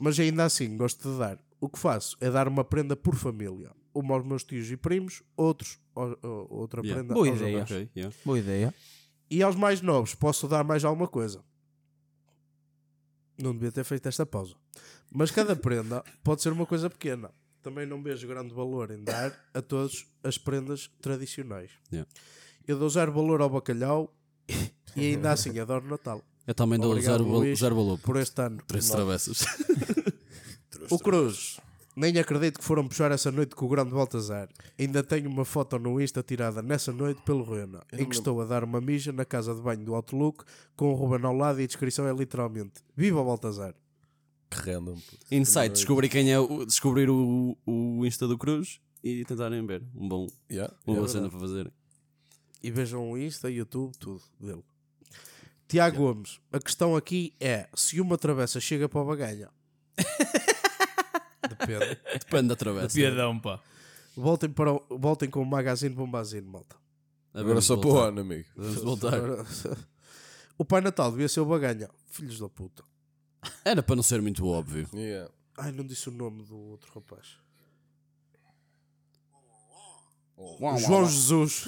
[0.00, 1.38] mas ainda assim gosto de dar.
[1.60, 3.70] o que faço é dar uma prenda por família.
[3.98, 5.76] Uma aos meus tios e primos, outros,
[6.48, 7.00] outra Yeah.
[7.02, 7.56] prenda Boa aos ideia.
[7.56, 7.70] avós.
[7.70, 8.16] Ok, yeah.
[8.24, 8.74] Boa ideia.
[9.28, 11.42] E aos mais novos, posso dar mais alguma coisa.
[13.36, 14.54] Não devia ter feito esta pausa.
[15.10, 17.30] Mas cada prenda pode ser uma coisa pequena.
[17.60, 21.72] Também não vejo grande valor em dar a todos as prendas tradicionais.
[21.92, 22.08] Yeah.
[22.68, 24.14] Eu dou zero valor ao bacalhau
[24.94, 26.22] e ainda assim adoro Natal.
[26.46, 27.98] Eu também dou Obrigado, zero, Luís, zero valor.
[27.98, 28.62] Por este ano.
[28.66, 29.44] Três travessas.
[30.90, 31.58] O Cruz.
[31.98, 34.48] Nem acredito que foram puxar essa noite com o grande Baltazar.
[34.78, 38.44] Ainda tenho uma foto no Insta tirada nessa noite pelo Rena, em que estou a
[38.44, 40.44] dar uma mija na casa de banho do Outlook
[40.76, 43.74] com o Ruben ao lado e a descrição é literalmente Viva o Baltazar!
[44.48, 44.94] Que random.
[44.94, 45.18] puto.
[45.34, 49.82] Insight, descobrir quem é o, descobrir o, o Insta do Cruz e tentarem ver.
[49.94, 50.72] Um bom, Yeah.
[50.86, 51.12] uma boa verdade.
[51.12, 51.72] cena para fazerem.
[52.62, 54.62] E vejam o Insta, YouTube, tudo dele.
[55.66, 59.50] Tiago Gomes, a questão aqui é se uma travessa chega para o bagalha.
[61.48, 61.98] Depende.
[62.14, 62.94] Depende da travessa.
[62.94, 63.60] Piadão, pá.
[64.16, 66.76] Voltem, para o- voltem com o Magazine Bombazine, malta.
[67.32, 68.48] Agora só para o ano, amigo.
[68.56, 69.14] Vamos voltar.
[69.14, 69.46] Agora-
[70.58, 71.88] O Pai Natal devia ser o baganha.
[72.10, 72.82] Filhos da puta.
[73.64, 74.88] Era para não ser muito óbvio.
[74.92, 75.30] Yeah.
[75.56, 77.36] Ai, não disse o nome do outro rapaz.
[80.36, 81.64] Uau, João Jesus.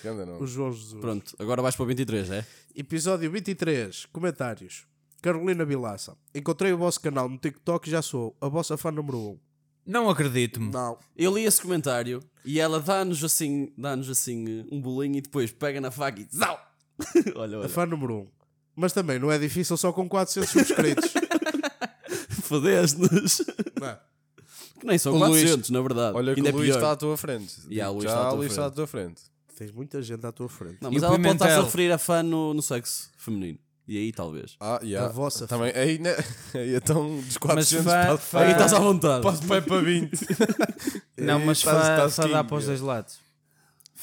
[0.00, 0.40] Que anda, não?
[0.40, 1.00] O João Jesus.
[1.00, 2.46] Pronto, agora vais para o 23, é?
[2.74, 4.06] Episódio 23.
[4.06, 4.86] Comentários.
[5.24, 6.16] Carolina Vilaça.
[6.34, 9.20] Encontrei o vosso canal no TikTok e já sou a vossa fã número 1.
[9.30, 9.38] Um.
[9.86, 10.70] Não acredito-me.
[10.70, 10.98] Não.
[11.16, 15.80] Eu li esse comentário e ela dá-nos assim, dá-nos assim um bolinho e depois pega
[15.80, 16.58] na faca e zau!
[17.36, 17.68] olha, A olha.
[17.68, 18.18] fã número 1.
[18.20, 18.26] Um.
[18.76, 21.12] Mas também não é difícil só com 400 subscritos.
[22.42, 23.40] Fodeste-nos.
[23.82, 23.98] é?
[24.80, 26.16] Que nem são O Luís- 400, na verdade.
[26.16, 26.76] Olha que Ainda o é Luís pior.
[26.76, 27.54] está à tua frente.
[27.70, 28.74] Yeah, Luís Já está à tua o Luís está à frente.
[28.76, 29.22] tua frente.
[29.56, 30.78] Tens muita gente à tua frente.
[30.82, 33.58] Não, E mas o ela pode estar a referir a fã no, no sexo feminino.
[33.86, 34.56] E aí talvez.
[34.60, 35.08] Ah, yeah.
[35.08, 36.14] A vossa Também, aí, né?
[36.54, 39.22] aí então dos 400 fã- para, fã- Aí estás à vontade.
[39.22, 40.10] passo para, para 20.
[41.18, 43.23] Não, mas Estás- fã, estás fã dá para os dois lados.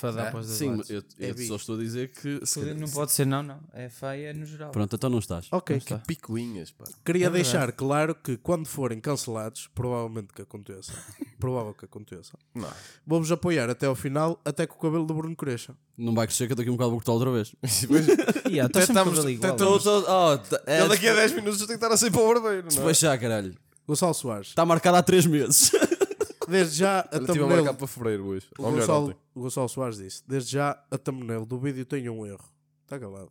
[0.09, 0.31] Dá É?
[0.31, 0.89] para os dois Sim, lados.
[0.89, 2.39] eu, eu É só estou a dizer que.
[2.45, 3.59] se calhar- Não pode ser, não, não.
[3.73, 4.71] É feia no geral.
[4.71, 5.47] Pronto, então não estás.
[5.51, 5.75] Ok.
[5.75, 5.97] Não está.
[5.99, 6.85] Picuinhas, pá.
[7.05, 7.43] Queria É verdade.
[7.43, 10.91] deixar claro que quando forem cancelados, provavelmente que aconteça,
[11.39, 12.69] provável que aconteça, Não.
[13.05, 15.75] vou-vos apoiar até ao final, até que o cabelo do Bruno cresça.
[15.97, 17.53] Não vai crescer que eu daqui um bocado vou cortar outra vez.
[17.81, 19.51] Depois, Yeah, estou sempre Tentamos- com o cabelo igual.
[19.51, 21.97] tentamos- Tô- tô- oh, tá- é, ele daqui a 10 minutos tem que estar a
[21.97, 22.69] sair para o barbeiro, não é?
[22.69, 23.53] Despachar, caralho.
[23.87, 25.71] Gonçalo Soares, Está marcado há 3 meses.
[26.47, 28.47] desde já a Ele estive a thumbnail, marcar para fevereiro hoje.
[28.57, 29.17] o Ou melhor, Gonçalo, ontem.
[29.35, 32.43] o Gonçalo Soares disse, desde já a thumbnail do vídeo tem um erro.
[32.83, 33.29] Está calado.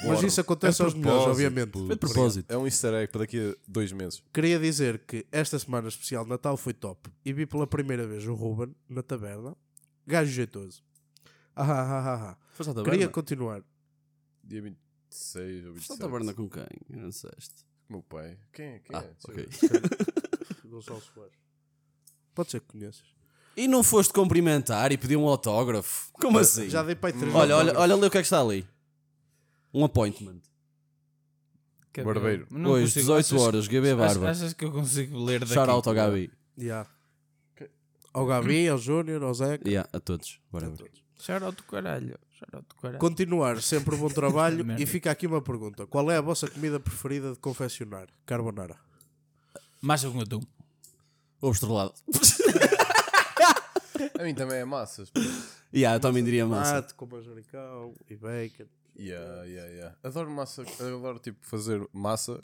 [0.00, 0.26] Mas Bora.
[0.28, 1.70] isso acontece É aos melhores, propósito, obviamente.
[1.72, 1.86] puto.
[1.86, 2.50] Foi de propósito.
[2.52, 4.22] É um easter egg para daqui a dois meses.
[4.32, 8.24] Queria dizer que esta semana especial de Natal foi top e vi pela primeira vez
[8.26, 9.56] o Ruben na taberna.
[10.06, 10.82] Gajo jeitoso.
[11.56, 12.36] Ah, ah, ah, ah, ah.
[12.52, 13.08] Foste à Queria taberna?
[13.12, 13.62] continuar.
[14.44, 15.98] Dia 26 ou Foste à 27.
[15.98, 16.66] taberna com quem?
[16.90, 17.66] Eu Não disseste.
[17.88, 18.38] Meu pai.
[18.52, 18.78] Quem é?
[18.78, 19.14] Quem Ah, é?
[19.28, 19.48] Ok.
[20.70, 21.32] Gonçalo Soares.
[22.38, 23.02] Pode ser que conheças.
[23.56, 26.08] E não foste cumprimentar e pedir um autógrafo?
[26.12, 26.70] Como assim?
[26.70, 28.64] Já dei para três Olha, olha, olha ali o que é que está ali.
[29.74, 30.38] Um appointment.
[31.92, 32.14] Cabelo.
[32.14, 32.46] Barbeiro.
[32.48, 33.00] Não Hoje, consigo.
[33.00, 34.30] 18 Achas- horas, GB Barba.
[34.30, 35.52] Achas que eu consigo ler daqui?
[35.54, 36.30] Shout out ao Gabi.
[36.56, 36.88] Yeah.
[38.14, 39.68] Ao Gabi, ao Júnior, ao Zeca.
[39.68, 40.38] Yeah, a todos.
[40.52, 40.88] Whatever.
[41.20, 42.16] Shout out do caralho.
[42.38, 43.00] Shout out do caralho.
[43.00, 44.62] Continuar, sempre um bom trabalho.
[44.64, 44.80] Merda.
[44.80, 48.06] e fica aqui uma pergunta: Qual é a vossa comida preferida de confeccionar?
[48.24, 48.76] Carbonara.
[49.82, 50.40] Massa com atum.
[51.40, 51.94] Ovo estrelado.
[54.18, 55.10] A mim também é massas.
[55.10, 55.20] pô.
[55.74, 56.74] Yeah, eu também diria massa.
[56.74, 58.64] Mate com manjericão e bacon.
[58.98, 59.96] Yeah, yeah, yeah.
[60.02, 60.62] Adoro massa.
[60.80, 62.40] Adoro tipo fazer massa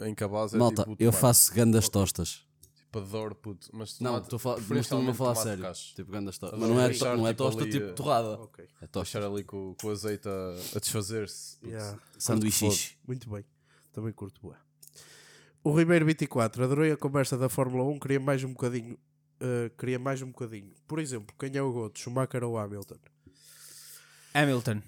[0.00, 0.54] em cabaz.
[0.54, 1.20] É, Malta, tipo, eu tomate.
[1.20, 2.44] faço grandes tostas.
[2.76, 3.68] Tipo, adoro, puto.
[3.72, 4.78] Mas Não, tomate- estou a falar, mas estou-me
[5.08, 5.64] a preferencialmente falar tomate sério.
[5.64, 5.94] cacho.
[5.94, 6.60] Tipo grandes tostas.
[6.60, 8.28] Mas não é, deixar, to- não é tipo, tosta ali, tipo eh, torrada.
[8.40, 8.64] Ok.
[8.82, 9.18] É tosta.
[9.18, 11.56] Deixar ali com, com o azeite a, a desfazer-se.
[11.58, 11.70] puto.
[11.72, 11.98] Yeah.
[12.18, 12.96] Sanduíches.
[13.06, 13.44] Muito bem.
[13.92, 14.56] Também curto boa.
[15.64, 16.62] O Ribeiro 24.
[16.64, 17.98] Adorei a conversa da Fórmula 1.
[17.98, 18.98] Queria mais um bocadinho.
[19.40, 20.74] uh, queria mais um bocadinho.
[20.86, 21.98] Por exemplo, quem é o Goto?
[21.98, 22.98] Schumacher ou Hamilton?
[24.34, 24.82] Hamilton.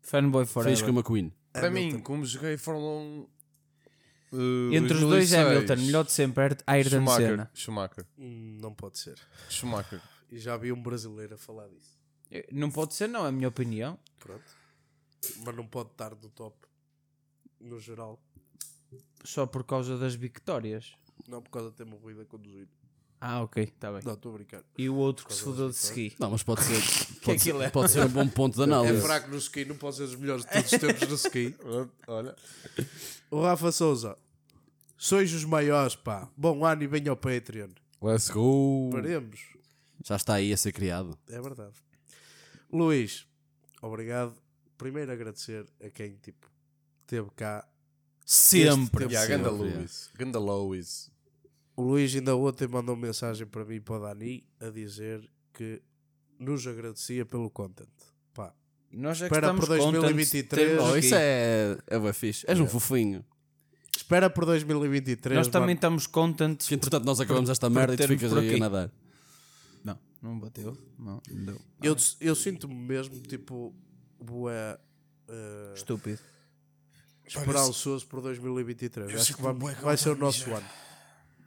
[0.00, 0.84] Fanboy Fez forever.
[0.84, 1.32] com a McQueen.
[1.52, 3.28] Para mim, como joguei Fórmula 1.
[4.32, 5.76] eh, Entre os dois, 2006, Hamilton.
[5.86, 7.28] Melhor de sempre, Ayrton Schumacher.
[7.30, 7.50] Senna.
[7.52, 8.06] Schumacher.
[8.18, 9.18] Hum, não pode ser.
[9.50, 10.00] Schumacher.
[10.30, 11.98] E já vi um brasileiro a falar disso.
[12.52, 13.98] Não pode ser, não, é a minha opinião.
[14.18, 14.44] Pronto.
[15.44, 16.56] Mas não pode estar no top.
[17.60, 18.22] No geral.
[19.24, 20.92] Só por causa das vitórias.
[21.28, 22.68] Não por causa de ter morrido a conduzir.
[23.20, 24.00] Ah, ok, está bem.
[24.04, 24.62] Não, estou a brincar.
[24.76, 26.14] E o outro que se fodeu de ski.
[26.20, 26.80] Não, mas pode ser,
[27.24, 27.70] pode, aquilo ser, é?
[27.70, 29.02] pode ser um bom ponto de É análise.
[29.02, 31.56] fraco no ski, não pode ser dos melhores de todos os tempos no ski.
[32.06, 32.36] Olha.
[33.30, 34.16] O Rafa Souza.
[34.96, 36.28] Sois os maiores, pá.
[36.36, 37.70] Bom ano e venha ao Patreon.
[38.00, 38.90] Let's go.
[38.92, 39.40] Paremos.
[40.04, 41.18] Já está aí a ser criado.
[41.28, 41.74] É verdade.
[42.72, 43.26] Luís,
[43.82, 44.34] obrigado.
[44.76, 46.48] Primeiro agradecer a quem tipo,
[47.00, 47.66] esteve cá
[48.30, 49.06] Sempre.
[49.06, 50.10] Este Yeah, Ganda Lewis.
[50.18, 51.10] Ganda Lewis.
[51.74, 55.80] O Luís ainda ontem mandou mensagem para mim e para o Dani a dizer que
[56.38, 57.88] nos agradecia pelo content.
[58.34, 58.52] Pá,
[58.92, 60.12] Nós é que Espera estamos por 2023.
[60.12, 62.44] contentes de termos Oh, isso é, é bué fixe.
[62.46, 63.24] És um fofinho.
[63.96, 65.34] espera por 2023.
[65.38, 65.72] Nós também mano.
[65.76, 66.68] estamos contentes.
[66.68, 68.90] Que entretanto nós acabamos esta por merda e tu ficas aí a nadar.
[69.82, 70.76] Não, não bateu.
[70.98, 71.60] Não, não deu.
[71.82, 73.74] Eu, eu sinto-me mesmo tipo
[74.20, 74.78] bué,
[75.28, 76.18] eh, Estúpido.
[77.28, 79.14] Esperançoso por 2023.
[79.14, 80.66] Acho que vai, vai ser o nosso ano.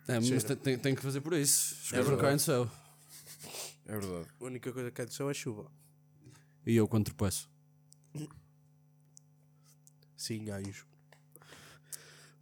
[0.07, 1.75] É, mas tem, tem, tem que fazer por isso.
[1.91, 2.17] Verdade.
[2.21, 2.69] cá em céu.
[3.85, 4.27] É verdade.
[4.39, 5.71] A única coisa que cai do céu é chuva.
[6.65, 7.49] E eu quando tropeço.
[10.15, 10.85] Sim, anjo.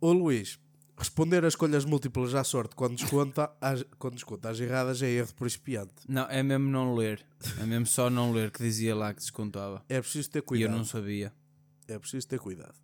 [0.01, 0.59] Ô Luís,
[0.97, 5.27] responder a escolhas múltiplas à sorte quando desconta, às, quando desconta as erradas é erro
[5.27, 5.93] de principiante.
[6.07, 7.25] Não, é mesmo não ler.
[7.59, 9.83] É mesmo só não ler que dizia lá que descontava.
[9.87, 10.75] É preciso ter E eu cuidado.
[10.77, 11.33] não sabia.
[11.87, 12.75] É preciso ter cuidado.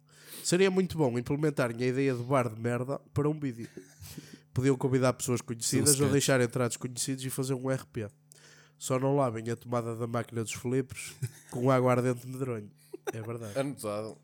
[0.44, 3.68] Seria muito bom implementarem a ideia de bar de merda para um vídeo.
[4.54, 8.10] Podiam convidar pessoas conhecidas ou deixar entrar desconhecidos e fazer um RP.
[8.78, 11.14] Só não lavem a tomada da máquina dos Filipos
[11.50, 12.70] com aguardente medronho.
[13.14, 13.58] É verdade.
[13.60, 14.18] Anotado.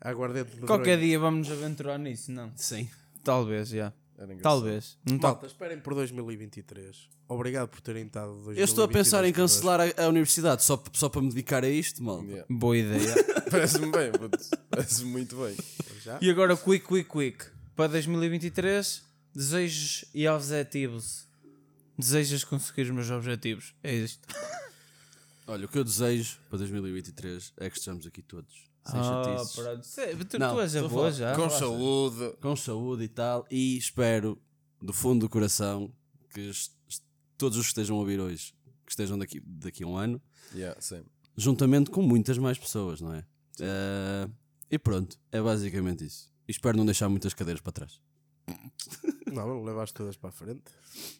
[0.00, 0.66] Aguardente medronho.
[0.66, 2.52] Qualquer dia vamos nos aventurar nisso, não?
[2.56, 2.88] Sim.
[3.22, 3.92] Talvez, já.
[4.16, 4.42] Era engraçado.
[4.42, 4.98] Talvez.
[5.04, 7.08] Não tá- Malta, esperem por 2023.
[7.28, 9.56] Obrigado por terem estado 2022 Eu estou a pensar em connosco.
[9.58, 12.22] cancelar a, a universidade só, só para me dedicar a isto, mal.
[12.24, 12.46] Yeah.
[12.50, 13.14] Boa ideia.
[13.50, 14.12] Parece-me bem.
[14.70, 15.56] Parece-me muito bem.
[16.02, 16.18] Já?
[16.20, 17.46] e agora, quick, quick, quick.
[17.74, 19.02] Para 2023,
[19.34, 21.24] desejos e objetivos.
[21.98, 23.74] Desejas conseguir os meus objetivos.
[23.82, 24.26] É isto.
[25.46, 28.52] Olha, o que eu desejo para 2023 é que estejamos aqui todos.
[28.84, 29.82] Sem Ah.
[29.82, 31.34] Sei, Tu, Não, tu és já.
[31.34, 32.36] Com saúde.
[32.40, 33.46] Com saúde e tal.
[33.50, 34.38] E espero,
[34.80, 35.92] do fundo do coração,
[36.32, 36.50] que
[37.38, 38.52] todos os que estejam a ouvir hoje,
[38.84, 40.20] que estejam daqui, daqui a um ano,
[40.54, 40.78] Yeah,
[41.36, 43.24] juntamente com muitas mais pessoas, não é?
[43.58, 44.28] Eh,
[44.70, 46.30] e pronto, é basicamente isso.
[46.46, 48.00] E espero não deixar muitas cadeiras para trás.
[49.32, 50.62] Não, levas todas para a frente.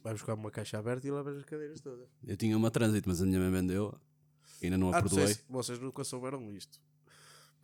[0.04, 2.06] Vai buscar uma caixa aberta e levas as cadeiras todas.
[2.24, 3.92] Eu tinha uma trânsito, mas a minha mãe vendeu.
[4.62, 5.34] Ainda não a Ah, não sei perdoei.
[5.34, 6.78] se vocês nunca souberam isto.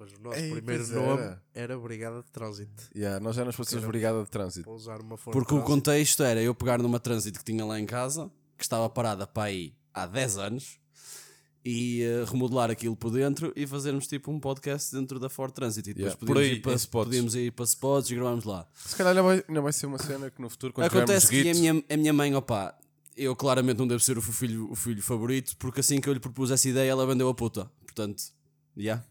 [0.01, 1.43] Mas o nosso Ei, primeiro nome era.
[1.53, 2.89] era Brigada de Trânsito.
[2.97, 4.65] Yeah, nós já nos brigada de trânsito.
[4.65, 7.79] Para usar uma Ford Porque o contexto era eu pegar numa trânsito que tinha lá
[7.79, 10.81] em casa, que estava parada para aí há 10 anos,
[11.63, 15.91] e eh, remodelar aquilo por dentro e fazermos tipo um podcast dentro da Ford Transit.
[15.91, 17.05] E depois Yeah, podíamos, aí, ir para, spots.
[17.07, 18.67] podíamos ir para spots e gravámos lá.
[18.75, 21.51] Se calhar ainda vai, ainda vai ser uma cena que no futuro, quando Acontece que
[21.51, 22.75] a minha, a minha mãe, opá,
[23.15, 26.21] eu claramente não devo ser o filho, o filho favorito, porque assim que eu lhe
[26.21, 27.71] propus essa ideia, ela vendeu a puta.
[27.85, 28.23] Portanto,
[28.75, 29.05] já.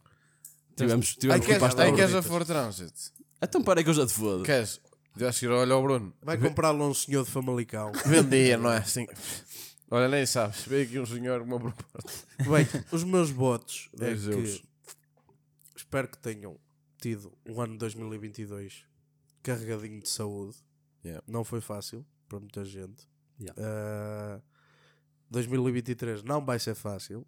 [0.85, 2.21] Tivemos, tivemos que ir queres, para as ai, queres a.
[2.21, 2.93] Ford Transit?
[3.41, 4.43] Então para que eu já te fodo.
[4.43, 4.81] Queres?
[5.15, 6.13] Já ir olha ao Bruno.
[6.21, 7.91] Vai comprá-lo a um senhor de Famalicão.
[8.05, 8.77] Vendia, não é?
[8.77, 9.05] Assim.
[9.91, 10.61] Olha, nem sabes.
[10.63, 12.11] Veio aqui um senhor com uma proposta.
[12.37, 14.63] Bem, os meus votos é 10 que euros.
[15.75, 16.57] espero que tenham
[17.01, 18.85] tido um ano de 2022
[19.41, 20.55] carregadinho de saúde.
[21.03, 21.23] Yeah.
[21.27, 23.07] Não foi fácil para muita gente.
[23.39, 23.61] Yeah.
[23.61, 24.41] Ah,
[25.29, 27.25] 2023 não vai ser fácil,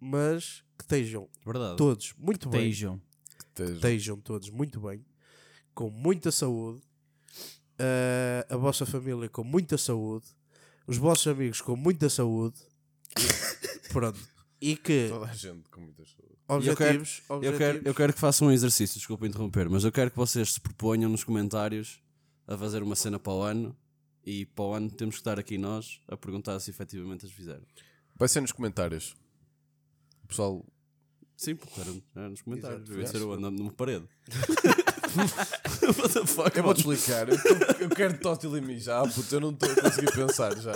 [0.00, 1.76] mas que estejam Verdade.
[1.76, 2.62] todos muito bem.
[2.62, 3.00] Beijam.
[3.58, 5.04] Estejam todos muito bem,
[5.74, 6.80] com muita saúde,
[7.78, 10.26] ah, a vossa família com muita saúde,
[10.86, 12.56] os vossos amigos com muita saúde.
[13.92, 14.18] Pronto.
[14.60, 16.34] E que Toda a gente com muitas saúde.
[16.48, 20.10] objetivos, Eu objetivos quero, eu quero que façam um exercício, desculpa interromper, mas eu quero
[20.10, 22.00] que vocês se proponham nos comentários
[22.46, 23.76] a fazer uma cena para o ano
[24.24, 27.64] e para o ano temos que estar aqui nós a perguntar se efetivamente as fizeram.
[28.16, 29.14] Vai ser nos comentários.
[30.28, 30.66] O pessoal.
[31.36, 32.82] Sim, porque era, era nos comentários.
[32.82, 34.06] Exato, Eu ia foi ser eu andando numa parede.
[35.16, 36.54] What the fuck?
[36.54, 37.28] Eu vou-te explicar.
[37.80, 39.34] Eu, quero tótil em mim já, puto.
[39.34, 40.74] Eu não estou a conseguir pensar já.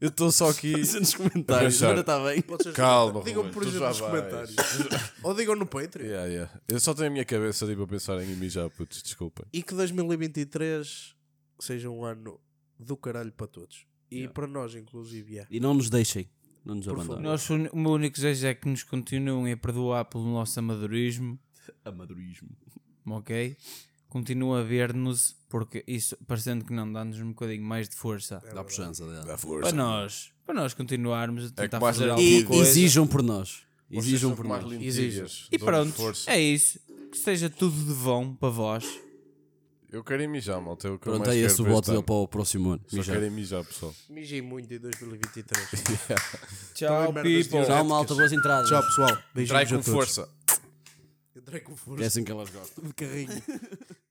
[0.00, 0.72] Eu estou só aqui.
[0.78, 2.42] Isso nos comentários, agora está bem.
[2.72, 4.54] Calma, digam por exemplo nos comentários.
[5.24, 6.06] Ou digam no Patreon.
[6.06, 6.60] Yeah, yeah.
[6.68, 9.02] Eu só tenho a minha cabeça tipo, a pensar em mim já, putos.
[9.02, 9.44] Desculpem.
[9.52, 11.16] E que 2023
[11.58, 12.40] seja um ano
[12.78, 13.86] do caralho para todos.
[14.08, 15.48] E para nós, inclusive, yeah.
[15.50, 16.28] E não nos deixem,
[16.64, 17.22] não nos abandonem.
[17.22, 21.38] Nós, o meu único desejo é que nos continuem a perdoar pelo nosso amadorismo,
[21.84, 22.48] Amadorismo.
[23.06, 23.56] ok?
[24.08, 28.40] Continua a ver-nos, porque isso, parecendo que não, dá-nos um bocadinho mais de força.
[28.54, 29.24] Dá puxança dela.
[29.24, 29.68] Dá força.
[29.70, 32.62] Para nós, para nós continuarmos a tentar mais fazer alguma E coisa.
[32.62, 33.62] exijam por nós.
[33.90, 34.72] Vocês Exijam são por mais nós.
[34.72, 35.48] lentilhas.
[35.52, 36.30] E pronto, força.
[36.30, 36.78] é isso.
[37.10, 38.84] Que esteja tudo de bom para vós.
[39.94, 40.88] Eu quero ir mijar, malta.
[40.88, 42.82] É eu Pronto, mais é esse o este dele para o próximo ano.
[42.88, 43.14] Só Mijar.
[43.14, 43.94] quero ir mijar, pessoal.
[44.10, 45.68] Mijei muito em 2023.
[46.74, 47.64] Tchau, people.
[47.64, 48.68] Tchau, malta, boas entradas.
[48.68, 49.08] Tchau, pessoal.
[49.08, 49.86] Trai Beijinhos a com todos.
[49.86, 50.28] força.
[51.36, 52.84] Entrei com É força assim que elas gostam.
[52.84, 53.42] de carrinho.